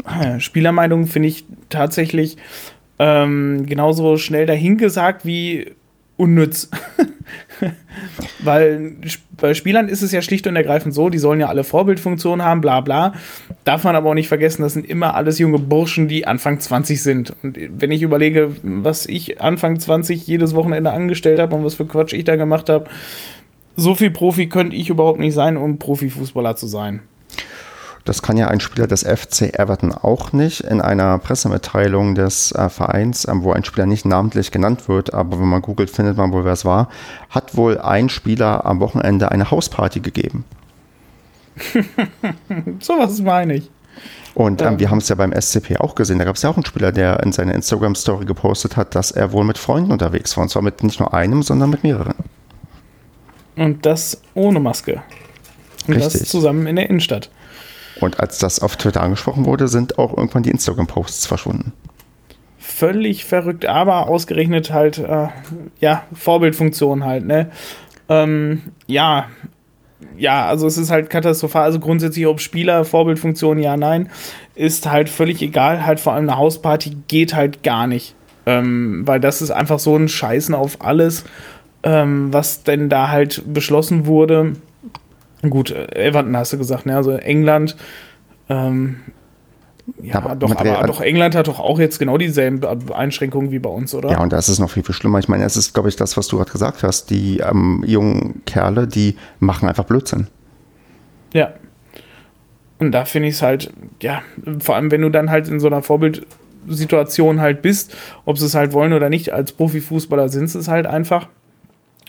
Ah 0.04 0.40
Spielermeinung 0.40 1.08
finde 1.08 1.30
ich 1.30 1.46
tatsächlich 1.70 2.38
ähm, 3.00 3.66
genauso 3.66 4.18
schnell 4.18 4.46
dahingesagt 4.46 5.26
wie 5.26 5.74
unnütz. 6.22 6.70
Weil 8.44 8.94
bei 9.38 9.54
Spielern 9.54 9.88
ist 9.88 10.02
es 10.02 10.12
ja 10.12 10.22
schlicht 10.22 10.46
und 10.46 10.56
ergreifend 10.56 10.94
so, 10.94 11.10
die 11.10 11.18
sollen 11.18 11.40
ja 11.40 11.48
alle 11.48 11.64
Vorbildfunktionen 11.64 12.46
haben, 12.46 12.62
bla 12.62 12.82
bla. 12.82 13.14
Darf 13.64 13.84
man 13.84 13.96
aber 13.96 14.10
auch 14.10 14.14
nicht 14.14 14.28
vergessen, 14.28 14.62
das 14.62 14.74
sind 14.74 14.88
immer 14.88 15.16
alles 15.16 15.40
junge 15.40 15.60
Burschen, 15.60 16.08
die 16.08 16.28
Anfang 16.28 16.60
20 16.60 17.02
sind. 17.02 17.34
Und 17.42 17.58
wenn 17.70 17.92
ich 17.92 18.04
überlege, 18.04 18.56
was 18.62 19.08
ich 19.08 19.42
Anfang 19.42 19.80
20 19.80 20.26
jedes 20.28 20.56
Wochenende 20.56 20.92
angestellt 20.92 21.40
habe 21.40 21.56
und 21.56 21.66
was 21.66 21.76
für 21.76 21.86
Quatsch 21.86 22.14
ich 22.14 22.24
da 22.24 22.36
gemacht 22.36 22.70
habe, 22.70 22.86
so 23.76 23.96
viel 23.96 24.12
Profi 24.12 24.48
könnte 24.48 24.76
ich 24.76 24.90
überhaupt 24.90 25.20
nicht 25.20 25.34
sein, 25.34 25.58
um 25.58 25.80
Profifußballer 25.80 26.56
zu 26.56 26.68
sein. 26.68 27.02
Das 28.06 28.22
kann 28.22 28.38
ja 28.38 28.48
ein 28.48 28.60
Spieler 28.60 28.88
des 28.88 29.04
FC 29.04 29.58
Everton 29.58 29.94
auch 29.94 30.34
nicht. 30.34 30.62
In 30.62 30.82
einer 30.82 31.18
Pressemitteilung 31.20 32.16
des 32.16 32.52
äh, 32.52 32.70
Vereins, 32.70 33.26
äh, 33.26 33.34
wo 33.36 33.52
ein 33.52 33.64
Spieler 33.64 33.86
nicht 33.86 34.06
namentlich 34.06 34.52
genannt 34.52 34.88
wird, 34.88 35.14
aber 35.14 35.40
wenn 35.40 35.48
man 35.48 35.62
googelt, 35.62 35.90
findet 35.90 36.18
man 36.18 36.32
wohl, 36.32 36.46
wer 36.46 36.54
es 36.54 36.66
war, 36.66 36.90
hat 37.30 37.56
wohl 37.56 37.78
ein 37.78 38.10
Spieler 38.10 38.66
am 38.66 38.80
Wochenende 38.80 39.32
eine 39.32 39.52
Hausparty 39.52 40.00
gegeben. 40.00 40.46
so 42.80 42.98
was 42.98 43.22
meine 43.22 43.56
ich. 43.56 43.70
Und 44.34 44.62
ähm, 44.62 44.80
wir 44.80 44.90
haben 44.90 45.00
es 45.00 45.10
ja 45.10 45.16
beim 45.16 45.34
SCP 45.34 45.78
auch 45.78 45.96
gesehen. 45.96 46.18
Da 46.18 46.26
gab 46.26 46.38
es 46.38 46.42
ja 46.42 46.50
auch 46.50 46.56
einen 46.56 46.66
Spieler, 46.66 46.92
der 46.92 47.22
in 47.22 47.34
seiner 47.34 47.54
Instagram-Story 47.54 48.26
gepostet 48.26 48.78
hat, 48.78 48.96
dass 48.96 49.12
er 49.12 49.34
wohl 49.34 49.44
mit 49.44 49.58
Freunden 49.58 49.92
unterwegs 49.92 50.36
war. 50.38 50.44
Und 50.44 50.50
zwar 50.50 50.62
mit 50.62 50.84
nicht 50.84 51.00
nur 51.00 51.14
einem, 51.14 51.44
sondern 51.44 51.70
mit 51.70 51.84
mehreren. 51.84 52.16
Und 53.58 53.86
das 53.86 54.22
ohne 54.34 54.60
Maske. 54.62 55.02
Und 55.88 55.96
Richtig. 55.96 56.22
das 56.22 56.30
zusammen 56.30 56.66
in 56.68 56.78
der 56.78 56.90
Innenstadt. 56.90 57.30
Und 58.02 58.20
als 58.20 58.40
das 58.40 58.60
auf 58.60 58.76
Twitter 58.76 59.02
angesprochen 59.02 59.46
wurde, 59.46 59.68
sind 59.68 59.98
auch 59.98 60.18
irgendwann 60.18 60.44
die 60.44 60.52
Instagram-Posts 60.52 61.28
verschwunden. 61.28 61.72
Völlig 62.58 63.26
verrückt, 63.26 63.66
aber 63.66 64.08
ausgerechnet 64.10 64.72
halt, 64.74 64.98
äh, 64.98 65.28
ja, 65.80 66.04
Vorbildfunktion 66.14 67.06
halt, 67.06 67.26
ne? 67.26 67.50
Ähm, 68.10 68.64
ja, 68.88 69.28
ja, 70.18 70.48
also 70.48 70.68
es 70.68 70.78
ist 70.78 70.92
halt 70.92 71.10
katastrophal. 71.10 71.64
Also 71.64 71.80
grundsätzlich, 71.80 72.28
ob 72.28 72.40
Spieler, 72.40 72.86
Vorbildfunktion, 72.86 73.60
ja, 73.60 73.78
nein, 73.78 74.10
ist 74.56 74.90
halt 74.90 75.10
völlig 75.10 75.42
egal. 75.42 75.86
Halt 75.86 76.00
vor 76.00 76.14
allem 76.14 76.28
eine 76.30 76.38
Hausparty 76.38 76.98
geht 77.08 77.36
halt 77.36 77.64
gar 77.64 77.88
nicht. 77.88 78.16
Ähm, 78.46 79.04
weil 79.06 79.20
das 79.20 79.42
ist 79.42 79.52
einfach 79.52 79.80
so 79.80 79.96
ein 79.96 80.08
Scheißen 80.08 80.56
auf 80.56 80.82
alles, 80.82 81.26
ähm, 81.84 82.34
was 82.34 82.64
denn 82.64 82.90
da 82.90 83.10
halt 83.10 83.44
beschlossen 83.46 84.08
wurde. 84.08 84.54
Gut, 85.50 85.72
äh, 85.72 86.08
Everton 86.08 86.36
hast 86.38 86.54
du 86.54 86.58
gesagt, 86.58 86.86
ne? 86.86 86.96
Also 86.96 87.12
England. 87.12 87.76
Ähm, 88.50 88.98
ja, 90.02 90.16
aber 90.16 90.36
doch, 90.36 90.56
aber 90.56 90.88
doch, 90.88 91.02
England 91.02 91.36
hat 91.36 91.48
doch 91.48 91.60
auch 91.60 91.80
jetzt 91.80 92.00
genau 92.00 92.18
dieselben 92.18 92.64
Einschränkungen 92.92 93.52
wie 93.52 93.60
bei 93.60 93.70
uns, 93.70 93.94
oder? 93.94 94.12
Ja, 94.12 94.22
und 94.22 94.32
das 94.32 94.48
ist 94.50 94.60
noch 94.60 94.70
viel, 94.70 94.84
viel 94.84 94.96
schlimmer. 94.96 95.20
Ich 95.20 95.28
meine, 95.28 95.44
es 95.44 95.58
ist, 95.58 95.74
glaube 95.74 95.90
ich, 95.90 95.96
das, 95.96 96.18
was 96.18 96.28
du 96.28 96.38
gerade 96.38 96.52
gesagt 96.52 96.84
hast. 96.84 97.10
Die 97.10 97.40
ähm, 97.40 97.84
jungen 97.86 98.44
Kerle, 98.46 98.88
die 98.88 99.16
machen 99.40 99.68
einfach 99.68 99.86
Blödsinn. 99.86 100.28
Ja. 101.34 101.54
Und 102.80 102.92
da 102.92 103.06
finde 103.06 103.30
ich 103.30 103.36
es 103.36 103.42
halt, 103.42 103.74
ja, 104.02 104.22
vor 104.60 104.76
allem, 104.76 104.92
wenn 104.92 105.02
du 105.02 105.10
dann 105.10 105.30
halt 105.30 105.48
in 105.48 105.60
so 105.60 105.68
einer 105.68 105.84
Vorbildsituation 105.84 107.40
halt 107.40 107.62
bist, 107.62 107.96
ob 108.26 108.38
sie 108.38 108.46
es 108.46 108.56
halt 108.56 108.74
wollen 108.74 108.94
oder 108.94 109.10
nicht, 109.10 109.34
als 109.34 109.52
Profifußballer 109.52 110.30
sind 110.30 110.48
sie 110.48 110.60
es 110.60 110.68
halt 110.68 110.88
einfach. 110.88 111.28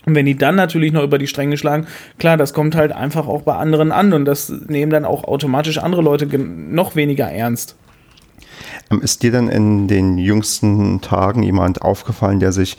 Und 0.05 0.15
wenn 0.15 0.25
die 0.25 0.35
dann 0.35 0.55
natürlich 0.55 0.91
noch 0.91 1.03
über 1.03 1.17
die 1.17 1.27
Stränge 1.27 1.57
schlagen, 1.57 1.87
klar, 2.19 2.37
das 2.37 2.53
kommt 2.53 2.75
halt 2.75 2.91
einfach 2.91 3.27
auch 3.27 3.43
bei 3.43 3.55
anderen 3.55 3.91
an 3.91 4.13
und 4.13 4.25
das 4.25 4.49
nehmen 4.49 4.91
dann 4.91 5.05
auch 5.05 5.23
automatisch 5.23 5.77
andere 5.77 6.01
Leute 6.01 6.27
noch 6.37 6.95
weniger 6.95 7.29
ernst. 7.31 7.75
Ähm, 8.91 9.01
ist 9.01 9.23
dir 9.23 9.31
denn 9.31 9.47
in 9.47 9.87
den 9.87 10.17
jüngsten 10.17 11.01
Tagen 11.01 11.43
jemand 11.43 11.81
aufgefallen, 11.81 12.39
der 12.39 12.51
sich 12.51 12.77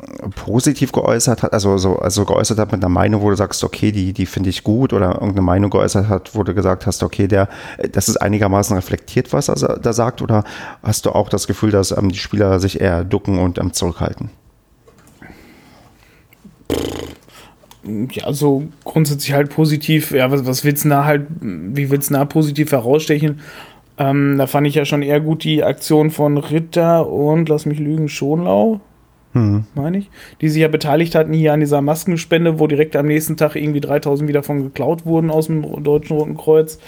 äh, 0.00 0.28
positiv 0.34 0.92
geäußert 0.92 1.42
hat, 1.42 1.52
also, 1.52 1.78
so, 1.78 1.98
also 1.98 2.24
geäußert 2.24 2.58
hat 2.58 2.72
mit 2.72 2.82
einer 2.82 2.90
Meinung, 2.90 3.22
wo 3.22 3.30
du 3.30 3.36
sagst, 3.36 3.64
okay, 3.64 3.90
die, 3.90 4.12
die 4.12 4.26
finde 4.26 4.50
ich 4.50 4.62
gut, 4.62 4.92
oder 4.92 5.14
irgendeine 5.14 5.42
Meinung 5.42 5.70
geäußert 5.70 6.08
hat, 6.08 6.34
wo 6.34 6.42
du 6.42 6.54
gesagt 6.54 6.86
hast, 6.86 7.02
okay, 7.02 7.28
der, 7.28 7.48
äh, 7.78 7.88
das 7.88 8.08
ist 8.08 8.18
einigermaßen 8.18 8.76
reflektiert, 8.76 9.32
was 9.32 9.48
er 9.48 9.78
da 9.78 9.92
sagt, 9.92 10.22
oder 10.22 10.44
hast 10.82 11.06
du 11.06 11.10
auch 11.10 11.28
das 11.28 11.46
Gefühl, 11.46 11.70
dass 11.70 11.92
ähm, 11.92 12.10
die 12.10 12.18
Spieler 12.18 12.60
sich 12.60 12.80
eher 12.80 13.04
ducken 13.04 13.38
und 13.38 13.58
ähm, 13.58 13.72
zurückhalten? 13.72 14.30
Ja, 18.12 18.32
so 18.32 18.64
grundsätzlich 18.84 19.32
halt 19.32 19.50
positiv, 19.50 20.10
ja, 20.10 20.30
was, 20.30 20.46
was 20.46 20.64
willst 20.64 20.84
du 20.84 20.88
da 20.88 21.04
halt, 21.04 21.26
wie 21.40 21.90
willst 21.90 22.10
du 22.10 22.14
da 22.14 22.24
positiv 22.24 22.72
herausstechen? 22.72 23.40
Ähm, 23.98 24.36
da 24.38 24.46
fand 24.46 24.66
ich 24.66 24.74
ja 24.74 24.84
schon 24.84 25.02
eher 25.02 25.20
gut 25.20 25.44
die 25.44 25.64
Aktion 25.64 26.10
von 26.10 26.38
Ritter 26.38 27.08
und, 27.08 27.48
lass 27.48 27.66
mich 27.66 27.78
lügen, 27.78 28.08
Schonlau, 28.08 28.80
mhm. 29.32 29.64
meine 29.74 29.98
ich, 29.98 30.10
die 30.40 30.48
sich 30.48 30.62
ja 30.62 30.68
beteiligt 30.68 31.14
hatten 31.14 31.32
hier 31.32 31.52
an 31.52 31.60
dieser 31.60 31.80
Maskenspende, 31.80 32.60
wo 32.60 32.66
direkt 32.66 32.94
am 32.94 33.06
nächsten 33.06 33.36
Tag 33.36 33.56
irgendwie 33.56 33.80
3000 33.80 34.28
wieder 34.28 34.42
von 34.42 34.62
geklaut 34.62 35.04
wurden 35.04 35.30
aus 35.30 35.46
dem 35.46 35.82
Deutschen 35.82 36.16
Roten 36.16 36.36
Kreuz. 36.36 36.78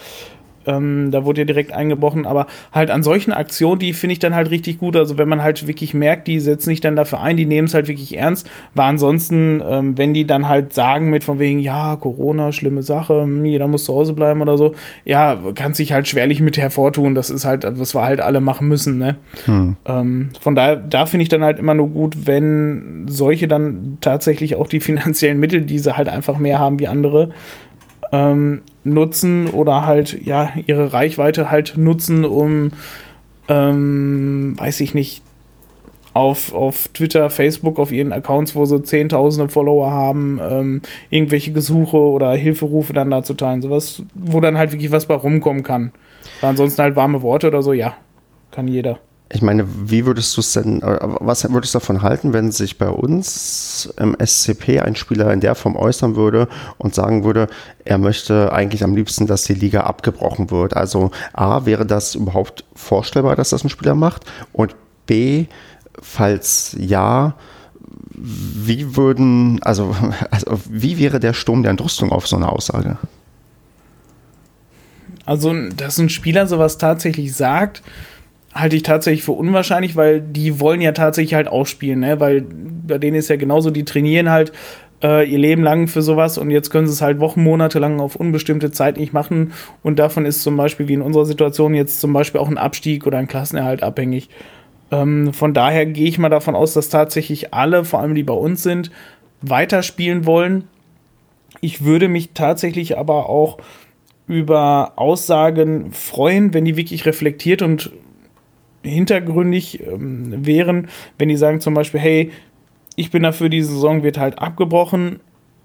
Ähm, 0.66 1.10
da 1.10 1.24
wurde 1.24 1.42
ja 1.42 1.44
direkt 1.44 1.72
eingebrochen, 1.72 2.26
aber 2.26 2.46
halt 2.72 2.90
an 2.90 3.02
solchen 3.02 3.32
Aktionen, 3.32 3.78
die 3.78 3.92
finde 3.92 4.12
ich 4.12 4.18
dann 4.18 4.34
halt 4.34 4.50
richtig 4.50 4.78
gut. 4.78 4.96
Also 4.96 5.18
wenn 5.18 5.28
man 5.28 5.42
halt 5.42 5.66
wirklich 5.66 5.94
merkt, 5.94 6.28
die 6.28 6.40
setzen 6.40 6.70
sich 6.70 6.80
dann 6.80 6.96
dafür 6.96 7.20
ein, 7.20 7.36
die 7.36 7.46
nehmen 7.46 7.66
es 7.66 7.74
halt 7.74 7.88
wirklich 7.88 8.16
ernst. 8.16 8.48
War 8.74 8.86
ansonsten, 8.86 9.62
ähm, 9.66 9.96
wenn 9.96 10.14
die 10.14 10.26
dann 10.26 10.48
halt 10.48 10.74
sagen 10.74 11.10
mit 11.10 11.24
von 11.24 11.38
wegen, 11.38 11.60
ja, 11.60 11.96
Corona, 11.96 12.52
schlimme 12.52 12.82
Sache, 12.82 13.22
hm, 13.22 13.44
jeder 13.44 13.68
muss 13.68 13.84
zu 13.84 13.94
Hause 13.94 14.12
bleiben 14.12 14.42
oder 14.42 14.58
so, 14.58 14.74
ja, 15.04 15.38
kann 15.54 15.74
sich 15.74 15.92
halt 15.92 16.08
schwerlich 16.08 16.40
mit 16.40 16.58
hervortun. 16.58 17.14
Das 17.14 17.30
ist 17.30 17.44
halt, 17.44 17.66
was 17.66 17.94
wir 17.94 18.02
halt 18.02 18.20
alle 18.20 18.40
machen 18.40 18.68
müssen, 18.68 18.98
ne? 18.98 19.16
Hm. 19.46 19.76
Ähm, 19.86 20.30
von 20.40 20.54
daher, 20.54 20.76
da 20.76 21.06
finde 21.06 21.22
ich 21.22 21.28
dann 21.28 21.42
halt 21.42 21.58
immer 21.58 21.74
nur 21.74 21.88
gut, 21.88 22.26
wenn 22.26 23.06
solche 23.08 23.48
dann 23.48 23.98
tatsächlich 24.00 24.56
auch 24.56 24.66
die 24.66 24.80
finanziellen 24.90 25.40
Mittel, 25.40 25.62
die 25.62 25.78
sie 25.78 25.96
halt 25.96 26.08
einfach 26.08 26.38
mehr 26.38 26.58
haben 26.58 26.78
wie 26.78 26.88
andere, 26.88 27.30
ähm, 28.12 28.62
nutzen 28.84 29.48
oder 29.48 29.86
halt 29.86 30.24
ja 30.24 30.52
ihre 30.66 30.92
Reichweite 30.92 31.50
halt 31.50 31.74
nutzen, 31.76 32.24
um 32.24 32.72
ähm, 33.48 34.54
weiß 34.58 34.80
ich 34.80 34.94
nicht 34.94 35.22
auf, 36.12 36.52
auf 36.52 36.88
Twitter, 36.88 37.30
Facebook, 37.30 37.78
auf 37.78 37.92
ihren 37.92 38.12
Accounts, 38.12 38.54
wo 38.54 38.64
sie 38.64 38.82
zehntausende 38.82 39.48
Follower 39.48 39.90
haben, 39.90 40.40
ähm, 40.42 40.82
irgendwelche 41.08 41.52
Gesuche 41.52 41.96
oder 41.96 42.32
Hilferufe 42.32 42.92
dann 42.92 43.10
da 43.10 43.22
zu 43.22 43.34
teilen. 43.34 43.62
Sowas, 43.62 44.02
wo 44.14 44.40
dann 44.40 44.58
halt 44.58 44.72
wirklich 44.72 44.90
was 44.90 45.06
bei 45.06 45.14
rumkommen 45.14 45.62
kann. 45.62 45.92
Weil 46.40 46.50
ansonsten 46.50 46.82
halt 46.82 46.96
warme 46.96 47.22
Worte 47.22 47.48
oder 47.48 47.62
so, 47.62 47.72
ja, 47.72 47.94
kann 48.50 48.66
jeder. 48.66 48.98
Ich 49.32 49.42
meine, 49.42 49.64
wie 49.88 50.06
würdest 50.06 50.36
du 50.36 50.40
es 50.40 50.52
denn, 50.54 50.82
äh, 50.82 50.98
was 51.20 51.48
würdest 51.50 51.74
du 51.74 51.78
davon 51.78 52.02
halten, 52.02 52.32
wenn 52.32 52.50
sich 52.50 52.78
bei 52.78 52.88
uns 52.88 53.92
im 53.96 54.16
SCP 54.18 54.80
ein 54.80 54.96
Spieler 54.96 55.32
in 55.32 55.38
der 55.38 55.54
Form 55.54 55.76
äußern 55.76 56.16
würde 56.16 56.48
und 56.78 56.96
sagen 56.96 57.22
würde, 57.22 57.46
er 57.84 57.98
möchte 57.98 58.52
eigentlich 58.52 58.82
am 58.82 58.96
liebsten, 58.96 59.28
dass 59.28 59.44
die 59.44 59.54
Liga 59.54 59.82
abgebrochen 59.82 60.50
wird? 60.50 60.76
Also 60.76 61.12
A, 61.32 61.64
wäre 61.64 61.86
das 61.86 62.16
überhaupt 62.16 62.64
vorstellbar, 62.74 63.36
dass 63.36 63.50
das 63.50 63.62
ein 63.62 63.70
Spieler 63.70 63.94
macht? 63.94 64.24
Und 64.52 64.74
B, 65.06 65.46
falls 66.00 66.74
ja, 66.76 67.34
wie 68.12 68.96
würden, 68.96 69.62
also, 69.62 69.94
also 70.32 70.60
wie 70.68 70.98
wäre 70.98 71.20
der 71.20 71.34
Sturm 71.34 71.62
der 71.62 71.70
Entrüstung 71.70 72.10
auf 72.10 72.26
so 72.26 72.34
eine 72.34 72.48
Aussage? 72.48 72.98
Also, 75.24 75.54
dass 75.76 75.98
ein 75.98 76.08
Spieler 76.08 76.48
sowas 76.48 76.78
tatsächlich 76.78 77.36
sagt, 77.36 77.82
halte 78.54 78.76
ich 78.76 78.82
tatsächlich 78.82 79.22
für 79.22 79.32
unwahrscheinlich, 79.32 79.96
weil 79.96 80.20
die 80.20 80.60
wollen 80.60 80.80
ja 80.80 80.92
tatsächlich 80.92 81.34
halt 81.34 81.48
auch 81.48 81.66
spielen, 81.66 82.00
ne? 82.00 82.20
Weil 82.20 82.42
bei 82.42 82.98
denen 82.98 83.16
ist 83.16 83.28
ja 83.28 83.36
genauso, 83.36 83.70
die 83.70 83.84
trainieren 83.84 84.30
halt 84.30 84.52
äh, 85.02 85.28
ihr 85.28 85.38
Leben 85.38 85.62
lang 85.62 85.88
für 85.88 86.02
sowas 86.02 86.38
und 86.38 86.50
jetzt 86.50 86.70
können 86.70 86.86
sie 86.86 86.92
es 86.92 87.02
halt 87.02 87.20
Wochen, 87.20 87.42
Monate 87.42 87.78
lang 87.78 88.00
auf 88.00 88.16
unbestimmte 88.16 88.70
Zeit 88.70 88.96
nicht 88.96 89.12
machen 89.12 89.52
und 89.82 89.98
davon 89.98 90.26
ist 90.26 90.42
zum 90.42 90.56
Beispiel 90.56 90.88
wie 90.88 90.94
in 90.94 91.02
unserer 91.02 91.26
Situation 91.26 91.74
jetzt 91.74 92.00
zum 92.00 92.12
Beispiel 92.12 92.40
auch 92.40 92.48
ein 92.48 92.58
Abstieg 92.58 93.06
oder 93.06 93.18
ein 93.18 93.28
Klassenerhalt 93.28 93.82
abhängig. 93.82 94.28
Ähm, 94.90 95.32
von 95.32 95.54
daher 95.54 95.86
gehe 95.86 96.08
ich 96.08 96.18
mal 96.18 96.28
davon 96.28 96.56
aus, 96.56 96.74
dass 96.74 96.88
tatsächlich 96.88 97.54
alle, 97.54 97.84
vor 97.84 98.00
allem 98.00 98.14
die 98.14 98.24
bei 98.24 98.34
uns 98.34 98.62
sind, 98.62 98.90
weiterspielen 99.42 100.26
wollen. 100.26 100.64
Ich 101.60 101.84
würde 101.84 102.08
mich 102.08 102.30
tatsächlich 102.34 102.98
aber 102.98 103.28
auch 103.28 103.58
über 104.26 104.92
Aussagen 104.96 105.92
freuen, 105.92 106.54
wenn 106.54 106.64
die 106.64 106.76
wirklich 106.76 107.06
reflektiert 107.06 107.62
und 107.62 107.90
hintergründig 108.82 109.86
ähm, 109.86 110.46
wären, 110.46 110.88
wenn 111.18 111.28
die 111.28 111.36
sagen 111.36 111.60
zum 111.60 111.74
Beispiel, 111.74 112.00
hey, 112.00 112.30
ich 112.96 113.10
bin 113.10 113.22
dafür, 113.22 113.48
diese 113.48 113.72
Saison 113.72 114.02
wird 114.02 114.18
halt 114.18 114.38
abgebrochen, 114.38 115.20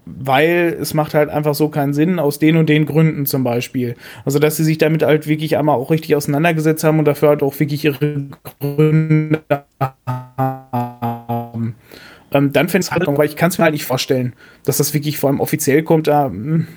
weil 0.06 0.76
es 0.80 0.94
macht 0.94 1.14
halt 1.14 1.28
einfach 1.30 1.54
so 1.54 1.68
keinen 1.68 1.92
Sinn, 1.92 2.18
aus 2.18 2.38
den 2.38 2.56
und 2.56 2.68
den 2.68 2.86
Gründen 2.86 3.26
zum 3.26 3.42
Beispiel. 3.42 3.96
Also, 4.24 4.38
dass 4.38 4.56
sie 4.56 4.64
sich 4.64 4.78
damit 4.78 5.02
halt 5.02 5.26
wirklich 5.26 5.56
einmal 5.56 5.76
auch 5.76 5.90
richtig 5.90 6.14
auseinandergesetzt 6.14 6.84
haben 6.84 7.00
und 7.00 7.06
dafür 7.06 7.30
halt 7.30 7.42
auch 7.42 7.58
wirklich 7.58 7.84
ihre 7.84 8.28
Gründe 8.60 9.42
haben. 9.80 11.74
Ähm, 12.32 12.52
dann 12.52 12.68
fände 12.68 12.84
ich 12.84 12.86
es 12.86 12.92
halt, 12.92 13.06
weil 13.06 13.26
ich 13.26 13.36
kann 13.36 13.50
es 13.50 13.58
mir 13.58 13.64
halt 13.64 13.74
nicht 13.74 13.84
vorstellen, 13.84 14.34
dass 14.64 14.76
das 14.76 14.94
wirklich 14.94 15.18
vor 15.18 15.30
allem 15.30 15.40
offiziell 15.40 15.82
kommt, 15.82 16.06
da 16.06 16.26
hm, 16.26 16.68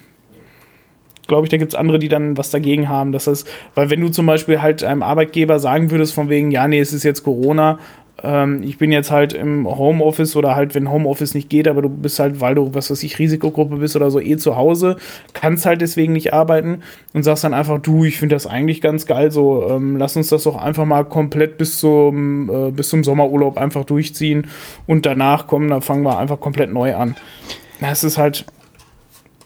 glaube 1.30 1.46
ich, 1.46 1.50
da 1.50 1.56
gibt 1.56 1.72
es 1.72 1.80
andere, 1.80 2.00
die 2.00 2.10
dann 2.10 2.38
was 2.38 2.50
dagegen 2.50 2.90
haben. 2.90 3.14
Das, 3.14 3.46
weil 3.76 3.90
wenn 3.90 4.02
du 4.02 4.10
zum 4.10 4.26
Beispiel 4.26 4.62
halt 4.62 4.84
einem 4.84 5.04
Arbeitgeber 5.04 5.60
sagen 5.60 5.92
würdest, 5.92 6.14
von 6.14 6.28
wegen, 6.28 6.52
ja, 6.52 6.68
nee, 6.68 6.80
es 6.80 6.92
ist 6.92 7.04
jetzt 7.04 7.24
Corona, 7.24 7.80
ähm, 8.24 8.62
ich 8.64 8.78
bin 8.78 8.92
jetzt 8.92 9.12
halt 9.12 9.34
im 9.34 9.68
Homeoffice 9.68 10.36
oder 10.36 10.56
halt, 10.56 10.76
wenn 10.76 10.92
Homeoffice 10.92 11.34
nicht 11.34 11.50
geht, 11.50 11.68
aber 11.68 11.82
du 11.82 11.90
bist 11.90 12.20
halt, 12.20 12.42
weil 12.42 12.56
du, 12.56 12.74
was 12.74 12.92
weiß 12.92 13.04
ich, 13.04 13.20
Risikogruppe 13.20 13.78
bist 13.78 13.96
oder 13.96 14.12
so, 14.12 14.20
eh 14.20 14.38
zu 14.38 14.56
Hause, 14.56 14.98
kannst 15.34 15.66
halt 15.66 15.82
deswegen 15.82 16.14
nicht 16.14 16.34
arbeiten 16.34 16.82
und 17.14 17.24
sagst 17.24 17.44
dann 17.44 17.54
einfach, 17.54 17.80
du, 17.80 18.06
ich 18.06 18.18
finde 18.18 18.36
das 18.36 18.48
eigentlich 18.48 18.82
ganz 18.82 19.06
geil, 19.06 19.32
so, 19.32 19.68
ähm, 19.70 19.98
lass 19.98 20.16
uns 20.16 20.30
das 20.30 20.44
doch 20.44 20.56
einfach 20.56 20.86
mal 20.86 21.06
komplett 21.06 21.58
bis 21.58 21.80
zum, 21.80 22.50
äh, 22.50 22.72
bis 22.72 22.90
zum 22.90 23.04
Sommerurlaub 23.04 23.58
einfach 23.58 23.86
durchziehen 23.86 24.48
und 24.88 25.06
danach 25.06 25.48
kommen, 25.48 25.70
dann 25.70 25.82
fangen 25.82 26.04
wir 26.04 26.18
einfach 26.18 26.40
komplett 26.40 26.72
neu 26.72 26.96
an. 26.96 27.16
Das 27.82 28.04
ist 28.04 28.18
halt, 28.18 28.46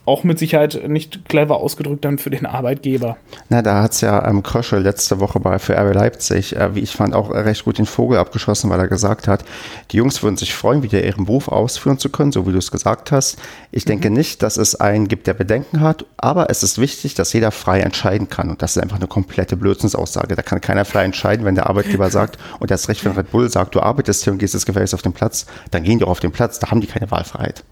auch 0.06 0.22
mit 0.22 0.38
Sicherheit 0.38 0.86
nicht 0.86 1.28
clever 1.28 1.56
ausgedrückt 1.56 2.04
dann 2.04 2.18
für 2.18 2.30
den 2.30 2.44
Arbeitgeber. 2.44 3.16
Na, 3.48 3.62
da 3.62 3.82
hat 3.82 3.92
es 3.92 4.02
ja 4.02 4.26
ähm, 4.28 4.42
Kröschel 4.42 4.82
letzte 4.82 5.18
Woche 5.20 5.40
bei 5.40 5.58
für 5.58 5.76
RB 5.76 5.94
Leipzig, 5.94 6.56
äh, 6.56 6.74
wie 6.74 6.80
ich 6.80 6.90
fand, 6.90 7.14
auch 7.14 7.30
recht 7.30 7.64
gut 7.64 7.78
den 7.78 7.86
Vogel 7.86 8.18
abgeschossen, 8.18 8.68
weil 8.68 8.80
er 8.80 8.88
gesagt 8.88 9.28
hat, 9.28 9.44
die 9.90 9.96
Jungs 9.96 10.22
würden 10.22 10.36
sich 10.36 10.54
freuen, 10.54 10.82
wieder 10.82 11.02
ihren 11.02 11.24
Beruf 11.24 11.48
ausführen 11.48 11.98
zu 11.98 12.10
können, 12.10 12.32
so 12.32 12.46
wie 12.46 12.52
du 12.52 12.58
es 12.58 12.70
gesagt 12.70 13.12
hast. 13.12 13.38
Ich 13.70 13.86
mhm. 13.86 13.90
denke 13.90 14.10
nicht, 14.10 14.42
dass 14.42 14.58
es 14.58 14.74
einen 14.74 15.08
gibt, 15.08 15.26
der 15.26 15.34
Bedenken 15.34 15.80
hat, 15.80 16.04
aber 16.18 16.50
es 16.50 16.62
ist 16.62 16.78
wichtig, 16.78 17.14
dass 17.14 17.32
jeder 17.32 17.50
frei 17.50 17.80
entscheiden 17.80 18.28
kann. 18.28 18.50
Und 18.50 18.60
das 18.60 18.76
ist 18.76 18.82
einfach 18.82 18.96
eine 18.96 19.06
komplette 19.06 19.56
Blödsinnsaussage. 19.56 20.36
Da 20.36 20.42
kann 20.42 20.60
keiner 20.60 20.84
frei 20.84 21.04
entscheiden, 21.04 21.46
wenn 21.46 21.54
der 21.54 21.68
Arbeitgeber 21.68 22.10
sagt, 22.10 22.38
und 22.60 22.70
das 22.70 22.88
Recht, 22.88 23.04
wenn 23.04 23.12
Red 23.12 23.30
Bull 23.30 23.48
sagt, 23.48 23.74
du 23.74 23.80
arbeitest 23.80 24.24
hier 24.24 24.32
und 24.34 24.38
gehst 24.38 24.52
jetzt 24.52 24.66
gefälligst 24.66 24.94
auf 24.94 25.02
den 25.02 25.14
Platz, 25.14 25.46
dann 25.70 25.82
gehen 25.82 25.98
die 25.98 26.04
auch 26.04 26.10
auf 26.10 26.20
den 26.20 26.32
Platz, 26.32 26.58
da 26.58 26.70
haben 26.70 26.82
die 26.82 26.86
keine 26.86 27.10
Wahlfreiheit. 27.10 27.64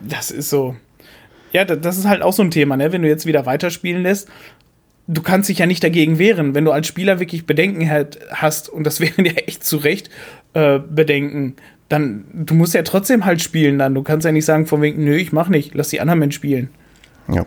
Das 0.00 0.30
ist 0.30 0.50
so. 0.50 0.76
Ja, 1.52 1.64
das 1.64 1.98
ist 1.98 2.06
halt 2.06 2.22
auch 2.22 2.32
so 2.32 2.42
ein 2.42 2.50
Thema, 2.50 2.76
ne? 2.76 2.92
Wenn 2.92 3.02
du 3.02 3.08
jetzt 3.08 3.26
wieder 3.26 3.46
weiterspielen 3.46 4.02
lässt, 4.02 4.28
du 5.06 5.22
kannst 5.22 5.48
dich 5.48 5.58
ja 5.58 5.66
nicht 5.66 5.82
dagegen 5.82 6.18
wehren. 6.18 6.54
Wenn 6.54 6.64
du 6.64 6.72
als 6.72 6.86
Spieler 6.86 7.20
wirklich 7.20 7.46
Bedenken 7.46 7.90
halt 7.90 8.18
hast, 8.30 8.68
und 8.68 8.84
das 8.84 9.00
wären 9.00 9.24
ja 9.24 9.32
echt 9.32 9.64
zu 9.64 9.78
Recht 9.78 10.10
äh, 10.54 10.78
Bedenken, 10.78 11.56
dann 11.88 12.24
du 12.32 12.54
musst 12.54 12.74
ja 12.74 12.82
trotzdem 12.82 13.24
halt 13.24 13.40
spielen 13.40 13.78
dann. 13.78 13.94
Du 13.94 14.02
kannst 14.02 14.24
ja 14.24 14.32
nicht 14.32 14.44
sagen 14.44 14.66
von 14.66 14.82
wegen, 14.82 15.04
nö, 15.04 15.16
ich 15.16 15.32
mach 15.32 15.48
nicht, 15.48 15.74
lass 15.74 15.88
die 15.88 16.00
anderen 16.00 16.20
Menschen 16.20 16.36
spielen. 16.36 16.70
Ja. 17.32 17.46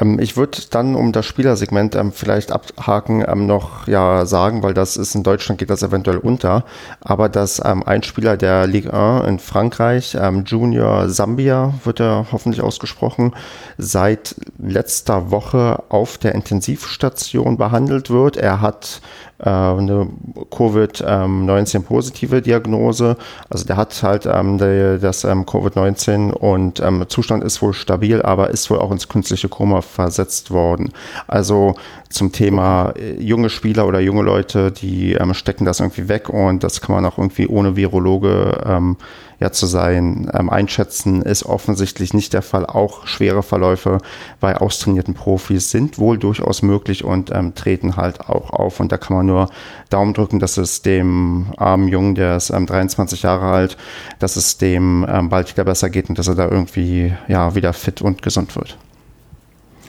Ähm, 0.00 0.18
ich 0.18 0.36
würde 0.36 0.58
dann, 0.70 0.94
um 0.94 1.12
das 1.12 1.26
Spielersegment 1.26 1.94
ähm, 1.94 2.12
vielleicht 2.12 2.52
abhaken, 2.52 3.24
ähm, 3.26 3.46
noch 3.46 3.86
ja 3.86 4.26
sagen, 4.26 4.62
weil 4.62 4.74
das 4.74 4.96
ist 4.96 5.14
in 5.14 5.22
Deutschland 5.22 5.58
geht 5.58 5.70
das 5.70 5.82
eventuell 5.82 6.18
unter, 6.18 6.64
aber 7.00 7.28
dass 7.28 7.62
ähm, 7.64 7.82
ein 7.84 8.02
Spieler 8.02 8.36
der 8.36 8.66
Ligue 8.66 8.92
1 8.92 9.28
in 9.28 9.38
Frankreich, 9.38 10.16
ähm, 10.20 10.44
Junior 10.44 11.08
Sambia 11.08 11.74
wird 11.84 12.00
er 12.00 12.26
hoffentlich 12.32 12.62
ausgesprochen, 12.62 13.34
seit 13.78 14.34
letzter 14.58 15.30
Woche 15.30 15.82
auf 15.88 16.18
der 16.18 16.34
Intensivstation 16.34 17.56
behandelt 17.56 18.10
wird. 18.10 18.36
Er 18.36 18.60
hat 18.60 19.00
äh, 19.40 19.48
eine 19.48 20.08
Covid-19-positive 20.50 22.36
ähm, 22.36 22.42
Diagnose. 22.42 23.16
Also 23.48 23.64
der 23.64 23.76
hat 23.76 24.02
halt 24.02 24.26
ähm, 24.26 24.58
der, 24.58 24.98
das 24.98 25.24
ähm, 25.24 25.46
Covid-19 25.46 26.30
und 26.32 26.80
ähm, 26.80 27.04
Zustand 27.08 27.42
ist 27.42 27.62
wohl 27.62 27.72
stabil, 27.72 28.20
aber 28.22 28.50
ist 28.50 28.70
wohl 28.70 28.78
auch 28.78 28.90
ins 28.90 29.08
künstliche 29.08 29.48
Koma 29.48 29.80
versetzt 29.90 30.50
worden. 30.50 30.92
Also 31.26 31.74
zum 32.08 32.32
Thema 32.32 32.92
äh, 32.96 33.20
junge 33.20 33.50
Spieler 33.50 33.86
oder 33.86 34.00
junge 34.00 34.22
Leute, 34.22 34.72
die 34.72 35.12
ähm, 35.12 35.34
stecken 35.34 35.64
das 35.64 35.80
irgendwie 35.80 36.08
weg 36.08 36.28
und 36.28 36.64
das 36.64 36.80
kann 36.80 36.94
man 36.94 37.06
auch 37.06 37.18
irgendwie 37.18 37.46
ohne 37.46 37.76
Virologe 37.76 38.62
ähm, 38.66 38.96
ja 39.40 39.50
zu 39.50 39.66
sein 39.66 40.30
ähm, 40.34 40.50
einschätzen, 40.50 41.22
ist 41.22 41.44
offensichtlich 41.44 42.12
nicht 42.12 42.32
der 42.32 42.42
Fall. 42.42 42.66
Auch 42.66 43.06
schwere 43.06 43.42
Verläufe 43.42 43.98
bei 44.38 44.56
austrainierten 44.56 45.14
Profis 45.14 45.70
sind 45.70 45.98
wohl 45.98 46.18
durchaus 46.18 46.62
möglich 46.62 47.04
und 47.04 47.30
ähm, 47.34 47.54
treten 47.54 47.96
halt 47.96 48.20
auch 48.28 48.50
auf. 48.50 48.80
Und 48.80 48.92
da 48.92 48.98
kann 48.98 49.16
man 49.16 49.26
nur 49.26 49.48
Daumen 49.88 50.12
drücken, 50.12 50.38
dass 50.38 50.58
es 50.58 50.82
dem 50.82 51.46
armen 51.56 51.88
Jungen, 51.88 52.14
der 52.14 52.36
ist 52.36 52.50
ähm, 52.50 52.66
23 52.66 53.22
Jahre 53.22 53.46
alt, 53.46 53.76
dass 54.18 54.36
es 54.36 54.58
dem 54.58 55.06
ähm, 55.08 55.30
bald 55.30 55.50
wieder 55.50 55.64
besser 55.64 55.90
geht 55.90 56.10
und 56.10 56.18
dass 56.18 56.28
er 56.28 56.34
da 56.34 56.48
irgendwie 56.48 57.12
ja 57.26 57.54
wieder 57.54 57.72
fit 57.72 58.02
und 58.02 58.22
gesund 58.22 58.54
wird. 58.56 58.76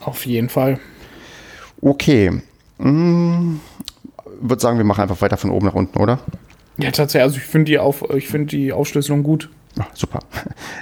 Auf 0.04 0.26
jeden 0.26 0.49
Fall. 0.49 0.80
Okay. 1.82 2.41
Hm, 2.80 3.60
würde 4.41 4.62
sagen, 4.62 4.78
wir 4.78 4.86
machen 4.86 5.02
einfach 5.02 5.22
weiter 5.22 5.38
von 5.38 5.52
oben 5.52 5.68
nach 5.68 5.76
unten, 5.76 5.97
oder? 5.99 6.20
Ja, 6.78 6.91
tatsächlich. 6.91 7.24
Also 7.24 7.38
ich 7.38 7.43
finde 7.43 7.66
die, 7.66 7.80
Auf, 7.80 8.04
find 8.20 8.52
die 8.52 8.74
Aufschlüsselung 8.74 9.24
gut. 9.24 9.49
Ach, 9.80 9.88
super. 9.93 10.19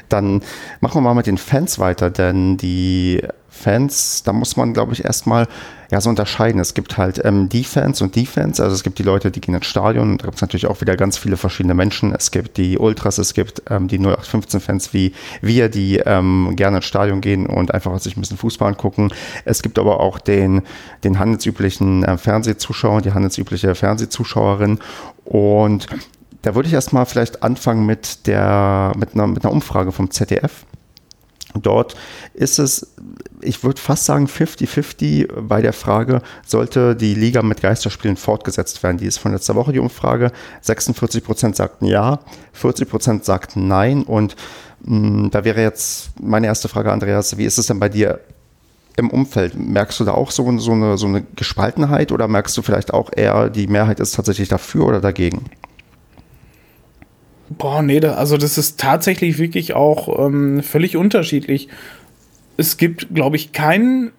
Dann 0.09 0.41
machen 0.81 0.95
wir 0.95 1.01
mal 1.01 1.13
mit 1.13 1.27
den 1.27 1.37
Fans 1.37 1.79
weiter, 1.79 2.09
denn 2.09 2.57
die 2.57 3.21
Fans, 3.49 4.23
da 4.23 4.31
muss 4.31 4.55
man, 4.57 4.73
glaube 4.73 4.93
ich, 4.93 5.03
erstmal 5.03 5.47
ja, 5.91 5.99
so 5.99 6.09
unterscheiden. 6.09 6.61
Es 6.61 6.75
gibt 6.75 6.97
halt 6.97 7.23
ähm, 7.25 7.49
die 7.49 7.63
Fans 7.63 8.01
und 8.01 8.15
die 8.15 8.25
Fans. 8.25 8.59
Also 8.59 8.75
es 8.75 8.83
gibt 8.83 8.99
die 8.99 9.03
Leute, 9.03 9.31
die 9.31 9.41
gehen 9.41 9.55
ins 9.55 9.65
Stadion. 9.65 10.17
Da 10.17 10.25
gibt 10.25 10.35
es 10.35 10.41
natürlich 10.41 10.67
auch 10.67 10.81
wieder 10.81 10.95
ganz 10.95 11.17
viele 11.17 11.35
verschiedene 11.35 11.73
Menschen. 11.73 12.13
Es 12.13 12.31
gibt 12.31 12.57
die 12.57 12.77
Ultras, 12.77 13.17
es 13.17 13.33
gibt 13.33 13.63
ähm, 13.69 13.87
die 13.87 13.99
0815-Fans 13.99 14.93
wie 14.93 15.13
wir, 15.41 15.69
die 15.69 15.97
ähm, 15.97 16.53
gerne 16.55 16.77
ins 16.77 16.85
Stadion 16.85 17.21
gehen 17.21 17.47
und 17.47 17.73
einfach 17.73 17.97
sich 17.99 18.15
ein 18.15 18.21
bisschen 18.21 18.37
Fußball 18.37 18.69
angucken. 18.69 19.09
Es 19.45 19.61
gibt 19.61 19.79
aber 19.79 19.99
auch 19.99 20.19
den, 20.19 20.61
den 21.03 21.17
handelsüblichen 21.19 22.03
äh, 22.03 22.17
Fernsehzuschauer, 22.17 23.01
die 23.01 23.13
handelsübliche 23.13 23.73
Fernsehzuschauerin. 23.73 24.79
Und 25.25 25.87
da 26.41 26.55
würde 26.55 26.67
ich 26.67 26.73
erstmal 26.73 27.05
vielleicht 27.05 27.43
anfangen 27.43 27.85
mit 27.85 28.27
der, 28.27 28.93
mit 28.97 29.13
einer, 29.13 29.27
mit 29.27 29.43
einer 29.43 29.53
Umfrage 29.53 29.91
vom 29.91 30.11
ZDF. 30.11 30.65
Dort 31.55 31.95
ist 32.33 32.59
es, 32.59 32.93
ich 33.41 33.63
würde 33.63 33.81
fast 33.81 34.05
sagen, 34.05 34.27
50-50 34.27 35.41
bei 35.41 35.61
der 35.61 35.73
Frage, 35.73 36.21
sollte 36.45 36.95
die 36.95 37.15
Liga 37.15 37.41
mit 37.41 37.61
Geisterspielen 37.61 38.17
fortgesetzt 38.17 38.83
werden? 38.83 38.97
Die 38.97 39.07
ist 39.07 39.17
von 39.17 39.31
letzter 39.31 39.55
Woche 39.55 39.73
die 39.73 39.79
Umfrage. 39.79 40.31
46 40.61 41.23
Prozent 41.23 41.55
sagten 41.55 41.85
ja, 41.85 42.19
40 42.53 42.87
Prozent 42.87 43.25
sagten 43.25 43.67
nein. 43.67 44.03
Und 44.03 44.35
mh, 44.83 44.97
mm, 44.97 45.31
da 45.31 45.43
wäre 45.43 45.61
jetzt 45.61 46.11
meine 46.21 46.47
erste 46.47 46.69
Frage, 46.69 46.91
Andreas, 46.91 47.37
wie 47.37 47.45
ist 47.45 47.57
es 47.57 47.67
denn 47.67 47.79
bei 47.79 47.89
dir 47.89 48.19
im 48.95 49.09
Umfeld? 49.09 49.55
Merkst 49.55 49.99
du 49.99 50.03
da 50.03 50.13
auch 50.13 50.29
so, 50.29 50.57
so, 50.59 50.73
eine, 50.73 50.97
so 50.99 51.07
eine 51.07 51.23
Gespaltenheit 51.35 52.11
oder 52.11 52.27
merkst 52.27 52.55
du 52.57 52.61
vielleicht 52.61 52.93
auch 52.93 53.09
eher, 53.15 53.49
die 53.49 53.67
Mehrheit 53.67 53.99
ist 53.99 54.13
tatsächlich 54.13 54.49
dafür 54.49 54.85
oder 54.85 55.01
dagegen? 55.01 55.45
Boah, 57.49 57.81
nee, 57.81 57.99
da, 57.99 58.13
also 58.13 58.37
das 58.37 58.57
ist 58.57 58.79
tatsächlich 58.79 59.39
wirklich 59.39 59.73
auch 59.73 60.25
ähm, 60.25 60.61
völlig 60.61 60.95
unterschiedlich. 60.95 61.67
Es 62.57 62.77
gibt, 62.77 63.13
glaube 63.13 63.37
ich, 63.37 63.51
keinen, 63.51 64.11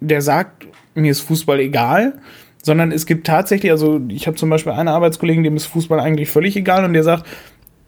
der 0.00 0.20
sagt, 0.20 0.66
mir 0.94 1.10
ist 1.10 1.20
Fußball 1.20 1.60
egal, 1.60 2.18
sondern 2.62 2.92
es 2.92 3.06
gibt 3.06 3.26
tatsächlich, 3.26 3.70
also 3.70 4.00
ich 4.08 4.26
habe 4.26 4.36
zum 4.36 4.50
Beispiel 4.50 4.72
einen 4.72 4.88
Arbeitskollegen, 4.88 5.44
dem 5.44 5.56
ist 5.56 5.66
Fußball 5.66 6.00
eigentlich 6.00 6.28
völlig 6.28 6.56
egal 6.56 6.84
und 6.84 6.92
der 6.92 7.04
sagt, 7.04 7.26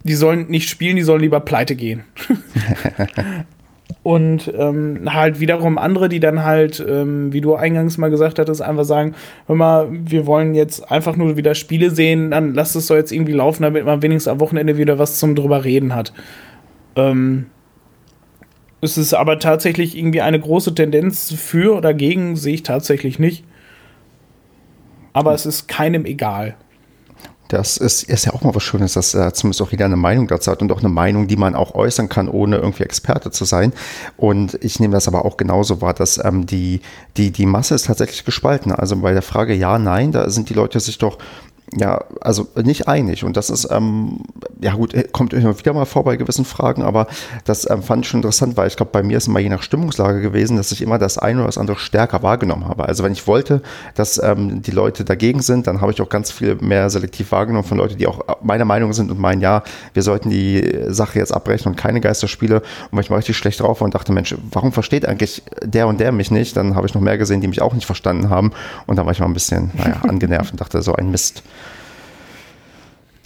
die 0.05 0.15
sollen 0.15 0.49
nicht 0.49 0.69
spielen, 0.69 0.97
die 0.97 1.03
sollen 1.03 1.21
lieber 1.21 1.41
pleite 1.41 1.75
gehen. 1.75 2.05
Und 4.03 4.53
ähm, 4.57 5.13
halt 5.13 5.41
wiederum 5.41 5.77
andere, 5.77 6.09
die 6.09 6.21
dann 6.21 6.45
halt, 6.45 6.85
ähm, 6.89 7.33
wie 7.33 7.41
du 7.41 7.57
eingangs 7.57 7.99
mal 7.99 8.11
gesagt 8.11 8.39
hattest, 8.39 8.63
einfach 8.63 8.85
sagen, 8.85 9.15
hör 9.47 9.57
mal, 9.57 9.89
wir 9.91 10.27
wollen 10.27 10.55
jetzt 10.55 10.91
einfach 10.91 11.17
nur 11.17 11.37
wieder 11.37 11.55
Spiele 11.55 11.91
sehen, 11.91 12.31
dann 12.31 12.55
lass 12.55 12.75
es 12.75 12.87
doch 12.87 12.95
jetzt 12.95 13.13
irgendwie 13.13 13.33
laufen, 13.33 13.65
damit 13.65 13.85
man 13.85 14.01
wenigstens 14.01 14.31
am 14.31 14.41
Wochenende 14.41 14.79
wieder 14.79 14.99
was 14.99 15.19
zum 15.19 15.35
drüber 15.35 15.65
reden 15.65 15.95
hat. 15.95 16.13
Ähm, 16.97 17.47
es 18.81 18.97
ist 18.97 19.15
aber 19.15 19.39
tatsächlich 19.41 19.99
irgendwie 19.99 20.21
eine 20.21 20.39
große 20.39 20.75
Tendenz 20.75 21.33
für 21.33 21.77
oder 21.77 21.93
gegen, 21.93 22.37
sehe 22.37 22.55
ich 22.55 22.63
tatsächlich 22.63 23.19
nicht. 23.19 23.45
Aber 25.13 25.35
es 25.35 25.47
ist 25.47 25.67
keinem 25.67 26.05
egal. 26.05 26.55
Das 27.49 27.79
ist, 27.79 28.03
ist 28.05 28.27
ja 28.27 28.35
auch 28.35 28.43
mal 28.43 28.55
was 28.55 28.63
Schönes, 28.63 28.93
dass 28.93 29.15
äh, 29.15 29.33
zumindest 29.33 29.63
auch 29.63 29.71
jeder 29.71 29.87
eine 29.87 29.97
Meinung 29.97 30.29
dazu 30.29 30.51
hat 30.51 30.61
und 30.61 30.71
auch 30.71 30.81
eine 30.81 30.91
Meinung, 30.91 31.27
die 31.29 31.37
man 31.37 31.55
auch 31.55 31.75
äußern 31.75 32.09
kann, 32.09 32.29
ohne 32.29 32.57
irgendwie 32.57 32.83
Experte 32.85 33.31
zu 33.31 33.45
sein. 33.47 33.73
Und 34.17 34.63
ich 34.63 34.81
nehme 34.81 34.93
das 34.93 35.09
aber 35.09 35.25
auch 35.25 35.37
genauso 35.39 35.81
wahr, 35.81 35.95
dass 35.95 36.23
ähm, 36.23 36.47
die, 36.47 36.83
die, 37.17 37.31
die 37.31 37.47
Masse 37.47 37.75
ist 37.75 37.87
tatsächlich 37.87 38.25
gespalten. 38.25 38.71
Also 38.71 38.97
bei 38.97 39.13
der 39.13 39.23
Frage 39.23 39.55
ja, 39.55 39.79
nein, 39.79 40.13
da 40.13 40.29
sind 40.29 40.51
die 40.51 40.55
Leute 40.55 40.79
sich 40.79 40.99
doch 40.99 41.19
ja, 41.77 42.05
also 42.21 42.49
nicht 42.63 42.89
einig. 42.89 43.25
Und 43.25 43.37
das 43.37 43.51
ist, 43.51 43.69
ähm, 43.71 44.21
ja 44.61 44.75
gut, 44.75 44.95
äh, 44.95 45.05
kommt 45.11 45.33
immer 45.35 45.59
wieder 45.59 45.73
mal 45.73 45.85
vor 45.85 46.05
bei 46.05 46.17
gewissen 46.17 46.45
Fragen, 46.45 46.83
aber 46.83 47.07
das 47.45 47.69
ähm, 47.69 47.83
fand 47.83 48.05
ich 48.05 48.11
schon 48.11 48.21
interessant, 48.21 48.57
weil 48.57 48.69
ich 48.69 48.77
glaube, 48.77 48.91
bei 48.93 49.03
mir 49.03 49.19
ist 49.19 49.29
immer 49.29 49.39
je 49.39 49.51
nach 49.51 49.63
Stimmungslage 49.63 50.21
gewesen, 50.21 50.57
dass 50.57 50.73
ich 50.73 50.81
immer 50.81 50.99
das 50.99 51.19
eine 51.19 51.41
oder 51.41 51.47
das 51.47 51.59
andere 51.59 51.79
stärker 51.79 52.23
wahrgenommen 52.23 52.67
habe. 52.67 52.87
Also 52.87 53.05
wenn 53.05 53.13
ich 53.13 53.27
wollte, 53.27 53.63
dass 53.95 54.23
ähm, 54.23 54.63
die 54.63 54.71
Leute 54.71 55.05
dagegen 55.05 55.43
sind, 55.43 55.67
dann 55.67 55.81
habe 55.81 55.93
ich 55.93 56.01
auch 56.01 56.09
ganz 56.09 56.31
viel 56.31 56.55
mehr 56.57 56.89
selektiv 56.89 57.33
wahrgenommen 57.33 57.65
von 57.67 57.79
Leuten, 57.79 57.99
die 57.99 58.07
auch 58.07 58.21
meiner 58.43 58.65
Meinung 58.65 58.93
sind 58.93 59.11
und 59.11 59.19
meinen, 59.19 59.43
ja, 59.43 59.63
wir 59.93 60.03
sollten 60.03 60.31
die 60.31 60.87
Sache 60.89 61.19
jetzt 61.19 61.33
abbrechen 61.33 61.73
und 61.73 61.77
keine 61.77 62.01
Geisterspiele. 62.01 62.57
Und 62.57 62.93
wenn 62.93 63.01
ich 63.01 63.11
mal 63.11 63.17
richtig 63.17 63.37
schlecht 63.37 63.61
drauf 63.61 63.81
war 63.81 63.85
und 63.85 63.95
dachte, 63.95 64.13
Mensch, 64.13 64.35
warum 64.53 64.73
versteht 64.73 65.07
eigentlich 65.07 65.43
der 65.63 65.87
und 65.87 66.01
der 66.01 66.13
mich 66.13 66.31
nicht? 66.31 66.57
Dann 66.57 66.75
habe 66.75 66.87
ich 66.87 66.95
noch 66.95 67.03
mehr 67.03 67.19
gesehen, 67.19 67.41
die 67.41 67.49
mich 67.49 67.61
auch 67.61 67.75
nicht 67.75 67.87
verstanden 67.87 68.31
haben. 68.31 68.53
Und 68.87 68.97
dann 68.97 69.05
war 69.05 69.13
ich 69.13 69.21
mal 69.21 69.27
ein 69.27 69.35
bisschen, 69.35 69.71
naja, 69.75 70.01
angenervt 70.09 70.53
und 70.53 70.61
dachte, 70.61 70.81
so 70.81 70.95
ein 70.95 71.11
Mist. 71.11 71.43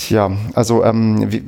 Tja, 0.03 0.33
also 0.55 0.83
ähm, 0.85 1.31
wie, 1.31 1.45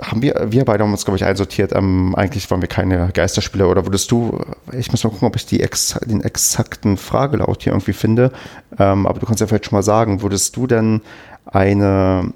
haben 0.00 0.22
wir, 0.22 0.46
wir 0.48 0.64
beide 0.64 0.82
haben 0.82 0.90
uns, 0.90 1.04
glaube 1.04 1.18
ich, 1.18 1.24
einsortiert. 1.24 1.72
Ähm, 1.74 2.14
eigentlich 2.16 2.50
waren 2.50 2.62
wir 2.62 2.68
keine 2.68 3.10
Geisterspieler 3.12 3.68
oder 3.68 3.84
würdest 3.84 4.10
du, 4.10 4.40
ich 4.72 4.90
muss 4.90 5.04
mal 5.04 5.10
gucken, 5.10 5.28
ob 5.28 5.36
ich 5.36 5.44
die 5.44 5.62
ex, 5.62 5.98
den 6.06 6.22
exakten 6.22 6.96
Fragelaut 6.96 7.62
hier 7.62 7.72
irgendwie 7.72 7.92
finde, 7.92 8.32
ähm, 8.78 9.06
aber 9.06 9.20
du 9.20 9.26
kannst 9.26 9.40
ja 9.40 9.46
vielleicht 9.46 9.66
schon 9.66 9.76
mal 9.76 9.82
sagen, 9.82 10.22
würdest 10.22 10.56
du 10.56 10.66
denn 10.66 11.02
eine, 11.44 12.32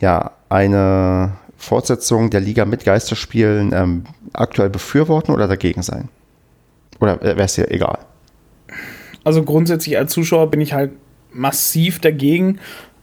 ja, 0.00 0.32
eine 0.48 1.32
Fortsetzung 1.56 2.30
der 2.30 2.40
Liga 2.40 2.64
mit 2.64 2.84
Geisterspielen 2.84 3.72
ähm, 3.72 4.04
aktuell 4.32 4.68
befürworten 4.68 5.32
oder 5.32 5.46
dagegen 5.46 5.82
sein? 5.82 6.08
Oder 6.98 7.20
wäre 7.22 7.40
es 7.42 7.54
dir 7.54 7.70
egal? 7.70 7.98
Also 9.22 9.44
grundsätzlich 9.44 9.96
als 9.96 10.12
Zuschauer 10.12 10.50
bin 10.50 10.60
ich 10.60 10.72
halt 10.72 10.90
massiv 11.32 12.00
dagegen. 12.00 12.58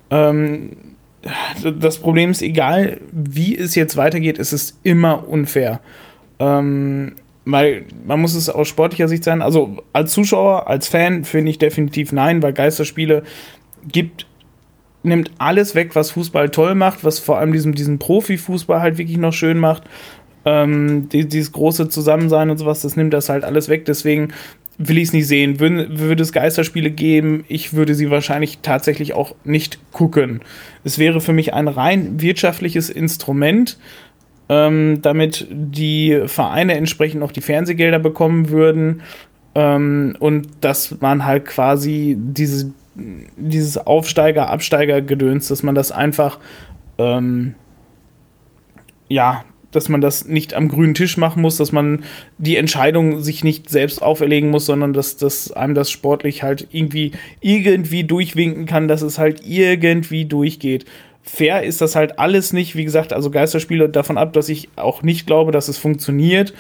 Ähm, 0.10 0.92
das 1.80 2.00
Problem 2.00 2.32
ist, 2.32 2.42
egal 2.42 3.00
wie 3.12 3.58
es 3.58 3.76
jetzt 3.76 3.98
weitergeht, 3.98 4.40
es 4.40 4.54
ist 4.54 4.80
immer 4.84 5.28
unfair. 5.28 5.82
Ähm, 6.40 7.16
weil 7.46 7.86
man 8.06 8.22
muss 8.22 8.36
es 8.36 8.50
aus 8.50 8.68
sportlicher 8.68 9.08
Sicht 9.08 9.24
sein. 9.24 9.42
Also 9.42 9.78
als 9.94 10.14
Zuschauer, 10.14 10.68
als 10.68 10.88
Fan 10.88 11.24
finde 11.24 11.52
ich 11.52 11.58
definitiv 11.58 12.12
nein, 12.12 12.42
weil 12.42 12.54
Geisterspiele 12.54 13.24
gibt 13.88 14.26
nimmt 15.04 15.32
alles 15.40 15.74
weg, 15.74 15.96
was 15.96 16.12
Fußball 16.12 16.50
toll 16.50 16.76
macht, 16.76 17.04
was 17.04 17.20
vor 17.20 17.40
allem 17.40 17.54
diesen, 17.54 17.74
diesen 17.74 17.98
Profifußball 17.98 18.82
halt 18.82 18.98
wirklich 19.00 19.18
noch 19.18 19.34
schön 19.34 19.58
macht. 19.58 19.84
Ähm, 20.46 21.10
die, 21.10 21.28
dieses 21.28 21.52
große 21.52 21.90
Zusammensein 21.90 22.50
und 22.50 22.58
sowas, 22.58 22.82
das 22.82 22.96
nimmt 22.96 23.14
das 23.14 23.30
halt 23.30 23.44
alles 23.44 23.70
weg. 23.70 23.86
Deswegen 23.86 24.34
will 24.88 24.98
ich 24.98 25.06
es 25.06 25.14
nicht 25.14 25.28
sehen. 25.28 25.60
Würde, 25.60 26.00
würde 26.00 26.24
es 26.24 26.32
Geisterspiele 26.32 26.92
geben, 26.92 27.46
ich 27.48 27.74
würde 27.74 27.96
sie 27.96 28.10
wahrscheinlich 28.10 28.60
tatsächlich 28.62 29.14
auch 29.14 29.36
nicht 29.44 29.80
gucken. 29.92 30.42
Es 30.84 30.98
wäre 30.98 31.22
für 31.22 31.34
mich 31.34 31.54
ein 31.54 31.68
rein 31.68 32.22
wirtschaftliches 32.22 32.90
Instrument, 32.90 33.78
ähm, 34.50 35.02
damit 35.02 35.48
die 35.50 36.22
Vereine 36.26 36.76
entsprechend 36.76 37.24
auch 37.24 37.32
die 37.32 37.42
Fernsehgelder 37.42 38.00
bekommen 38.00 38.50
würden 38.50 39.02
ähm, 39.56 40.16
und 40.20 40.48
dass 40.62 41.00
man 41.02 41.26
halt 41.26 41.46
quasi 41.46 42.18
diese, 42.18 42.72
dieses 42.96 43.78
Aufsteiger-Absteiger-Gedöns, 43.78 45.48
dass 45.48 45.64
man 45.64 45.76
das 45.76 45.92
einfach 45.92 46.40
ähm, 46.98 47.56
ja, 49.12 49.44
dass 49.72 49.90
man 49.90 50.02
das 50.02 50.26
nicht 50.26 50.54
am 50.54 50.68
grünen 50.68 50.94
Tisch 50.94 51.18
machen 51.18 51.42
muss, 51.42 51.58
dass 51.58 51.72
man 51.72 52.04
die 52.38 52.58
Entscheidung 52.58 53.22
sich 53.22 53.44
nicht 53.44 53.70
selbst 53.70 54.02
auferlegen 54.02 54.50
muss, 54.50 54.66
sondern 54.66 54.94
dass, 54.94 55.18
dass 55.18 55.52
einem 55.52 55.76
das 55.76 55.90
sportlich 55.90 56.44
halt 56.44 56.68
irgendwie, 56.72 57.14
irgendwie 57.40 58.04
durchwinken 58.04 58.66
kann, 58.66 58.88
dass 58.88 59.02
es 59.02 59.18
halt 59.18 59.42
irgendwie 59.46 60.26
durchgeht. 60.26 60.86
Fair 61.24 61.64
ist 61.64 61.82
das 61.82 61.96
halt 61.96 62.20
alles 62.20 62.52
nicht. 62.52 62.76
Wie 62.76 62.84
gesagt, 62.84 63.14
also 63.14 63.30
Geisterspiele 63.30 63.90
davon 63.90 64.18
ab, 64.18 64.34
dass 64.34 64.50
ich 64.50 64.70
auch 64.76 65.04
nicht 65.04 65.28
glaube, 65.28 65.52
dass 65.52 65.68
es 65.68 65.78
funktioniert. 65.78 66.54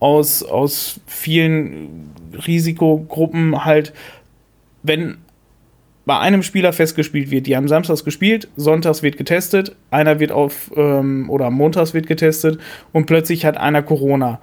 Aus, 0.00 0.42
aus 0.44 1.00
vielen 1.06 2.12
Risikogruppen 2.46 3.64
halt, 3.64 3.92
wenn 4.82 5.18
bei 6.08 6.18
einem 6.18 6.42
Spieler 6.42 6.72
festgespielt 6.72 7.30
wird. 7.30 7.46
Die 7.46 7.54
haben 7.54 7.68
samstags 7.68 8.02
gespielt, 8.02 8.48
sonntags 8.56 9.02
wird 9.02 9.18
getestet, 9.18 9.76
einer 9.90 10.18
wird 10.20 10.32
auf, 10.32 10.70
ähm, 10.74 11.28
oder 11.28 11.50
montags 11.50 11.92
wird 11.92 12.06
getestet 12.06 12.58
und 12.92 13.04
plötzlich 13.04 13.44
hat 13.44 13.58
einer 13.58 13.82
Corona. 13.82 14.40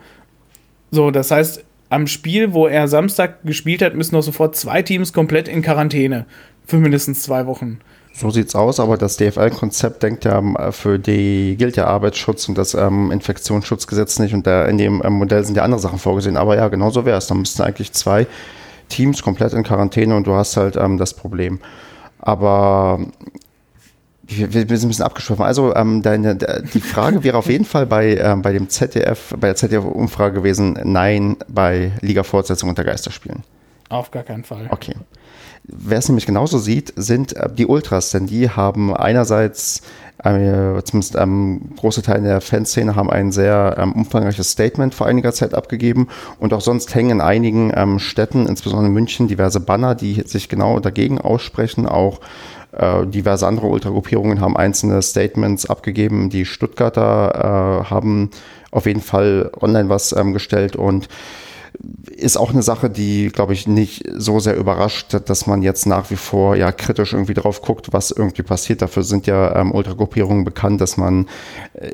So, 0.92 1.10
das 1.10 1.32
heißt, 1.32 1.66
am 1.90 2.06
Spiel, 2.06 2.54
wo 2.54 2.68
er 2.68 2.88
Samstag 2.88 3.44
gespielt 3.44 3.82
hat, 3.82 3.96
müssen 3.96 4.14
noch 4.14 4.22
sofort 4.22 4.56
zwei 4.56 4.84
Teams 4.84 5.12
komplett 5.12 5.48
in 5.48 5.64
Quarantäne. 5.64 6.28
Für 6.68 6.78
mindestens 6.78 7.24
zwei 7.24 7.48
Wochen. 7.48 7.80
So 8.14 8.30
sieht's 8.30 8.54
aus, 8.54 8.80
aber 8.80 8.96
das 8.96 9.18
DFL-Konzept 9.18 10.04
denkt 10.04 10.24
ja, 10.24 10.38
ähm, 10.38 10.56
für 10.70 11.00
die 11.00 11.56
gilt 11.58 11.78
ja 11.78 11.88
Arbeitsschutz 11.88 12.48
und 12.48 12.60
das 12.60 12.76
ähm, 12.76 13.12
Infektionsschutzgesetz 13.12 14.20
nicht 14.20 14.36
und 14.36 14.46
da 14.46 14.66
in 14.66 14.78
dem 14.78 15.02
ähm, 15.04 15.14
Modell 15.14 15.44
sind 15.44 15.58
ja 15.58 15.64
andere 15.64 15.82
Sachen 15.82 15.98
vorgesehen. 15.98 16.38
Aber 16.38 16.56
ja, 16.56 16.68
genau 16.68 16.92
so 16.92 17.06
wäre 17.06 17.18
es. 17.18 17.26
Da 17.26 17.34
müssten 17.34 17.64
eigentlich 17.64 17.92
zwei 17.92 18.28
Teams 18.90 19.22
komplett 19.24 19.54
in 19.54 19.64
Quarantäne 19.64 20.16
und 20.16 20.28
du 20.28 20.34
hast 20.34 20.58
halt 20.58 20.76
ähm, 20.76 20.98
das 20.98 21.14
Problem. 21.14 21.60
Aber 22.20 23.00
wir, 24.28 24.54
wir, 24.54 24.78
sind 24.78 24.88
ein 24.88 24.90
bisschen 24.90 25.06
abgeschwiffen. 25.06 25.46
Also 25.46 25.76
ähm, 25.76 26.02
deine, 26.02 26.36
die 26.36 26.82
Frage 26.82 27.24
wäre 27.24 27.38
auf 27.38 27.48
jeden 27.48 27.66
Fall 27.66 27.86
bei, 27.86 28.18
ähm, 28.18 28.42
bei 28.42 28.54
dem 28.54 28.70
ZDF, 28.70 29.36
bei 29.40 29.48
der 29.48 29.56
ZDF-Umfrage 29.56 30.36
gewesen, 30.36 30.80
nein 30.84 31.38
bei 31.48 31.92
Liga-Fortsetzung 32.02 32.70
unter 32.70 32.84
Geisterspielen. 32.84 33.44
Auf 33.90 34.12
gar 34.12 34.24
keinen 34.24 34.44
Fall. 34.44 34.68
Okay. 34.72 34.96
Wer 35.64 35.98
es 35.98 36.08
nämlich 36.08 36.26
genauso 36.26 36.58
sieht, 36.58 36.94
sind 36.96 37.36
äh, 37.36 37.50
die 37.52 37.66
Ultras, 37.66 38.12
denn 38.12 38.28
die 38.28 38.50
haben 38.50 38.96
einerseits 38.96 39.82
äh, 40.26 40.84
zumindest 40.84 41.16
ähm, 41.16 41.62
große 41.78 42.02
Teile 42.02 42.24
der 42.24 42.42
Fanszene 42.42 42.96
haben 42.96 43.10
ein 43.10 43.32
sehr 43.32 43.76
ähm, 43.78 43.94
umfangreiches 43.94 44.52
Statement 44.52 44.96
vor 44.96 45.08
einiger 45.08 45.34
Zeit 45.34 45.54
abgegeben 45.54 46.08
und 46.40 46.54
auch 46.54 46.62
sonst 46.62 46.96
hängen 46.96 47.12
in 47.12 47.22
einigen 47.22 47.72
ähm, 47.76 48.00
Städten, 48.00 48.48
insbesondere 48.48 48.88
in 48.88 48.94
München, 48.94 49.28
diverse 49.28 49.60
Banner, 49.60 49.94
die 49.94 50.24
sich 50.26 50.50
genau 50.50 50.80
dagegen 50.80 51.20
aussprechen. 51.22 51.86
Auch 51.86 52.20
äh, 52.72 53.06
diverse 53.06 53.48
andere 53.48 53.68
Ultragruppierungen 53.68 54.42
haben 54.42 54.58
einzelne 54.58 55.02
Statements 55.02 55.70
abgegeben. 55.70 56.30
Die 56.30 56.46
Stuttgarter 56.46 57.84
äh, 57.86 57.90
haben 57.90 58.32
auf 58.72 58.86
jeden 58.86 59.02
Fall 59.02 59.52
online 59.62 59.90
was 59.90 60.12
ähm, 60.12 60.34
gestellt 60.34 60.76
und 60.76 61.08
ist 62.10 62.38
auch 62.38 62.52
eine 62.52 62.64
Sache, 62.64 62.90
die, 62.90 63.28
glaube 63.28 63.54
ich, 63.54 63.68
nicht 63.68 64.04
so 64.16 64.40
sehr 64.40 64.56
überrascht, 64.56 65.18
dass 65.26 65.48
man 65.48 65.62
jetzt 65.62 65.86
nach 65.86 66.10
wie 66.12 66.16
vor 66.16 66.56
ja 66.56 66.72
kritisch 66.72 67.14
irgendwie 67.14 67.34
drauf 67.34 67.62
guckt, 67.62 67.92
was 67.92 68.12
irgendwie 68.12 68.44
passiert. 68.44 68.82
Dafür 68.82 69.04
sind 69.04 69.28
ja 69.28 69.56
ähm, 69.56 69.72
Ultragruppierungen 69.72 70.44
bekannt, 70.44 70.82
dass 70.82 70.98
man 70.98 71.28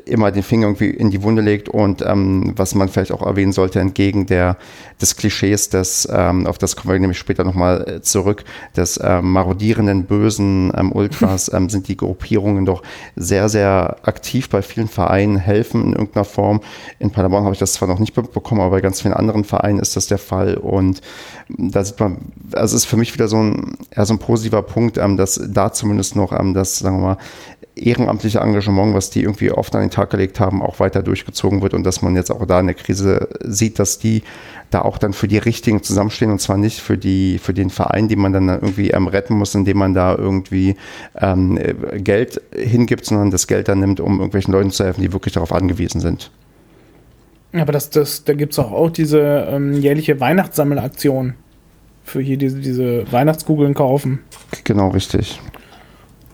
immer 0.04 0.30
den 0.30 0.42
Finger 0.42 0.66
irgendwie 0.68 0.90
in 0.90 1.10
die 1.10 1.22
Wunde 1.22 1.42
legt 1.42 1.68
und 1.68 2.02
ähm, 2.02 2.52
was 2.56 2.74
man 2.74 2.88
vielleicht 2.88 3.10
auch 3.10 3.22
erwähnen 3.22 3.52
sollte, 3.52 3.80
entgegen 3.80 4.26
der, 4.26 4.56
des 5.00 5.16
Klischees, 5.16 5.70
des, 5.70 6.08
ähm, 6.12 6.46
auf 6.46 6.58
das 6.58 6.76
kommen 6.76 6.92
wir 6.92 7.00
nämlich 7.00 7.18
später 7.18 7.42
nochmal 7.42 7.88
äh, 7.88 8.00
zurück, 8.00 8.44
des 8.76 9.00
ähm, 9.02 9.32
marodierenden, 9.32 10.04
bösen 10.04 10.72
ähm, 10.76 10.92
Ultras, 10.92 11.52
ähm, 11.52 11.68
sind 11.68 11.88
die 11.88 11.96
Gruppierungen 11.96 12.64
doch 12.64 12.82
sehr, 13.16 13.48
sehr 13.48 13.96
aktiv 14.02 14.48
bei 14.48 14.62
vielen 14.62 14.88
Vereinen, 14.88 15.36
helfen 15.36 15.82
in 15.82 15.92
irgendeiner 15.94 16.24
Form. 16.24 16.60
In 17.00 17.10
Paderborn 17.10 17.44
habe 17.44 17.54
ich 17.54 17.60
das 17.60 17.72
zwar 17.72 17.88
noch 17.88 17.98
nicht 17.98 18.14
bekommen, 18.14 18.60
aber 18.60 18.70
bei 18.70 18.80
ganz 18.80 19.00
vielen 19.00 19.14
anderen 19.14 19.42
Vereinen 19.42 19.80
ist 19.80 19.96
das 19.96 20.06
der 20.06 20.18
Fall. 20.18 20.54
Und 20.54 21.00
da 21.48 21.84
sieht 21.84 21.98
man, 21.98 22.18
also 22.52 22.76
ist 22.76 22.84
für 22.84 22.96
mich 22.96 23.12
wieder 23.14 23.26
so 23.26 23.38
ein, 23.38 23.76
eher 23.90 24.06
so 24.06 24.14
ein 24.14 24.18
positiver 24.18 24.62
Punkt, 24.62 24.96
ähm, 24.96 25.16
dass 25.16 25.40
da 25.48 25.72
zumindest 25.72 26.14
noch 26.14 26.32
ähm, 26.32 26.54
das, 26.54 26.78
sagen 26.78 26.98
wir 26.98 27.06
mal, 27.14 27.18
ehrenamtliche 27.74 28.38
Engagement, 28.38 28.94
was 28.94 29.10
die 29.10 29.22
irgendwie 29.22 29.50
oft 29.50 29.74
an 29.74 29.80
den 29.82 29.90
Tag 29.90 30.10
gelegt 30.10 30.40
haben, 30.40 30.62
auch 30.62 30.78
weiter 30.78 31.02
durchgezogen 31.02 31.62
wird 31.62 31.72
und 31.74 31.84
dass 31.84 32.02
man 32.02 32.16
jetzt 32.16 32.30
auch 32.30 32.44
da 32.46 32.60
in 32.60 32.66
der 32.66 32.74
Krise 32.74 33.28
sieht, 33.42 33.78
dass 33.78 33.98
die 33.98 34.22
da 34.70 34.82
auch 34.82 34.98
dann 34.98 35.12
für 35.12 35.28
die 35.28 35.38
Richtigen 35.38 35.82
zusammenstehen 35.82 36.30
und 36.30 36.40
zwar 36.40 36.58
nicht 36.58 36.80
für 36.80 36.98
die 36.98 37.38
für 37.38 37.54
den 37.54 37.70
Verein, 37.70 38.08
den 38.08 38.18
man 38.18 38.32
dann 38.32 38.48
irgendwie 38.48 38.90
ähm, 38.90 39.06
retten 39.06 39.36
muss, 39.36 39.54
indem 39.54 39.78
man 39.78 39.94
da 39.94 40.14
irgendwie 40.14 40.76
ähm, 41.18 41.58
Geld 41.96 42.40
hingibt, 42.54 43.06
sondern 43.06 43.30
das 43.30 43.46
Geld 43.46 43.68
dann 43.68 43.80
nimmt, 43.80 44.00
um 44.00 44.14
irgendwelchen 44.14 44.52
Leuten 44.52 44.70
zu 44.70 44.84
helfen, 44.84 45.00
die 45.00 45.12
wirklich 45.12 45.34
darauf 45.34 45.52
angewiesen 45.52 46.00
sind. 46.00 46.30
Aber 47.54 47.72
das, 47.72 47.90
das, 47.90 48.24
da 48.24 48.32
gibt 48.32 48.52
es 48.52 48.58
auch, 48.58 48.72
auch 48.72 48.90
diese 48.90 49.20
ähm, 49.20 49.74
jährliche 49.74 50.20
Weihnachtssammelaktion 50.20 51.34
für 52.04 52.20
hier 52.20 52.36
diese, 52.36 52.60
diese 52.60 53.10
Weihnachtskugeln 53.12 53.74
kaufen. 53.74 54.20
Genau, 54.64 54.88
richtig. 54.88 55.40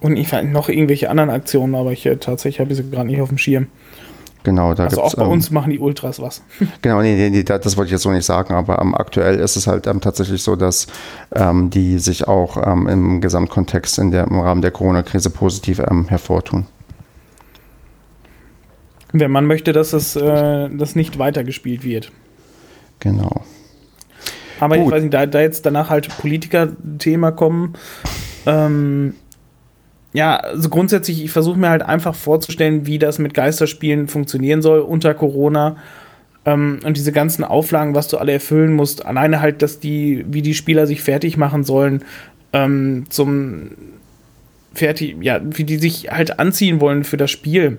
Und 0.00 0.16
ich 0.16 0.32
weiß 0.32 0.46
noch 0.46 0.68
irgendwelche 0.68 1.10
anderen 1.10 1.30
Aktionen, 1.30 1.74
aber 1.74 1.92
ich 1.92 2.06
äh, 2.06 2.16
tatsächlich 2.16 2.60
habe 2.60 2.74
sie 2.74 2.88
gerade 2.88 3.06
nicht 3.06 3.20
auf 3.20 3.28
dem 3.28 3.38
Schirm. 3.38 3.66
Genau, 4.44 4.72
da 4.72 4.84
also 4.84 5.02
auch 5.02 5.14
bei 5.14 5.24
ähm, 5.24 5.30
uns 5.30 5.50
machen 5.50 5.70
die 5.70 5.78
Ultras 5.78 6.22
was. 6.22 6.42
Genau, 6.82 7.02
nee, 7.02 7.16
nee, 7.16 7.30
nee, 7.30 7.42
das 7.42 7.76
wollte 7.76 7.88
ich 7.88 7.92
jetzt 7.92 8.02
so 8.02 8.10
nicht 8.10 8.24
sagen, 8.24 8.54
aber 8.54 8.80
ähm, 8.80 8.94
aktuell 8.94 9.40
ist 9.40 9.56
es 9.56 9.66
halt 9.66 9.86
ähm, 9.86 10.00
tatsächlich 10.00 10.42
so, 10.42 10.56
dass 10.56 10.86
ähm, 11.34 11.70
die 11.70 11.98
sich 11.98 12.28
auch 12.28 12.56
ähm, 12.64 12.86
im 12.86 13.20
Gesamtkontext 13.20 13.98
in 13.98 14.10
der, 14.10 14.28
im 14.28 14.38
Rahmen 14.38 14.62
der 14.62 14.70
Corona-Krise 14.70 15.30
positiv 15.30 15.80
ähm, 15.80 16.08
hervortun. 16.08 16.66
Wenn 19.12 19.30
man 19.30 19.46
möchte, 19.46 19.72
dass 19.72 19.92
es 19.92 20.16
äh, 20.16 20.68
das 20.70 20.94
nicht 20.94 21.18
weitergespielt 21.18 21.82
wird. 21.82 22.12
Genau. 23.00 23.42
Aber 24.60 24.76
Gut. 24.76 24.86
ich 24.86 24.92
weiß 24.92 25.02
nicht, 25.02 25.14
da, 25.14 25.26
da 25.26 25.40
jetzt 25.40 25.66
danach 25.66 25.90
halt 25.90 26.08
Politiker-Thema 26.18 27.32
kommen, 27.32 27.74
ähm, 28.46 29.14
ja, 30.12 30.36
also 30.36 30.68
grundsätzlich, 30.68 31.22
ich 31.22 31.30
versuche 31.30 31.58
mir 31.58 31.68
halt 31.68 31.82
einfach 31.82 32.14
vorzustellen, 32.14 32.86
wie 32.86 32.98
das 32.98 33.18
mit 33.18 33.34
Geisterspielen 33.34 34.08
funktionieren 34.08 34.62
soll 34.62 34.80
unter 34.80 35.14
Corona. 35.14 35.76
Ähm, 36.44 36.78
und 36.84 36.96
diese 36.96 37.12
ganzen 37.12 37.44
Auflagen, 37.44 37.94
was 37.94 38.08
du 38.08 38.16
alle 38.16 38.32
erfüllen 38.32 38.72
musst, 38.72 39.04
alleine 39.04 39.40
halt, 39.40 39.60
dass 39.62 39.80
die, 39.80 40.24
wie 40.28 40.42
die 40.42 40.54
Spieler 40.54 40.86
sich 40.86 41.02
fertig 41.02 41.36
machen 41.36 41.64
sollen, 41.64 42.04
ähm, 42.52 43.04
zum 43.10 43.72
fertig, 44.72 45.16
ja, 45.20 45.40
wie 45.42 45.64
die 45.64 45.76
sich 45.76 46.10
halt 46.10 46.38
anziehen 46.38 46.80
wollen 46.80 47.04
für 47.04 47.16
das 47.16 47.30
Spiel. 47.30 47.78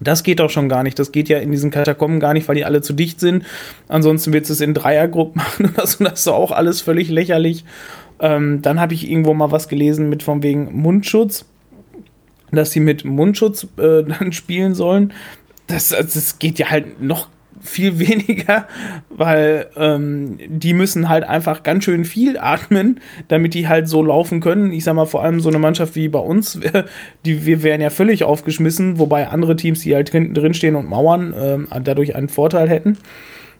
Das 0.00 0.22
geht 0.22 0.40
doch 0.40 0.50
schon 0.50 0.68
gar 0.68 0.82
nicht. 0.82 0.98
Das 0.98 1.12
geht 1.12 1.28
ja 1.28 1.38
in 1.38 1.50
diesen 1.50 1.70
Katakomben 1.70 2.20
gar 2.20 2.32
nicht, 2.32 2.48
weil 2.48 2.54
die 2.54 2.64
alle 2.64 2.80
zu 2.80 2.94
dicht 2.94 3.20
sind. 3.20 3.44
Ansonsten 3.88 4.32
wird 4.32 4.48
es 4.48 4.60
in 4.60 4.72
Dreiergruppen 4.72 5.42
machen 5.42 5.70
oder 5.74 5.86
so. 5.86 6.04
Das 6.04 6.20
ist 6.20 6.28
auch 6.28 6.52
alles 6.52 6.80
völlig 6.80 7.10
lächerlich. 7.10 7.64
Ähm, 8.20 8.62
dann 8.62 8.80
habe 8.80 8.94
ich 8.94 9.10
irgendwo 9.10 9.34
mal 9.34 9.50
was 9.50 9.68
gelesen 9.68 10.08
mit 10.08 10.22
von 10.22 10.42
wegen 10.42 10.72
Mundschutz, 10.72 11.46
dass 12.52 12.72
sie 12.72 12.80
mit 12.80 13.04
Mundschutz 13.04 13.64
äh, 13.78 14.02
dann 14.18 14.32
spielen 14.32 14.74
sollen. 14.74 15.12
Das, 15.66 15.90
das 15.90 16.38
geht 16.38 16.58
ja 16.58 16.70
halt 16.70 17.00
noch 17.00 17.28
viel 17.60 17.98
weniger, 17.98 18.66
weil 19.10 19.68
ähm, 19.76 20.38
die 20.46 20.72
müssen 20.72 21.08
halt 21.08 21.24
einfach 21.24 21.62
ganz 21.62 21.84
schön 21.84 22.04
viel 22.04 22.38
atmen, 22.38 23.00
damit 23.28 23.54
die 23.54 23.68
halt 23.68 23.88
so 23.88 24.02
laufen 24.02 24.40
können. 24.40 24.72
Ich 24.72 24.84
sag 24.84 24.94
mal, 24.94 25.06
vor 25.06 25.22
allem 25.22 25.40
so 25.40 25.48
eine 25.48 25.58
Mannschaft 25.58 25.94
wie 25.94 26.08
bei 26.08 26.18
uns, 26.18 26.58
die, 27.24 27.46
wir 27.46 27.62
wären 27.62 27.80
ja 27.80 27.90
völlig 27.90 28.24
aufgeschmissen, 28.24 28.98
wobei 28.98 29.28
andere 29.28 29.56
Teams, 29.56 29.80
die 29.80 29.94
halt 29.94 30.10
hinten 30.10 30.34
drin 30.34 30.54
stehen 30.54 30.76
und 30.76 30.88
mauern, 30.88 31.34
ähm, 31.36 31.68
dadurch 31.84 32.16
einen 32.16 32.28
Vorteil 32.28 32.68
hätten. 32.68 32.98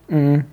Mhm 0.09 0.45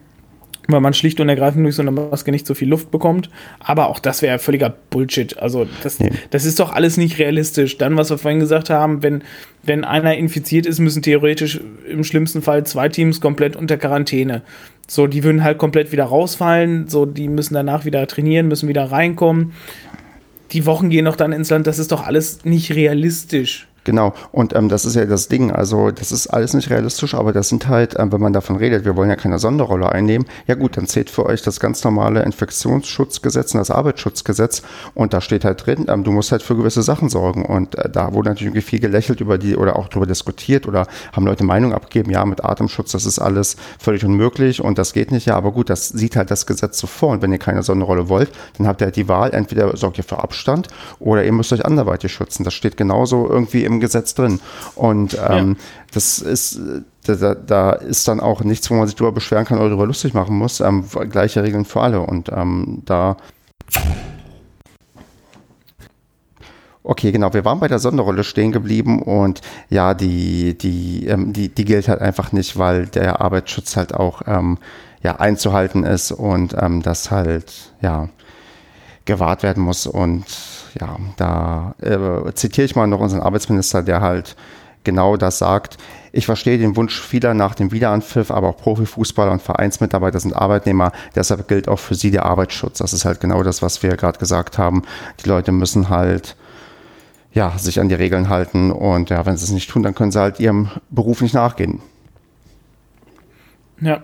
weil 0.68 0.82
man 0.82 0.94
schlicht 0.94 1.20
und 1.20 1.30
ergreifend 1.30 1.64
durch 1.64 1.76
so 1.76 1.82
eine 1.82 1.92
Maske 1.92 2.32
nicht 2.32 2.46
so 2.46 2.54
viel 2.54 2.68
Luft 2.68 2.92
bekommt. 2.92 3.30
Aber 3.60 3.88
auch 3.88 4.00
das 4.00 4.22
wäre 4.22 4.40
völliger 4.40 4.74
Bullshit. 4.90 5.38
Also 5.40 5.66
das, 5.84 6.00
nee. 6.00 6.12
das 6.30 6.46
ist 6.46 6.60
doch 6.60 6.74
alles 6.74 6.98
nicht 6.98 7.20
realistisch. 7.20 7.78
Dann, 7.78 7.98
was 7.98 8.10
wir 8.10 8.18
vorhin 8.18 8.40
gesagt 8.40 8.70
haben, 8.70 9.02
wenn, 9.04 9.24
wenn 9.64 9.84
einer 9.84 10.16
infiziert 10.16 10.66
ist, 10.66 10.80
müssen 10.80 11.02
theoretisch 11.02 11.62
im 11.90 12.04
schlimmsten 12.04 12.42
Fall 12.42 12.66
zwei 12.66 12.90
Teams 12.90 13.22
komplett 13.22 13.56
unter 13.56 13.78
Quarantäne. 13.78 14.42
So, 14.88 15.08
die 15.08 15.24
würden 15.24 15.44
halt 15.44 15.58
komplett 15.58 15.92
wieder 15.92 16.06
rausfallen. 16.06 16.88
So, 16.88 17.06
die 17.06 17.28
müssen 17.28 17.54
danach 17.54 17.86
wieder 17.86 18.06
trainieren, 18.08 18.48
müssen 18.48 18.70
wieder 18.70 18.92
reinkommen. 18.92 19.54
Die 20.52 20.66
Wochen 20.66 20.90
gehen 20.90 21.06
noch 21.06 21.18
dann 21.18 21.34
ins 21.34 21.50
Land. 21.50 21.68
Das 21.68 21.80
ist 21.80 21.92
doch 21.92 22.06
alles 22.06 22.46
nicht 22.46 22.74
realistisch. 22.74 23.68
Genau, 23.88 24.14
und 24.34 24.54
ähm, 24.54 24.68
das 24.68 24.84
ist 24.84 24.98
ja 24.98 25.06
das 25.06 25.30
Ding, 25.30 25.50
also 25.50 25.92
das 25.92 26.12
ist 26.12 26.28
alles 26.28 26.54
nicht 26.54 26.70
realistisch, 26.70 27.14
aber 27.14 27.32
das 27.32 27.48
sind 27.48 27.70
halt, 27.70 27.98
ähm, 27.98 28.12
wenn 28.12 28.20
man 28.20 28.34
davon 28.34 28.58
redet, 28.58 28.84
wir 28.84 28.98
wollen 28.98 29.10
ja 29.10 29.16
keine 29.16 29.40
Sonderrolle 29.40 29.90
einnehmen, 29.90 30.28
ja 30.46 30.56
gut, 30.56 30.76
dann 30.76 30.88
zählt 30.88 31.10
für 31.10 31.26
euch 31.26 31.42
das 31.42 31.62
ganz 31.62 31.86
normale 31.86 32.22
Infektionsschutzgesetz 32.24 33.54
und 33.54 33.60
das 33.60 33.72
Arbeitsschutzgesetz. 33.72 34.62
Und 34.94 35.14
da 35.14 35.22
steht 35.22 35.46
halt 35.46 35.66
drin, 35.66 35.86
ähm, 35.88 36.04
du 36.04 36.12
musst 36.12 36.34
halt 36.34 36.44
für 36.44 36.58
gewisse 36.58 36.84
Sachen 36.84 37.08
sorgen. 37.08 37.46
Und 37.46 37.78
äh, 37.78 37.90
da 37.90 38.12
wurde 38.12 38.28
natürlich 38.28 38.66
viel 38.66 38.82
gelächelt 38.82 39.22
über 39.22 39.38
die 39.38 39.56
oder 39.56 39.78
auch 39.78 39.88
darüber 39.88 40.06
diskutiert 40.06 40.68
oder 40.68 40.86
haben 41.14 41.26
Leute 41.26 41.46
Meinung 41.46 41.72
abgegeben, 41.72 42.12
ja, 42.12 42.26
mit 42.26 42.44
Atemschutz, 42.44 42.92
das 42.92 43.06
ist 43.06 43.20
alles 43.20 43.56
völlig 43.80 44.04
unmöglich 44.04 44.62
und 44.62 44.78
das 44.78 44.92
geht 44.92 45.14
nicht, 45.14 45.28
ja, 45.28 45.38
aber 45.38 45.54
gut, 45.54 45.70
das 45.70 45.88
sieht 45.88 46.18
halt 46.18 46.30
das 46.30 46.46
Gesetz 46.46 46.78
so 46.78 46.88
vor. 46.88 47.12
Und 47.12 47.22
wenn 47.22 47.32
ihr 47.32 47.40
keine 47.40 47.64
Sonderrolle 47.64 48.10
wollt, 48.10 48.34
dann 48.58 48.68
habt 48.68 48.82
ihr 48.82 48.88
halt 48.88 48.98
die 48.98 49.08
Wahl, 49.08 49.34
entweder 49.34 49.78
sorgt 49.78 49.98
ihr 49.98 50.04
für 50.04 50.22
Abstand 50.22 50.68
oder 51.00 51.24
ihr 51.24 51.32
müsst 51.32 51.54
euch 51.54 51.66
anderweitig 51.66 52.12
schützen, 52.12 52.44
das 52.44 52.54
steht 52.54 52.76
genauso 52.76 53.30
irgendwie 53.30 53.64
im 53.64 53.77
Gesetz 53.80 54.14
drin. 54.14 54.40
Und 54.76 55.18
ähm, 55.30 55.50
ja. 55.58 55.64
das 55.94 56.20
ist, 56.20 56.60
da, 57.06 57.36
da, 57.36 57.72
ist 57.72 58.08
dann 58.08 58.20
auch 58.20 58.42
nichts, 58.42 58.70
wo 58.70 58.76
man 58.76 58.88
sich 58.88 58.96
darüber 58.96 59.14
beschweren 59.14 59.46
kann 59.46 59.58
oder 59.60 59.70
darüber 59.70 59.86
lustig 59.86 60.14
machen 60.14 60.38
muss. 60.38 60.60
Ähm, 60.60 60.86
gleiche 61.10 61.44
Regeln 61.44 61.66
für 61.66 61.82
alle. 61.82 62.02
Und 62.02 62.30
ähm, 62.30 62.82
da. 62.86 63.18
Okay, 66.84 67.12
genau. 67.12 67.34
Wir 67.34 67.44
waren 67.44 67.60
bei 67.60 67.68
der 67.68 67.80
Sonderrolle 67.80 68.24
stehen 68.24 68.54
geblieben 68.54 69.02
und 69.02 69.42
ja, 69.70 69.94
die, 69.94 70.58
die, 70.58 71.06
ähm, 71.08 71.34
die, 71.34 71.50
die 71.50 71.66
gilt 71.66 71.90
halt 71.90 72.00
einfach 72.00 72.32
nicht, 72.32 72.58
weil 72.58 72.88
der 72.88 73.20
Arbeitsschutz 73.20 73.76
halt 73.76 73.94
auch 73.94 74.22
ähm, 74.26 74.58
ja, 75.04 75.18
einzuhalten 75.18 75.84
ist 75.84 76.12
und 76.12 76.56
ähm, 76.58 76.82
das 76.82 77.12
halt, 77.12 77.74
ja, 77.82 78.08
gewahrt 79.08 79.42
werden 79.42 79.64
muss. 79.64 79.88
Und 79.88 80.26
ja, 80.80 80.98
da 81.18 81.76
äh, 81.82 82.32
zitiere 82.34 82.66
ich 82.66 82.76
mal 82.76 82.88
noch 82.88 83.00
unseren 83.00 83.22
Arbeitsminister, 83.22 83.84
der 83.84 84.02
halt 84.02 84.36
genau 84.84 85.18
das 85.18 85.38
sagt. 85.38 85.78
Ich 86.14 86.26
verstehe 86.26 86.58
den 86.58 86.76
Wunsch 86.76 87.00
vieler 87.00 87.34
nach 87.34 87.56
dem 87.56 87.72
Wiederanpfiff, 87.72 88.32
aber 88.32 88.50
auch 88.50 88.58
Profifußballer 88.58 89.32
und 89.32 89.42
Vereinsmitarbeiter 89.42 90.20
sind 90.20 90.34
Arbeitnehmer. 90.34 90.92
Deshalb 91.16 91.48
gilt 91.48 91.68
auch 91.68 91.80
für 91.80 91.96
sie 91.96 92.10
der 92.10 92.26
Arbeitsschutz. 92.26 92.78
Das 92.80 92.94
ist 92.94 93.06
halt 93.06 93.20
genau 93.20 93.44
das, 93.44 93.62
was 93.62 93.84
wir 93.84 93.98
gerade 93.98 94.18
gesagt 94.18 94.58
haben. 94.58 94.84
Die 95.24 95.30
Leute 95.30 95.52
müssen 95.52 95.90
halt 95.90 96.36
ja, 97.34 97.54
sich 97.58 97.80
an 97.80 97.90
die 97.90 97.96
Regeln 97.96 98.30
halten 98.30 98.72
und 98.72 99.10
ja, 99.10 99.26
wenn 99.26 99.38
sie 99.38 99.44
es 99.44 99.52
nicht 99.52 99.70
tun, 99.70 99.84
dann 99.84 99.94
können 99.94 100.12
sie 100.12 100.20
halt 100.20 100.40
ihrem 100.40 100.70
Beruf 100.90 101.22
nicht 101.22 101.36
nachgehen. 101.36 101.82
Ja. 103.82 104.04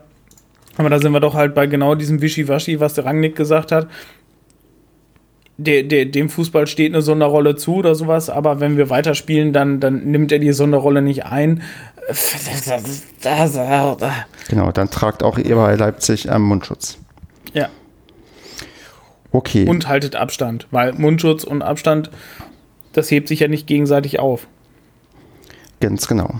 Aber 0.77 0.89
da 0.89 0.99
sind 0.99 1.11
wir 1.11 1.19
doch 1.19 1.35
halt 1.35 1.55
bei 1.55 1.67
genau 1.67 1.95
diesem 1.95 2.21
Wischiwaschi, 2.21 2.79
was 2.79 2.95
der 2.95 3.05
Rangnick 3.05 3.35
gesagt 3.35 3.71
hat 3.71 3.87
de, 5.57 5.83
de, 5.83 6.05
dem 6.05 6.29
Fußball 6.29 6.67
steht 6.67 6.93
eine 6.93 7.01
Sonderrolle 7.01 7.55
zu 7.55 7.75
oder 7.75 7.95
sowas, 7.95 8.29
aber 8.29 8.59
wenn 8.59 8.77
wir 8.77 8.89
weiterspielen, 8.89 9.53
dann, 9.53 9.79
dann 9.79 10.05
nimmt 10.05 10.31
er 10.31 10.39
die 10.39 10.51
Sonderrolle 10.53 11.01
nicht 11.01 11.25
ein. 11.25 11.61
Genau, 14.49 14.71
dann 14.71 14.89
tragt 14.89 15.23
auch 15.23 15.37
ihr 15.37 15.55
bei 15.55 15.75
Leipzig 15.75 16.27
ähm, 16.27 16.43
Mundschutz. 16.43 16.97
Ja. 17.53 17.69
Okay. 19.31 19.67
Und 19.67 19.87
haltet 19.87 20.15
Abstand, 20.15 20.67
weil 20.71 20.93
Mundschutz 20.93 21.43
und 21.43 21.61
Abstand, 21.61 22.11
das 22.91 23.09
hebt 23.09 23.27
sich 23.27 23.39
ja 23.39 23.47
nicht 23.47 23.67
gegenseitig 23.67 24.19
auf. 24.19 24.47
Ganz 25.79 26.07
genau. 26.07 26.39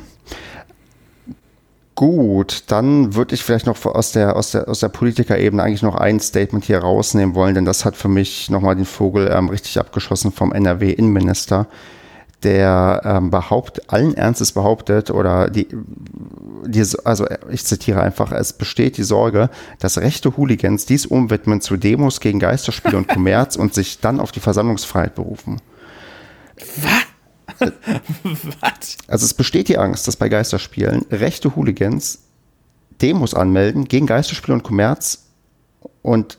Gut, 1.95 2.63
dann 2.67 3.13
würde 3.13 3.35
ich 3.35 3.43
vielleicht 3.43 3.67
noch 3.67 3.85
aus 3.85 4.13
der, 4.13 4.35
aus 4.35 4.51
der, 4.51 4.67
aus 4.67 4.79
der 4.79 4.89
Politikerebene 4.89 5.61
eigentlich 5.61 5.83
noch 5.83 5.93
ein 5.93 6.19
Statement 6.19 6.65
hier 6.65 6.79
rausnehmen 6.79 7.35
wollen, 7.35 7.53
denn 7.53 7.65
das 7.65 7.85
hat 7.85 7.95
für 7.95 8.07
mich 8.07 8.49
nochmal 8.49 8.75
den 8.75 8.85
Vogel 8.85 9.31
ähm, 9.31 9.49
richtig 9.49 9.77
abgeschossen 9.77 10.31
vom 10.31 10.53
NRW-Innenminister, 10.53 11.67
der 12.41 13.01
ähm, 13.05 13.29
behauptet, 13.29 13.85
allen 13.89 14.17
Ernstes 14.17 14.53
behauptet, 14.53 15.11
oder 15.11 15.51
die, 15.51 15.67
die, 16.65 16.83
also 17.03 17.27
ich 17.51 17.63
zitiere 17.63 18.01
einfach, 18.01 18.31
es 18.31 18.53
besteht 18.53 18.97
die 18.97 19.03
Sorge, 19.03 19.51
dass 19.77 19.99
rechte 19.99 20.35
Hooligans 20.35 20.87
dies 20.87 21.05
umwidmen 21.05 21.61
zu 21.61 21.77
Demos 21.77 22.19
gegen 22.21 22.39
Geisterspiele 22.39 22.97
und 22.97 23.07
Kommerz 23.13 23.55
und 23.55 23.75
sich 23.75 23.99
dann 23.99 24.19
auf 24.19 24.31
die 24.31 24.39
Versammlungsfreiheit 24.39 25.13
berufen. 25.13 25.61
Was? 26.77 27.02
Was? 28.59 28.97
Also 29.07 29.25
es 29.25 29.33
besteht 29.33 29.67
die 29.67 29.77
Angst, 29.77 30.07
dass 30.07 30.15
bei 30.15 30.29
Geisterspielen 30.29 31.05
rechte 31.11 31.55
Hooligans 31.55 32.19
Demos 33.01 33.33
anmelden 33.33 33.85
gegen 33.85 34.07
Geisterspiele 34.07 34.53
und 34.53 34.63
Kommerz 34.63 35.23
und 36.01 36.37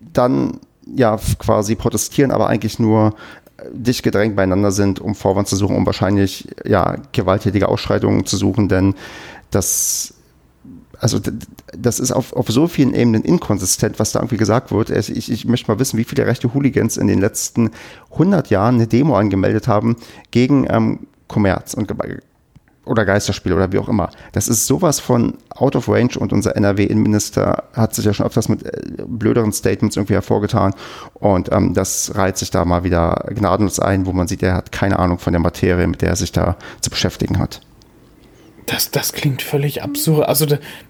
dann 0.00 0.60
ja 0.86 1.18
quasi 1.38 1.74
protestieren, 1.74 2.30
aber 2.30 2.48
eigentlich 2.48 2.78
nur 2.78 3.14
dicht 3.72 4.02
gedrängt 4.02 4.36
beieinander 4.36 4.72
sind, 4.72 5.00
um 5.00 5.14
Vorwand 5.14 5.48
zu 5.48 5.56
suchen, 5.56 5.76
um 5.76 5.86
wahrscheinlich 5.86 6.48
ja 6.64 6.96
gewalttätige 7.12 7.68
Ausschreitungen 7.68 8.26
zu 8.26 8.36
suchen, 8.36 8.68
denn 8.68 8.94
das 9.50 10.14
also 11.04 11.20
das 11.76 12.00
ist 12.00 12.12
auf, 12.12 12.32
auf 12.32 12.48
so 12.48 12.66
vielen 12.66 12.94
Ebenen 12.94 13.24
inkonsistent, 13.24 13.98
was 13.98 14.12
da 14.12 14.20
irgendwie 14.20 14.38
gesagt 14.38 14.72
wird. 14.72 14.88
Ich, 14.88 15.30
ich 15.30 15.44
möchte 15.44 15.70
mal 15.70 15.78
wissen, 15.78 15.98
wie 15.98 16.04
viele 16.04 16.26
rechte 16.26 16.54
Hooligans 16.54 16.96
in 16.96 17.08
den 17.08 17.20
letzten 17.20 17.72
100 18.12 18.48
Jahren 18.48 18.76
eine 18.76 18.86
Demo 18.86 19.14
angemeldet 19.14 19.68
haben 19.68 19.96
gegen 20.30 20.66
ähm, 20.70 21.00
Kommerz 21.28 21.74
und 21.74 21.92
oder 22.86 23.04
Geisterspiele 23.04 23.54
oder 23.54 23.70
wie 23.70 23.78
auch 23.78 23.88
immer. 23.90 24.08
Das 24.32 24.48
ist 24.48 24.66
sowas 24.66 24.98
von 24.98 25.36
out 25.50 25.76
of 25.76 25.90
range 25.90 26.18
und 26.18 26.32
unser 26.32 26.56
NRW-Innenminister 26.56 27.64
hat 27.74 27.94
sich 27.94 28.06
ja 28.06 28.14
schon 28.14 28.24
öfters 28.24 28.48
mit 28.48 28.64
äh, 28.64 29.04
blöderen 29.06 29.52
Statements 29.52 29.96
irgendwie 29.96 30.14
hervorgetan 30.14 30.74
und 31.12 31.52
ähm, 31.52 31.74
das 31.74 32.12
reiht 32.14 32.38
sich 32.38 32.50
da 32.50 32.64
mal 32.64 32.82
wieder 32.82 33.26
gnadenlos 33.28 33.78
ein, 33.78 34.06
wo 34.06 34.12
man 34.14 34.26
sieht, 34.26 34.42
er 34.42 34.54
hat 34.54 34.72
keine 34.72 34.98
Ahnung 34.98 35.18
von 35.18 35.34
der 35.34 35.40
Materie, 35.40 35.86
mit 35.86 36.00
der 36.00 36.10
er 36.10 36.16
sich 36.16 36.32
da 36.32 36.56
zu 36.80 36.88
beschäftigen 36.88 37.38
hat. 37.38 37.60
Das, 38.66 38.90
das 38.90 39.12
klingt 39.12 39.42
völlig 39.42 39.82
absurd. 39.82 40.26
Also 40.26 40.46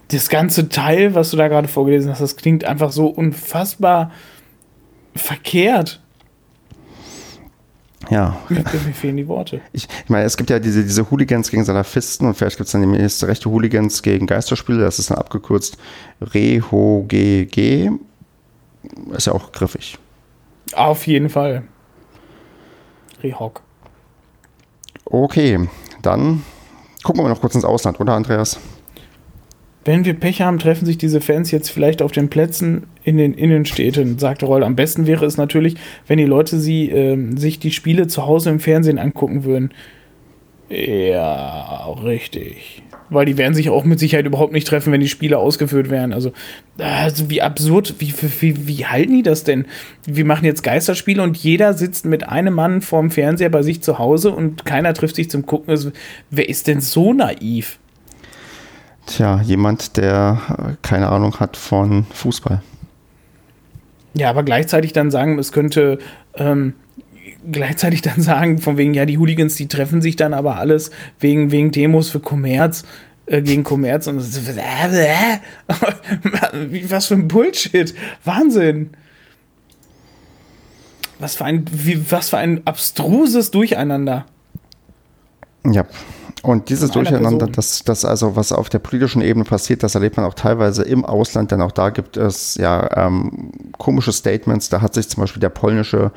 das, 0.08 0.28
ganze 0.28 0.68
Teil, 0.68 1.14
was 1.14 1.30
du 1.30 1.36
da 1.36 1.48
gerade 1.48 1.68
vorgelesen 1.68 2.10
hast, 2.10 2.20
das 2.20 2.36
klingt 2.36 2.64
einfach 2.64 2.92
so 2.92 3.06
unfassbar 3.08 4.12
verkehrt. 5.14 6.00
Ja. 8.10 8.36
Mir, 8.48 8.58
mir 8.58 8.94
fehlen 8.94 9.16
die 9.16 9.26
Worte. 9.28 9.60
Ich, 9.72 9.88
ich, 10.04 10.10
meine, 10.10 10.24
es 10.24 10.36
gibt 10.36 10.50
ja 10.50 10.58
diese, 10.58 10.82
diese 10.82 11.10
Hooligans 11.10 11.50
gegen 11.50 11.64
Salafisten 11.64 12.26
und 12.26 12.34
vielleicht 12.34 12.58
gibt 12.58 12.66
es 12.66 12.72
dann 12.72 12.82
demnächst 12.82 13.24
rechte 13.24 13.50
Hooligans 13.50 14.02
gegen 14.02 14.26
Geisterspiele. 14.26 14.80
Das 14.80 14.98
ist 14.98 15.10
dann 15.10 15.18
abgekürzt 15.18 15.78
REHOGG. 16.20 17.90
Ist 19.16 19.26
ja 19.26 19.32
auch 19.32 19.52
griffig. 19.52 19.98
Auf 20.74 21.06
jeden 21.06 21.30
Fall. 21.30 21.62
Rehog. 23.22 23.62
Okay, 25.06 25.68
dann 26.02 26.42
gucken 27.04 27.22
wir 27.22 27.28
noch 27.28 27.40
kurz 27.40 27.54
ins 27.54 27.64
Ausland, 27.64 28.00
oder 28.00 28.14
Andreas? 28.14 28.58
Wenn 29.84 30.04
wir 30.06 30.14
Pech 30.14 30.40
haben, 30.40 30.58
treffen 30.58 30.86
sich 30.86 30.96
diese 30.96 31.20
Fans 31.20 31.50
jetzt 31.50 31.68
vielleicht 31.68 32.00
auf 32.00 32.10
den 32.10 32.30
Plätzen 32.30 32.86
in 33.04 33.18
den 33.18 33.34
Innenstädten, 33.34 34.18
sagte 34.18 34.46
Roll. 34.46 34.64
Am 34.64 34.76
besten 34.76 35.06
wäre 35.06 35.26
es 35.26 35.36
natürlich, 35.36 35.76
wenn 36.06 36.16
die 36.16 36.24
Leute 36.24 36.58
sie, 36.58 36.90
äh, 36.90 37.36
sich 37.36 37.58
die 37.58 37.70
Spiele 37.70 38.06
zu 38.06 38.26
Hause 38.26 38.48
im 38.50 38.60
Fernsehen 38.60 38.98
angucken 38.98 39.44
würden. 39.44 39.72
Ja, 40.70 41.86
richtig. 42.02 42.82
Weil 43.14 43.26
die 43.26 43.38
werden 43.38 43.54
sich 43.54 43.70
auch 43.70 43.84
mit 43.84 43.98
Sicherheit 43.98 44.26
überhaupt 44.26 44.52
nicht 44.52 44.66
treffen, 44.66 44.92
wenn 44.92 45.00
die 45.00 45.08
Spiele 45.08 45.38
ausgeführt 45.38 45.90
werden. 45.90 46.12
Also, 46.12 46.32
also 46.78 47.30
wie 47.30 47.40
absurd, 47.40 47.94
wie, 47.98 48.12
wie, 48.40 48.66
wie 48.66 48.86
halten 48.86 49.14
die 49.14 49.22
das 49.22 49.44
denn? 49.44 49.66
Wir 50.04 50.24
machen 50.24 50.44
jetzt 50.44 50.62
Geisterspiele 50.62 51.22
und 51.22 51.36
jeder 51.36 51.74
sitzt 51.74 52.04
mit 52.04 52.28
einem 52.28 52.54
Mann 52.54 52.80
vorm 52.82 53.10
Fernseher 53.10 53.50
bei 53.50 53.62
sich 53.62 53.82
zu 53.82 53.98
Hause 53.98 54.30
und 54.30 54.64
keiner 54.64 54.92
trifft 54.94 55.16
sich 55.16 55.30
zum 55.30 55.46
Gucken. 55.46 55.70
Also, 55.70 55.92
wer 56.30 56.48
ist 56.48 56.66
denn 56.66 56.80
so 56.80 57.12
naiv? 57.12 57.78
Tja, 59.06 59.40
jemand, 59.42 59.96
der 59.96 60.40
äh, 60.48 60.72
keine 60.82 61.08
Ahnung 61.08 61.38
hat 61.38 61.56
von 61.56 62.06
Fußball. 62.12 62.62
Ja, 64.14 64.30
aber 64.30 64.44
gleichzeitig 64.44 64.92
dann 64.92 65.10
sagen, 65.10 65.38
es 65.38 65.52
könnte 65.52 65.98
ähm, 66.36 66.74
gleichzeitig 67.50 68.02
dann 68.02 68.20
sagen, 68.20 68.58
von 68.58 68.76
wegen, 68.76 68.94
ja, 68.94 69.06
die 69.06 69.18
Hooligans, 69.18 69.56
die 69.56 69.68
treffen 69.68 70.02
sich 70.02 70.16
dann 70.16 70.34
aber 70.34 70.56
alles 70.56 70.90
wegen, 71.20 71.50
wegen 71.50 71.70
Demos 71.70 72.10
für 72.10 72.20
Kommerz, 72.20 72.84
äh, 73.26 73.42
gegen 73.42 73.64
Kommerz 73.64 74.06
und 74.06 74.20
so, 74.20 74.40
was 76.88 77.06
für 77.06 77.14
ein 77.14 77.28
Bullshit. 77.28 77.94
Wahnsinn. 78.24 78.90
Was 81.18 81.36
für 81.36 81.44
ein, 81.44 81.64
wie, 81.70 82.10
was 82.10 82.30
für 82.30 82.38
ein 82.38 82.66
abstruses 82.66 83.50
Durcheinander. 83.50 84.26
Ja, 85.70 85.86
und 86.44 86.68
dieses 86.68 86.90
Durcheinander, 86.90 87.46
das, 87.46 87.84
das 87.84 88.04
also, 88.04 88.36
was 88.36 88.52
auf 88.52 88.68
der 88.68 88.78
politischen 88.78 89.22
Ebene 89.22 89.46
passiert, 89.46 89.82
das 89.82 89.94
erlebt 89.94 90.18
man 90.18 90.26
auch 90.26 90.34
teilweise 90.34 90.82
im 90.82 91.02
Ausland, 91.02 91.50
denn 91.50 91.62
auch 91.62 91.72
da 91.72 91.88
gibt 91.88 92.18
es 92.18 92.56
ja 92.56 93.06
ähm, 93.06 93.50
komische 93.78 94.12
Statements. 94.12 94.68
Da 94.68 94.82
hat 94.82 94.92
sich 94.92 95.08
zum 95.08 95.22
Beispiel 95.22 95.40
der 95.40 95.48
polnische 95.48 96.12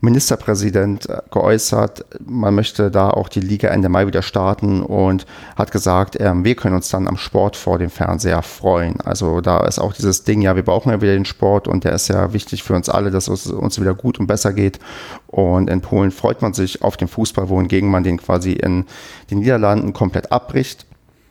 Ministerpräsident 0.00 1.08
äh, 1.08 1.22
geäußert, 1.32 2.04
man 2.24 2.54
möchte 2.54 2.92
da 2.92 3.10
auch 3.10 3.28
die 3.28 3.40
Liga 3.40 3.68
Ende 3.68 3.88
Mai 3.88 4.06
wieder 4.06 4.22
starten 4.22 4.82
und 4.82 5.26
hat 5.56 5.72
gesagt, 5.72 6.16
ähm, 6.20 6.44
wir 6.44 6.54
können 6.54 6.76
uns 6.76 6.88
dann 6.88 7.08
am 7.08 7.16
Sport 7.16 7.56
vor 7.56 7.78
dem 7.78 7.90
Fernseher 7.90 8.42
freuen. 8.42 9.00
Also 9.00 9.40
da 9.40 9.64
ist 9.66 9.80
auch 9.80 9.94
dieses 9.94 10.22
Ding, 10.22 10.42
ja, 10.42 10.54
wir 10.54 10.64
brauchen 10.64 10.90
ja 10.90 11.00
wieder 11.00 11.14
den 11.14 11.24
Sport 11.24 11.66
und 11.66 11.82
der 11.82 11.92
ist 11.92 12.06
ja 12.06 12.32
wichtig 12.32 12.62
für 12.62 12.74
uns 12.74 12.88
alle, 12.88 13.10
dass 13.10 13.26
es 13.26 13.48
uns 13.48 13.80
wieder 13.80 13.94
gut 13.94 14.20
und 14.20 14.28
besser 14.28 14.52
geht. 14.52 14.78
Und 15.26 15.68
in 15.68 15.80
Polen 15.80 16.12
freut 16.12 16.40
man 16.40 16.52
sich 16.52 16.82
auf 16.82 16.96
den 16.96 17.08
Fußball, 17.08 17.48
wohingegen 17.48 17.90
man 17.90 18.04
den 18.04 18.18
quasi 18.18 18.52
in 18.52 18.84
den 19.30 19.38
Niederlanden 19.38 19.71
komplett 19.92 20.30
abbricht. 20.32 20.86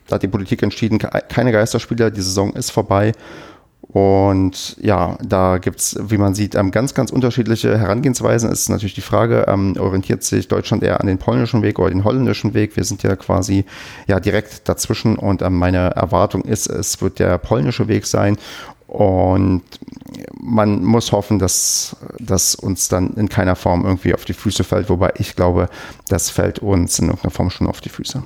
Da 0.07 0.15
hat 0.15 0.23
die 0.23 0.27
Politik 0.27 0.61
entschieden, 0.63 0.99
keine 0.99 1.51
Geisterspieler, 1.51 2.11
die 2.11 2.21
Saison 2.21 2.53
ist 2.53 2.71
vorbei. 2.71 3.13
Und 3.93 4.77
ja, 4.81 5.17
da 5.21 5.57
gibt's, 5.57 5.97
wie 5.99 6.17
man 6.17 6.33
sieht, 6.33 6.55
ähm, 6.55 6.71
ganz, 6.71 6.93
ganz 6.93 7.11
unterschiedliche 7.11 7.77
Herangehensweisen. 7.77 8.49
Es 8.49 8.61
ist 8.61 8.69
natürlich 8.69 8.93
die 8.93 9.01
Frage, 9.01 9.45
ähm, 9.49 9.75
orientiert 9.77 10.23
sich 10.23 10.47
Deutschland 10.47 10.83
eher 10.83 11.01
an 11.01 11.07
den 11.07 11.17
polnischen 11.17 11.61
Weg 11.61 11.77
oder 11.77 11.89
den 11.89 12.05
holländischen 12.05 12.53
Weg? 12.53 12.77
Wir 12.77 12.85
sind 12.85 13.03
ja 13.03 13.17
quasi 13.17 13.65
ja 14.07 14.21
direkt 14.21 14.69
dazwischen 14.69 15.17
und 15.17 15.41
ähm, 15.41 15.57
meine 15.57 15.89
Erwartung 15.89 16.43
ist, 16.43 16.67
es 16.67 17.01
wird 17.01 17.19
der 17.19 17.37
polnische 17.37 17.89
Weg 17.89 18.05
sein. 18.05 18.37
Und 18.91 19.63
man 20.37 20.83
muss 20.83 21.13
hoffen, 21.13 21.39
dass 21.39 21.95
das 22.19 22.55
uns 22.55 22.89
dann 22.89 23.13
in 23.13 23.29
keiner 23.29 23.55
Form 23.55 23.85
irgendwie 23.85 24.13
auf 24.13 24.25
die 24.25 24.33
Füße 24.33 24.65
fällt, 24.65 24.89
wobei 24.89 25.13
ich 25.17 25.37
glaube, 25.37 25.69
das 26.09 26.29
fällt 26.29 26.59
uns 26.59 26.99
in 26.99 27.05
irgendeiner 27.05 27.31
Form 27.31 27.49
schon 27.51 27.67
auf 27.67 27.79
die 27.79 27.87
Füße. 27.87 28.21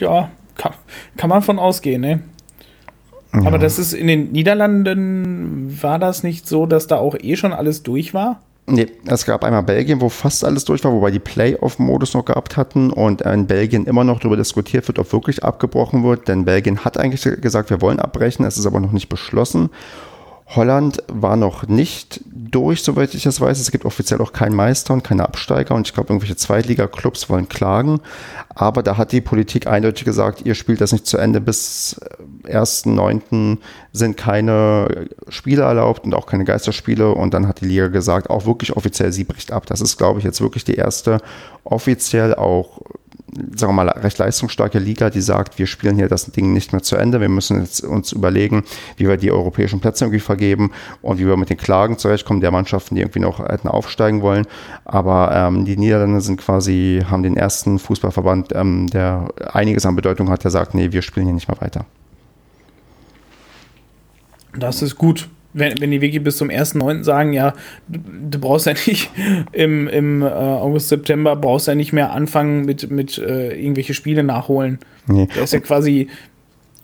Ja, 0.00 0.32
kann, 0.56 0.74
kann 1.16 1.30
man 1.30 1.42
von 1.42 1.60
ausgehen, 1.60 2.00
ne? 2.00 2.24
Ja. 3.32 3.42
Aber 3.46 3.58
das 3.58 3.78
ist 3.78 3.92
in 3.92 4.08
den 4.08 4.32
Niederlanden, 4.32 5.80
war 5.80 6.00
das 6.00 6.24
nicht 6.24 6.48
so, 6.48 6.66
dass 6.66 6.88
da 6.88 6.96
auch 6.96 7.14
eh 7.14 7.36
schon 7.36 7.52
alles 7.52 7.84
durch 7.84 8.14
war? 8.14 8.42
Nee, 8.70 8.86
es 9.06 9.24
gab 9.24 9.44
einmal 9.44 9.62
Belgien, 9.62 10.02
wo 10.02 10.10
fast 10.10 10.44
alles 10.44 10.66
durch 10.66 10.84
war, 10.84 10.92
wobei 10.92 11.10
die 11.10 11.18
Playoff-Modus 11.18 12.12
noch 12.12 12.26
gehabt 12.26 12.58
hatten 12.58 12.90
und 12.90 13.22
in 13.22 13.46
Belgien 13.46 13.86
immer 13.86 14.04
noch 14.04 14.20
darüber 14.20 14.36
diskutiert 14.36 14.86
wird, 14.88 14.98
ob 14.98 15.10
wirklich 15.10 15.42
abgebrochen 15.42 16.04
wird, 16.04 16.28
denn 16.28 16.44
Belgien 16.44 16.84
hat 16.84 16.98
eigentlich 16.98 17.22
gesagt, 17.40 17.70
wir 17.70 17.80
wollen 17.80 17.98
abbrechen, 17.98 18.44
es 18.44 18.58
ist 18.58 18.66
aber 18.66 18.80
noch 18.80 18.92
nicht 18.92 19.08
beschlossen. 19.08 19.70
Holland 20.50 21.02
war 21.08 21.36
noch 21.36 21.66
nicht 21.68 22.20
durch, 22.26 22.82
soweit 22.82 23.14
ich 23.14 23.22
das 23.22 23.40
weiß. 23.40 23.60
Es 23.60 23.70
gibt 23.70 23.84
offiziell 23.84 24.20
auch 24.22 24.32
keinen 24.32 24.56
Meister 24.56 24.94
und 24.94 25.04
keine 25.04 25.24
Absteiger 25.24 25.74
und 25.74 25.86
ich 25.86 25.92
glaube, 25.92 26.08
irgendwelche 26.08 26.36
Zweitliga-Clubs 26.36 27.28
wollen 27.28 27.48
klagen. 27.50 28.00
Aber 28.54 28.82
da 28.82 28.96
hat 28.96 29.12
die 29.12 29.20
Politik 29.20 29.66
eindeutig 29.66 30.06
gesagt, 30.06 30.46
ihr 30.46 30.54
spielt 30.54 30.80
das 30.80 30.92
nicht 30.92 31.06
zu 31.06 31.18
Ende. 31.18 31.42
Bis 31.42 32.00
1.9. 32.44 33.58
sind 33.92 34.16
keine 34.16 35.08
Spiele 35.28 35.62
erlaubt 35.62 36.04
und 36.04 36.14
auch 36.14 36.26
keine 36.26 36.44
Geisterspiele. 36.44 37.10
Und 37.10 37.34
dann 37.34 37.46
hat 37.46 37.60
die 37.60 37.66
Liga 37.66 37.88
gesagt, 37.88 38.30
auch 38.30 38.46
wirklich 38.46 38.74
offiziell, 38.74 39.12
sie 39.12 39.24
bricht 39.24 39.52
ab. 39.52 39.66
Das 39.66 39.82
ist, 39.82 39.98
glaube 39.98 40.18
ich, 40.18 40.24
jetzt 40.24 40.40
wirklich 40.40 40.64
die 40.64 40.76
erste 40.76 41.20
offiziell 41.64 42.34
auch 42.34 42.80
sagen 43.54 43.74
wir 43.74 43.84
mal, 43.84 43.88
recht 43.88 44.18
leistungsstarke 44.18 44.78
Liga, 44.78 45.10
die 45.10 45.20
sagt, 45.20 45.58
wir 45.58 45.66
spielen 45.66 45.96
hier 45.96 46.08
das 46.08 46.26
Ding 46.26 46.52
nicht 46.52 46.72
mehr 46.72 46.82
zu 46.82 46.96
Ende. 46.96 47.20
Wir 47.20 47.28
müssen 47.28 47.60
jetzt 47.60 47.84
uns 47.84 48.12
überlegen, 48.12 48.64
wie 48.96 49.08
wir 49.08 49.16
die 49.16 49.30
europäischen 49.30 49.80
Plätze 49.80 50.04
irgendwie 50.04 50.20
vergeben 50.20 50.72
und 51.02 51.18
wie 51.18 51.26
wir 51.26 51.36
mit 51.36 51.50
den 51.50 51.56
Klagen 51.56 51.98
zurechtkommen 51.98 52.40
der 52.40 52.50
Mannschaften, 52.50 52.94
die 52.94 53.00
irgendwie 53.00 53.20
noch 53.20 53.38
hätten 53.38 53.68
aufsteigen 53.68 54.22
wollen. 54.22 54.46
Aber 54.84 55.30
ähm, 55.34 55.64
die 55.64 55.76
Niederlande 55.76 56.20
sind 56.20 56.38
quasi, 56.38 57.02
haben 57.08 57.22
den 57.22 57.36
ersten 57.36 57.78
Fußballverband, 57.78 58.54
ähm, 58.54 58.86
der 58.88 59.28
einiges 59.52 59.86
an 59.86 59.96
Bedeutung 59.96 60.30
hat, 60.30 60.44
der 60.44 60.50
sagt, 60.50 60.74
nee, 60.74 60.92
wir 60.92 61.02
spielen 61.02 61.26
hier 61.26 61.34
nicht 61.34 61.48
mehr 61.48 61.60
weiter. 61.60 61.84
Das 64.58 64.82
ist 64.82 64.96
gut 64.96 65.28
wenn, 65.58 65.80
wenn 65.80 65.90
die 65.90 66.00
wirklich 66.00 66.22
bis 66.22 66.36
zum 66.36 66.48
1.9. 66.48 67.04
sagen, 67.04 67.32
ja, 67.32 67.54
du, 67.88 68.00
du, 68.30 68.38
brauchst 68.38 68.66
ja 68.66 68.72
nicht 68.72 69.10
im, 69.52 69.88
im 69.88 70.22
äh, 70.22 70.26
August, 70.26 70.88
September, 70.88 71.36
brauchst 71.36 71.68
ja 71.68 71.74
nicht 71.74 71.92
mehr 71.92 72.12
anfangen 72.12 72.64
mit, 72.64 72.90
mit 72.90 73.18
äh, 73.18 73.54
irgendwelche 73.54 73.94
Spiele 73.94 74.22
nachholen. 74.22 74.78
Nee. 75.06 75.28
Da 75.34 75.42
ist 75.42 75.52
ja 75.52 75.60
quasi 75.60 76.08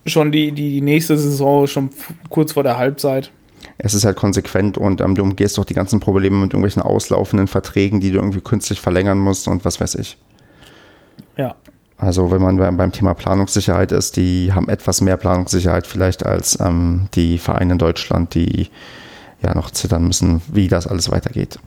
schon 0.07 0.33
die, 0.33 0.53
die 0.53 0.81
nächste 0.81 1.17
Saison 1.17 1.67
schon 1.67 1.91
kurz 2.29 2.53
vor 2.53 2.63
der 2.63 2.77
Halbzeit. 2.77 3.31
Es 3.79 3.95
ist 3.95 4.05
halt 4.05 4.17
konsequent 4.17 4.79
und 4.79 5.01
ähm, 5.01 5.15
du 5.15 5.23
umgehst 5.23 5.59
doch 5.59 5.65
die 5.65 5.75
ganzen 5.75 6.01
Probleme 6.01 6.37
mit 6.37 6.53
irgendwelchen 6.53 6.83
auslaufenden 6.83 7.49
Verträgen, 7.49 8.01
die 8.01 8.11
du 8.11 8.19
irgendwie 8.19 8.41
künstlich 8.41 8.81
verlängern 8.81 9.19
musst 9.19 9.49
und 9.49 9.65
was 9.65 9.81
weiß 9.81 9.97
ich. 9.97 10.17
Ja. 11.37 11.57
Also 11.97 12.31
wenn 12.31 12.43
man 12.43 12.57
beim 12.77 12.93
Thema 12.93 13.15
Planungssicherheit 13.15 13.93
ist, 13.93 14.17
die 14.17 14.53
haben 14.53 14.69
etwas 14.69 15.01
mehr 15.01 15.17
Planungssicherheit 15.17 15.87
vielleicht 15.87 16.27
als 16.27 16.59
ähm, 16.61 17.09
die 17.15 17.39
Vereine 17.39 17.73
in 17.75 17.79
Deutschland, 17.79 18.35
die 18.35 18.69
ja 19.43 19.55
noch 19.55 19.71
zittern 19.71 20.07
müssen, 20.07 20.43
wie 20.53 20.69
das 20.69 20.87
alles 20.87 21.11
weitergeht. 21.11 21.59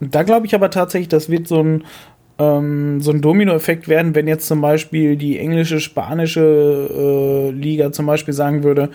Da 0.00 0.24
glaube 0.24 0.46
ich 0.46 0.54
aber 0.54 0.70
tatsächlich, 0.70 1.08
das 1.08 1.28
wird 1.28 1.46
so 1.46 1.62
ein, 1.62 1.84
ähm, 2.38 3.00
so 3.00 3.12
ein 3.12 3.20
Dominoeffekt 3.20 3.86
werden, 3.86 4.14
wenn 4.16 4.26
jetzt 4.26 4.48
zum 4.48 4.60
Beispiel 4.60 5.16
die 5.16 5.38
englische, 5.38 5.78
spanische 5.78 6.90
äh, 6.90 7.50
Liga 7.52 7.92
zum 7.92 8.06
Beispiel 8.06 8.34
sagen 8.34 8.64
würde, 8.64 8.90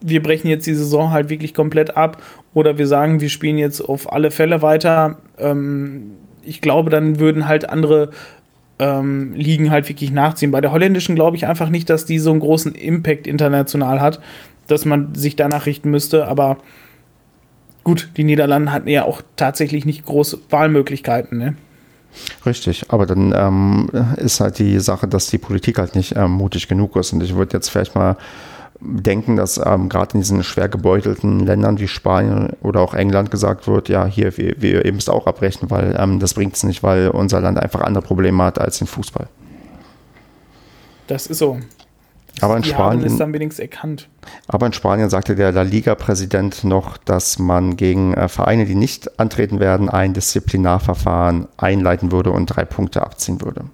wir 0.00 0.22
brechen 0.22 0.48
jetzt 0.48 0.66
die 0.66 0.74
Saison 0.74 1.12
halt 1.12 1.28
wirklich 1.28 1.54
komplett 1.54 1.96
ab 1.96 2.22
oder 2.54 2.78
wir 2.78 2.86
sagen, 2.86 3.20
wir 3.20 3.28
spielen 3.28 3.58
jetzt 3.58 3.80
auf 3.80 4.12
alle 4.12 4.30
Fälle 4.30 4.62
weiter. 4.62 5.18
Ähm, 5.38 6.12
ich 6.42 6.60
glaube, 6.60 6.90
dann 6.90 7.20
würden 7.20 7.46
halt 7.46 7.68
andere 7.68 8.10
ähm, 8.80 9.34
Ligen 9.34 9.70
halt 9.70 9.88
wirklich 9.88 10.10
nachziehen. 10.10 10.50
Bei 10.50 10.60
der 10.60 10.72
holländischen 10.72 11.14
glaube 11.14 11.36
ich 11.36 11.46
einfach 11.46 11.68
nicht, 11.68 11.88
dass 11.90 12.06
die 12.06 12.18
so 12.18 12.30
einen 12.30 12.40
großen 12.40 12.74
Impact 12.74 13.26
international 13.26 14.00
hat, 14.00 14.20
dass 14.66 14.84
man 14.84 15.14
sich 15.14 15.36
danach 15.36 15.66
richten 15.66 15.90
müsste. 15.90 16.26
Aber 16.26 16.56
gut, 17.84 18.10
die 18.16 18.24
Niederlande 18.24 18.72
hatten 18.72 18.88
ja 18.88 19.04
auch 19.04 19.22
tatsächlich 19.36 19.84
nicht 19.84 20.04
große 20.04 20.38
Wahlmöglichkeiten. 20.48 21.38
Ne? 21.38 21.54
Richtig, 22.44 22.86
aber 22.88 23.06
dann 23.06 23.32
ähm, 23.36 23.88
ist 24.16 24.40
halt 24.40 24.58
die 24.58 24.80
Sache, 24.80 25.06
dass 25.06 25.28
die 25.28 25.38
Politik 25.38 25.78
halt 25.78 25.94
nicht 25.94 26.16
ähm, 26.16 26.32
mutig 26.32 26.66
genug 26.66 26.96
ist. 26.96 27.12
Und 27.12 27.22
ich 27.22 27.36
würde 27.36 27.56
jetzt 27.56 27.68
vielleicht 27.68 27.94
mal 27.94 28.16
denken, 28.80 29.36
dass 29.36 29.58
ähm, 29.64 29.88
gerade 29.88 30.14
in 30.14 30.20
diesen 30.20 30.42
schwer 30.42 30.68
gebeutelten 30.68 31.40
Ländern 31.40 31.78
wie 31.78 31.88
Spanien 31.88 32.50
oder 32.62 32.80
auch 32.80 32.94
England 32.94 33.30
gesagt 33.30 33.66
wird, 33.66 33.88
ja, 33.88 34.06
hier, 34.06 34.36
wir, 34.36 34.54
wir 34.58 34.84
ihr 34.84 34.92
müsst 34.92 35.10
auch 35.10 35.26
abbrechen, 35.26 35.70
weil 35.70 35.96
ähm, 35.98 36.18
das 36.18 36.34
bringt 36.34 36.56
es 36.56 36.62
nicht, 36.62 36.82
weil 36.82 37.08
unser 37.08 37.40
Land 37.40 37.58
einfach 37.58 37.80
andere 37.80 38.02
Probleme 38.02 38.42
hat 38.42 38.58
als 38.58 38.78
den 38.78 38.86
Fußball. 38.86 39.28
Das 41.06 41.26
ist 41.26 41.38
so. 41.38 41.58
Aber 42.40 42.56
in 42.56 42.62
Die 42.62 42.70
Spanien, 42.70 43.04
es 43.04 43.18
dann 43.18 43.34
wenigstens 43.34 43.60
erkannt. 43.60 44.08
aber 44.48 44.66
in 44.66 44.72
Spanien 44.72 45.10
sagte 45.10 45.34
der 45.34 45.52
La 45.52 45.62
Liga-Präsident 45.62 46.64
noch, 46.64 46.96
dass 46.96 47.38
man 47.38 47.76
gegen 47.76 48.14
äh, 48.14 48.28
Vereine, 48.28 48.64
die 48.64 48.74
nicht 48.74 49.20
antreten 49.20 49.60
werden, 49.60 49.90
ein 49.90 50.14
Disziplinarverfahren 50.14 51.48
einleiten 51.58 52.12
würde 52.12 52.30
und 52.30 52.46
drei 52.46 52.64
Punkte 52.64 53.02
abziehen 53.02 53.42
würde. 53.42 53.64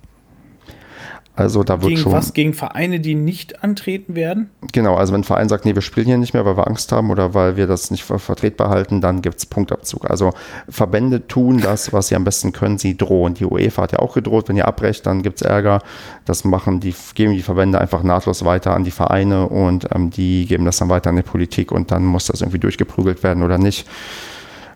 Also 1.36 1.62
da 1.62 1.82
wird 1.82 1.90
Gegen 1.90 2.00
schon. 2.00 2.12
was? 2.12 2.32
Gegen 2.32 2.54
Vereine, 2.54 2.98
die 2.98 3.14
nicht 3.14 3.62
antreten 3.62 4.14
werden? 4.14 4.48
Genau, 4.72 4.94
also 4.94 5.12
wenn 5.12 5.20
ein 5.20 5.24
Verein 5.24 5.50
sagt, 5.50 5.66
nee, 5.66 5.74
wir 5.74 5.82
spielen 5.82 6.06
hier 6.06 6.16
nicht 6.16 6.32
mehr, 6.32 6.46
weil 6.46 6.56
wir 6.56 6.66
Angst 6.66 6.90
haben 6.92 7.10
oder 7.10 7.34
weil 7.34 7.58
wir 7.58 7.66
das 7.66 7.90
nicht 7.90 8.04
ver 8.04 8.18
vertretbar 8.18 8.70
halten, 8.70 9.02
dann 9.02 9.20
gibt 9.20 9.36
es 9.36 9.44
Punktabzug. 9.44 10.10
Also 10.10 10.32
Verbände 10.66 11.28
tun 11.28 11.60
das, 11.60 11.92
was 11.92 12.08
sie 12.08 12.16
am 12.16 12.24
besten 12.24 12.52
können, 12.52 12.78
sie 12.78 12.96
drohen. 12.96 13.34
Die 13.34 13.44
UEFA 13.44 13.82
hat 13.82 13.92
ja 13.92 13.98
auch 13.98 14.14
gedroht, 14.14 14.48
wenn 14.48 14.56
ihr 14.56 14.66
abbrecht, 14.66 15.04
dann 15.04 15.20
gibt 15.20 15.36
es 15.36 15.42
Ärger. 15.42 15.82
Das 16.24 16.44
machen 16.44 16.80
die, 16.80 16.94
geben 17.14 17.34
die 17.34 17.42
Verbände 17.42 17.78
einfach 17.82 18.02
nahtlos 18.02 18.46
weiter 18.46 18.74
an 18.74 18.84
die 18.84 18.90
Vereine 18.90 19.46
und 19.46 19.88
ähm, 19.94 20.08
die 20.08 20.46
geben 20.46 20.64
das 20.64 20.78
dann 20.78 20.88
weiter 20.88 21.10
an 21.10 21.16
die 21.16 21.22
Politik 21.22 21.70
und 21.70 21.90
dann 21.90 22.02
muss 22.06 22.26
das 22.26 22.40
irgendwie 22.40 22.60
durchgeprügelt 22.60 23.22
werden 23.22 23.42
oder 23.42 23.58
nicht. 23.58 23.86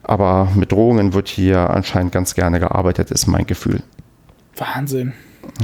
Aber 0.03 0.49
mit 0.55 0.73
Drohungen 0.73 1.15
wird 1.15 1.29
hier 1.29 1.71
anscheinend 1.71 2.13
ganz 2.13 2.35
gerne 2.35 2.61
gearbeitet, 2.61 3.11
ist 3.11 3.27
mein 3.27 3.47
Gefühl. 3.47 3.83
Wahnsinn. 4.57 5.15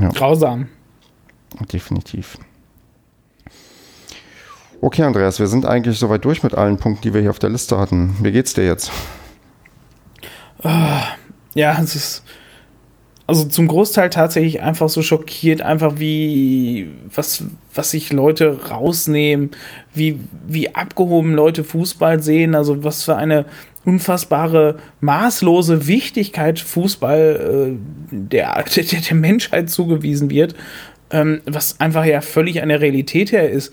Ja. 0.00 0.08
Grausam. 0.08 0.68
Definitiv. 1.72 2.38
Okay, 4.80 5.02
Andreas, 5.02 5.40
wir 5.40 5.46
sind 5.46 5.66
eigentlich 5.66 5.98
soweit 5.98 6.24
durch 6.24 6.42
mit 6.42 6.54
allen 6.54 6.76
Punkten, 6.76 7.02
die 7.02 7.14
wir 7.14 7.20
hier 7.20 7.30
auf 7.30 7.38
der 7.38 7.50
Liste 7.50 7.78
hatten. 7.78 8.16
Wie 8.20 8.32
geht's 8.32 8.54
dir 8.54 8.64
jetzt? 8.64 8.90
Ja, 11.54 11.80
es 11.82 11.94
ist. 11.94 12.22
Also 13.28 13.44
zum 13.44 13.66
Großteil 13.66 14.08
tatsächlich 14.10 14.62
einfach 14.62 14.88
so 14.88 15.02
schockiert, 15.02 15.60
einfach 15.60 15.94
wie, 15.98 16.88
was, 17.12 17.42
was 17.74 17.90
sich 17.90 18.12
Leute 18.12 18.68
rausnehmen, 18.70 19.50
wie, 19.92 20.20
wie 20.46 20.76
abgehoben 20.76 21.34
Leute 21.34 21.64
Fußball 21.64 22.22
sehen, 22.22 22.54
also 22.54 22.84
was 22.84 23.02
für 23.02 23.16
eine 23.16 23.46
unfassbare, 23.84 24.76
maßlose 25.00 25.88
Wichtigkeit 25.88 26.60
Fußball 26.60 27.74
äh, 27.74 28.16
der, 28.16 28.62
der, 28.76 28.84
der 28.84 29.16
Menschheit 29.16 29.70
zugewiesen 29.70 30.30
wird, 30.30 30.54
ähm, 31.10 31.40
was 31.46 31.80
einfach 31.80 32.04
ja 32.04 32.20
völlig 32.20 32.62
an 32.62 32.68
der 32.68 32.80
Realität 32.80 33.32
her 33.32 33.50
ist. 33.50 33.72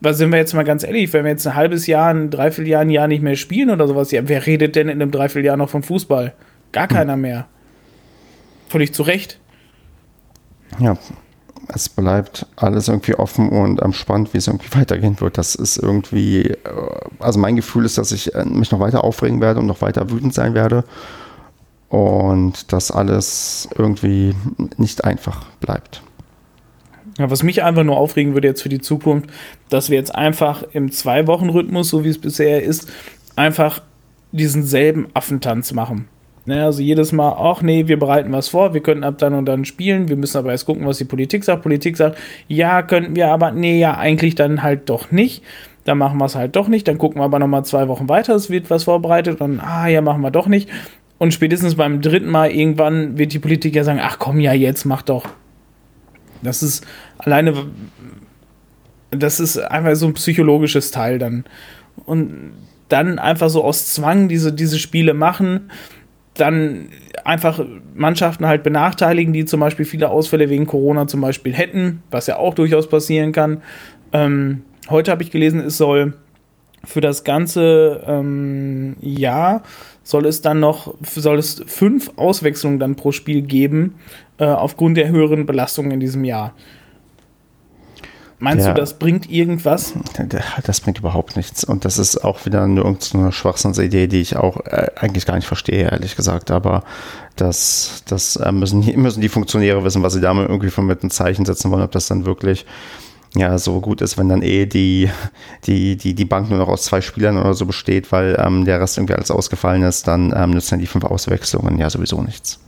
Was 0.00 0.16
sind 0.16 0.30
wir 0.32 0.38
jetzt 0.38 0.54
mal 0.54 0.64
ganz 0.64 0.82
ehrlich, 0.82 1.12
wenn 1.12 1.24
wir 1.24 1.30
jetzt 1.30 1.46
ein 1.46 1.54
halbes 1.54 1.86
Jahr, 1.86 2.08
ein 2.08 2.30
Dreivierteljahr, 2.30 2.80
ein 2.80 2.90
Jahr 2.90 3.06
nicht 3.06 3.22
mehr 3.22 3.36
spielen 3.36 3.70
oder 3.70 3.86
sowas, 3.86 4.10
ja, 4.12 4.26
wer 4.28 4.46
redet 4.46 4.76
denn 4.76 4.88
in 4.88 5.02
einem 5.02 5.10
Dreivierteljahr 5.10 5.58
noch 5.58 5.68
von 5.68 5.82
Fußball? 5.82 6.32
Gar 6.72 6.88
keiner 6.88 7.16
mehr. 7.16 7.46
Völlig 8.68 8.94
zu 8.94 9.02
Recht. 9.02 9.38
Ja, 10.78 10.96
es 11.68 11.88
bleibt 11.88 12.46
alles 12.56 12.88
irgendwie 12.88 13.14
offen 13.14 13.48
und 13.50 13.82
am 13.82 13.92
spannend, 13.92 14.32
wie 14.32 14.38
es 14.38 14.46
irgendwie 14.46 14.72
weitergehen 14.78 15.20
wird. 15.20 15.38
Das 15.38 15.54
ist 15.54 15.76
irgendwie, 15.76 16.42
äh, 16.42 16.56
also 17.18 17.38
mein 17.38 17.56
Gefühl 17.56 17.84
ist, 17.84 17.98
dass 17.98 18.12
ich 18.12 18.34
äh, 18.34 18.44
mich 18.44 18.70
noch 18.70 18.80
weiter 18.80 19.04
aufregen 19.04 19.40
werde 19.40 19.60
und 19.60 19.66
noch 19.66 19.82
weiter 19.82 20.10
wütend 20.10 20.34
sein 20.34 20.54
werde 20.54 20.84
und 21.88 22.72
dass 22.72 22.90
alles 22.90 23.68
irgendwie 23.76 24.34
nicht 24.76 25.04
einfach 25.04 25.46
bleibt. 25.60 26.02
Ja, 27.20 27.30
was 27.30 27.42
mich 27.42 27.62
einfach 27.62 27.84
nur 27.84 27.98
aufregen 27.98 28.32
würde 28.32 28.48
jetzt 28.48 28.62
für 28.62 28.70
die 28.70 28.80
Zukunft, 28.80 29.28
dass 29.68 29.90
wir 29.90 29.98
jetzt 29.98 30.14
einfach 30.14 30.62
im 30.72 30.90
Zwei-Wochen-Rhythmus, 30.90 31.90
so 31.90 32.02
wie 32.02 32.08
es 32.08 32.18
bisher 32.18 32.62
ist, 32.62 32.90
einfach 33.36 33.82
diesen 34.32 34.62
selben 34.62 35.08
Affentanz 35.12 35.74
machen. 35.74 36.08
Ne, 36.46 36.64
also 36.64 36.80
jedes 36.80 37.12
Mal, 37.12 37.36
ach 37.36 37.60
nee, 37.60 37.88
wir 37.88 37.98
bereiten 37.98 38.32
was 38.32 38.48
vor, 38.48 38.72
wir 38.72 38.80
könnten 38.80 39.04
ab 39.04 39.18
dann 39.18 39.34
und 39.34 39.44
dann 39.44 39.66
spielen, 39.66 40.08
wir 40.08 40.16
müssen 40.16 40.38
aber 40.38 40.52
erst 40.52 40.64
gucken, 40.64 40.86
was 40.86 40.96
die 40.96 41.04
Politik 41.04 41.44
sagt. 41.44 41.62
Politik 41.62 41.98
sagt, 41.98 42.16
ja, 42.48 42.80
könnten 42.80 43.14
wir, 43.14 43.28
aber 43.28 43.52
nee, 43.52 43.78
ja, 43.78 43.98
eigentlich 43.98 44.34
dann 44.34 44.62
halt 44.62 44.88
doch 44.88 45.10
nicht. 45.10 45.44
Dann 45.84 45.98
machen 45.98 46.16
wir 46.16 46.24
es 46.24 46.36
halt 46.36 46.56
doch 46.56 46.68
nicht, 46.68 46.88
dann 46.88 46.96
gucken 46.96 47.20
wir 47.20 47.24
aber 47.24 47.38
nochmal 47.38 47.66
zwei 47.66 47.86
Wochen 47.88 48.08
weiter, 48.08 48.34
es 48.34 48.48
wird 48.48 48.70
was 48.70 48.84
vorbereitet 48.84 49.42
und 49.42 49.60
ah, 49.60 49.88
ja, 49.88 50.00
machen 50.00 50.22
wir 50.22 50.30
doch 50.30 50.46
nicht. 50.46 50.70
Und 51.18 51.34
spätestens 51.34 51.74
beim 51.74 52.00
dritten 52.00 52.30
Mal 52.30 52.50
irgendwann 52.50 53.18
wird 53.18 53.34
die 53.34 53.38
Politik 53.38 53.76
ja 53.76 53.84
sagen, 53.84 54.00
ach 54.02 54.18
komm 54.18 54.40
ja, 54.40 54.54
jetzt 54.54 54.86
mach 54.86 55.02
doch. 55.02 55.28
Das 56.42 56.62
ist 56.62 56.86
alleine, 57.24 57.54
das 59.10 59.40
ist 59.40 59.58
einfach 59.58 59.94
so 59.94 60.06
ein 60.06 60.14
psychologisches 60.14 60.90
Teil 60.90 61.18
dann. 61.18 61.44
Und 62.06 62.52
dann 62.88 63.18
einfach 63.18 63.48
so 63.48 63.62
aus 63.64 63.86
Zwang 63.92 64.28
diese, 64.28 64.52
diese 64.52 64.78
Spiele 64.78 65.14
machen, 65.14 65.70
dann 66.34 66.88
einfach 67.24 67.64
Mannschaften 67.94 68.46
halt 68.46 68.62
benachteiligen, 68.62 69.32
die 69.32 69.44
zum 69.44 69.60
Beispiel 69.60 69.84
viele 69.84 70.08
Ausfälle 70.10 70.48
wegen 70.48 70.66
Corona 70.66 71.06
zum 71.06 71.20
Beispiel 71.20 71.52
hätten, 71.52 72.02
was 72.10 72.26
ja 72.26 72.36
auch 72.36 72.54
durchaus 72.54 72.88
passieren 72.88 73.32
kann. 73.32 73.62
Ähm, 74.12 74.62
heute 74.88 75.10
habe 75.10 75.22
ich 75.22 75.30
gelesen, 75.30 75.60
es 75.60 75.76
soll 75.76 76.14
für 76.84 77.00
das 77.00 77.24
ganze 77.24 78.02
ähm, 78.06 78.96
Jahr 79.00 79.62
soll 80.02 80.26
es 80.26 80.40
dann 80.40 80.60
noch 80.60 80.94
soll 81.02 81.38
es 81.38 81.62
fünf 81.66 82.10
Auswechslungen 82.16 82.78
dann 82.78 82.96
pro 82.96 83.12
Spiel 83.12 83.42
geben 83.42 83.96
äh, 84.38 84.46
aufgrund 84.46 84.96
der 84.96 85.08
höheren 85.08 85.44
Belastung 85.44 85.90
in 85.90 86.00
diesem 86.00 86.24
Jahr. 86.24 86.54
Meinst 88.42 88.66
Ja. 88.66 88.72
du, 88.72 88.80
das 88.80 88.98
bringt 88.98 89.30
irgendwas? 89.30 89.92
Das 90.64 90.80
bringt 90.80 90.98
überhaupt 90.98 91.36
nichts. 91.36 91.62
Und 91.62 91.84
das 91.84 91.98
ist 91.98 92.24
auch 92.24 92.46
wieder 92.46 92.66
nur 92.66 92.86
irgendeine 92.86 93.32
Schwachsinnsidee, 93.32 94.06
die 94.06 94.20
ich 94.22 94.36
auch 94.36 94.64
äh, 94.64 94.88
eigentlich 94.96 95.26
gar 95.26 95.36
nicht 95.36 95.46
verstehe, 95.46 95.90
ehrlich 95.90 96.16
gesagt. 96.16 96.50
Aber 96.50 96.82
das, 97.36 98.02
das 98.08 98.36
äh, 98.36 98.50
müssen, 98.50 98.80
die- 98.80 98.96
müssen 98.96 99.20
die 99.20 99.28
Funktionäre 99.28 99.84
wissen, 99.84 100.02
was 100.02 100.14
sie 100.14 100.20
da 100.22 100.32
mal 100.32 100.46
irgendwie 100.46 100.70
von 100.70 100.86
mit 100.86 101.02
ein 101.04 101.10
Zeichen 101.10 101.44
setzen 101.44 101.70
wollen, 101.70 101.82
ob 101.82 101.92
das 101.92 102.08
dann 102.08 102.24
wirklich 102.24 102.64
ja, 103.36 103.58
so 103.58 103.80
gut 103.80 104.00
ist, 104.00 104.18
wenn 104.18 104.28
dann 104.28 104.42
eh 104.42 104.66
die, 104.66 105.08
die, 105.66 105.96
die, 105.96 106.14
die 106.14 106.24
Bank 106.24 106.48
nur 106.50 106.58
noch 106.58 106.68
aus 106.68 106.82
zwei 106.82 107.00
Spielern 107.00 107.38
oder 107.38 107.54
so 107.54 107.64
besteht, 107.66 108.10
weil 108.10 108.36
ähm, 108.44 108.64
der 108.64 108.80
Rest 108.80 108.96
irgendwie 108.98 109.14
alles 109.14 109.30
ausgefallen 109.30 109.82
ist, 109.82 110.08
dann 110.08 110.34
ähm, 110.36 110.50
nützen 110.50 110.80
die 110.80 110.86
fünf 110.86 111.04
Auswechslungen 111.04 111.78
ja 111.78 111.88
sowieso 111.90 112.22
nichts. 112.22 112.58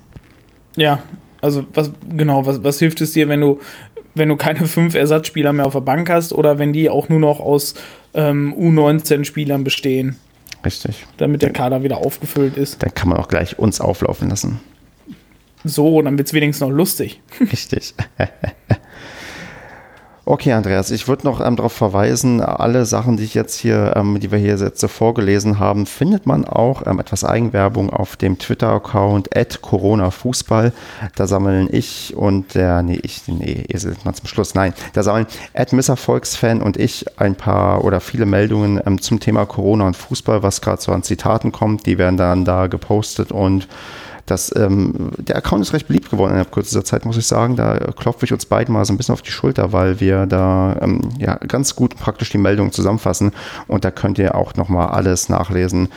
Ja, 0.77 1.03
also 1.41 1.64
was 1.75 1.91
genau, 2.09 2.47
was, 2.47 2.62
was 2.62 2.79
hilft 2.79 3.01
es 3.01 3.11
dir, 3.12 3.29
wenn 3.29 3.41
du, 3.41 3.59
wenn 4.15 4.29
du 4.29 4.37
keine 4.37 4.67
fünf 4.67 4.95
Ersatzspieler 4.95 5.53
mehr 5.53 5.67
auf 5.67 5.73
der 5.73 5.81
Bank 5.81 6.11
hast 6.11 6.33
oder 6.33 6.59
wenn 6.59 6.73
die 6.73 6.91
auch 6.91 7.09
nur 7.09 7.21
noch 7.21 7.41
aus 7.41 7.75
ähm, 8.15 8.55
U19-Spielern 8.59 9.65
bestehen, 9.65 10.17
Richtig. 10.65 11.07
damit 11.17 11.43
der 11.43 11.51
Kader 11.51 11.83
wieder 11.83 11.99
aufgefüllt 11.99 12.57
ist? 12.57 12.83
Dann 12.83 12.95
kann 12.95 13.09
man 13.09 13.19
auch 13.19 13.29
gleich 13.29 13.59
uns 13.59 13.81
auflaufen 13.81 14.29
lassen. 14.29 14.61
So, 15.65 16.03
dann 16.03 16.19
wird 16.19 16.29
es 16.29 16.35
wenigstens 16.35 16.67
noch 16.67 16.75
lustig. 16.75 17.21
Richtig. 17.41 17.95
Okay, 20.25 20.53
Andreas, 20.53 20.93
ich 20.93 21.09
würde 21.09 21.27
noch 21.27 21.45
ähm, 21.45 21.57
darauf 21.57 21.73
verweisen, 21.73 22.41
alle 22.41 22.87
Sachen, 22.87 23.16
die 23.16 23.25
ich 23.25 23.35
jetzt 23.35 23.57
hier, 23.57 23.95
ähm, 23.97 24.20
die 24.20 24.31
wir 24.31 24.39
hier 24.39 24.57
jetzt 24.57 24.79
so 24.79 24.87
vorgelesen 24.87 25.59
haben, 25.59 25.85
findet 25.85 26.27
man 26.27 26.45
auch 26.45 26.87
ähm, 26.87 27.01
etwas 27.01 27.25
Eigenwerbung 27.25 27.91
auf 27.91 28.14
dem 28.16 28.39
Twitter-Account 28.39 29.31
@coronafußball. 29.61 30.73
Da 31.16 31.27
sammeln 31.27 31.68
ich 31.73 32.14
und 32.16 32.55
der, 32.55 32.83
nee, 32.83 33.01
ich, 33.03 33.23
nee, 33.27 33.64
ihr 33.66 33.81
seid 33.81 34.05
mal 34.05 34.14
zum 34.14 34.29
Schluss, 34.29 34.55
nein, 34.55 34.75
da 34.93 35.03
sammeln 35.73 35.97
Volksfan 35.97 36.62
und 36.62 36.77
ich 36.77 37.05
ein 37.18 37.35
paar 37.35 37.85
oder 37.85 37.99
viele 38.01 38.25
Meldungen 38.25 38.81
ähm, 38.87 39.01
zum 39.01 39.18
Thema 39.18 39.45
Corona 39.45 39.89
und 39.89 39.97
Fußball, 39.97 40.45
was 40.45 40.61
gerade 40.61 40.81
so 40.81 40.93
an 40.93 41.03
Zitaten 41.03 41.51
kommt. 41.51 41.85
Die 41.87 41.99
werden 41.99 42.16
dann 42.16 42.45
da 42.45 42.68
gepostet 42.68 43.33
und 43.33 43.66
das, 44.27 44.55
ähm, 44.55 45.11
der 45.18 45.37
Account 45.37 45.62
ist 45.62 45.73
recht 45.73 45.89
beliebt 45.89 46.11
geworden 46.11 46.31
innerhalb 46.31 46.53
kürzester 46.53 46.85
Zeit, 46.85 47.05
muss 47.05 47.16
ich 47.16 47.27
sagen. 47.27 47.57
Da 47.57 47.77
klopfe 47.97 48.25
ich 48.25 48.33
uns 48.33 48.47
beiden 48.47 48.73
mal 48.73 48.85
so 48.85 48.93
ein 48.93 48.97
bisschen 48.97 49.14
auf 49.14 49.23
die 49.23 49.33
Schulter, 49.33 49.73
weil 49.73 50.01
wir 50.01 50.27
da 50.27 50.77
ähm, 50.81 51.01
ja, 51.18 51.37
ganz 51.37 51.75
gut 51.75 51.97
praktisch 51.97 52.31
die 52.31 52.39
Meldungen 52.39 52.73
zusammenfassen. 52.73 53.33
Und 53.66 53.85
da 53.85 53.91
könnt 53.91 54.18
ihr 54.18 54.35
auch 54.35 54.55
nochmal 54.55 54.89
alles 54.89 55.29
nachlesen, 55.29 55.89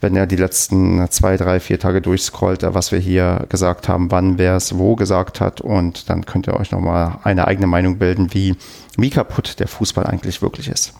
wenn 0.00 0.14
ihr 0.14 0.26
die 0.26 0.36
letzten 0.36 1.10
zwei, 1.10 1.36
drei, 1.36 1.58
vier 1.58 1.80
Tage 1.80 2.00
durchscrollt, 2.00 2.62
äh, 2.62 2.74
was 2.74 2.92
wir 2.92 3.00
hier 3.00 3.46
gesagt 3.48 3.88
haben, 3.88 4.10
wann 4.12 4.38
wer 4.38 4.54
es 4.54 4.78
wo 4.78 4.94
gesagt 4.94 5.40
hat. 5.40 5.60
Und 5.60 6.08
dann 6.08 6.26
könnt 6.26 6.46
ihr 6.46 6.54
euch 6.54 6.70
nochmal 6.70 7.18
eine 7.24 7.48
eigene 7.48 7.66
Meinung 7.66 7.98
bilden, 7.98 8.32
wie, 8.32 8.54
wie 8.96 9.10
kaputt 9.10 9.58
der 9.58 9.66
Fußball 9.68 10.06
eigentlich 10.06 10.42
wirklich 10.42 10.68
ist. 10.68 10.92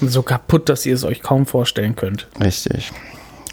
So 0.00 0.22
kaputt, 0.22 0.70
dass 0.70 0.86
ihr 0.86 0.94
es 0.94 1.04
euch 1.04 1.20
kaum 1.20 1.44
vorstellen 1.44 1.94
könnt. 1.94 2.26
Richtig. 2.42 2.90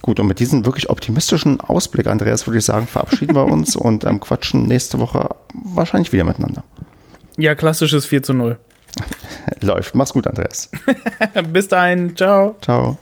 Gut, 0.08 0.22
und 0.22 0.28
mit 0.28 0.40
diesem 0.40 0.66
wirklich 0.66 0.90
optimistischen 0.90 1.60
Ausblick, 1.60 2.08
Andreas, 2.08 2.48
würde 2.48 2.60
ich 2.60 2.64
sagen, 2.64 2.88
verabschieden 2.88 3.36
wir 3.36 3.44
uns 3.44 3.76
und 3.76 4.06
ähm, 4.06 4.22
quatschen 4.22 4.64
nächste 4.66 5.00
Woche 5.00 5.36
wahrscheinlich 5.54 6.14
wieder 6.14 6.24
miteinander. 6.24 6.64
Ja, 7.36 7.56
klassisches 7.56 8.06
4 8.06 8.24
zu 8.24 8.34
0. 8.34 8.58
Läuft. 9.60 9.96
Mach's 9.96 10.14
gut, 10.14 10.26
Andreas. 10.26 10.72
Bis 11.52 11.68
dahin, 11.68 12.16
ciao. 12.16 12.56
Ciao. 12.62 12.98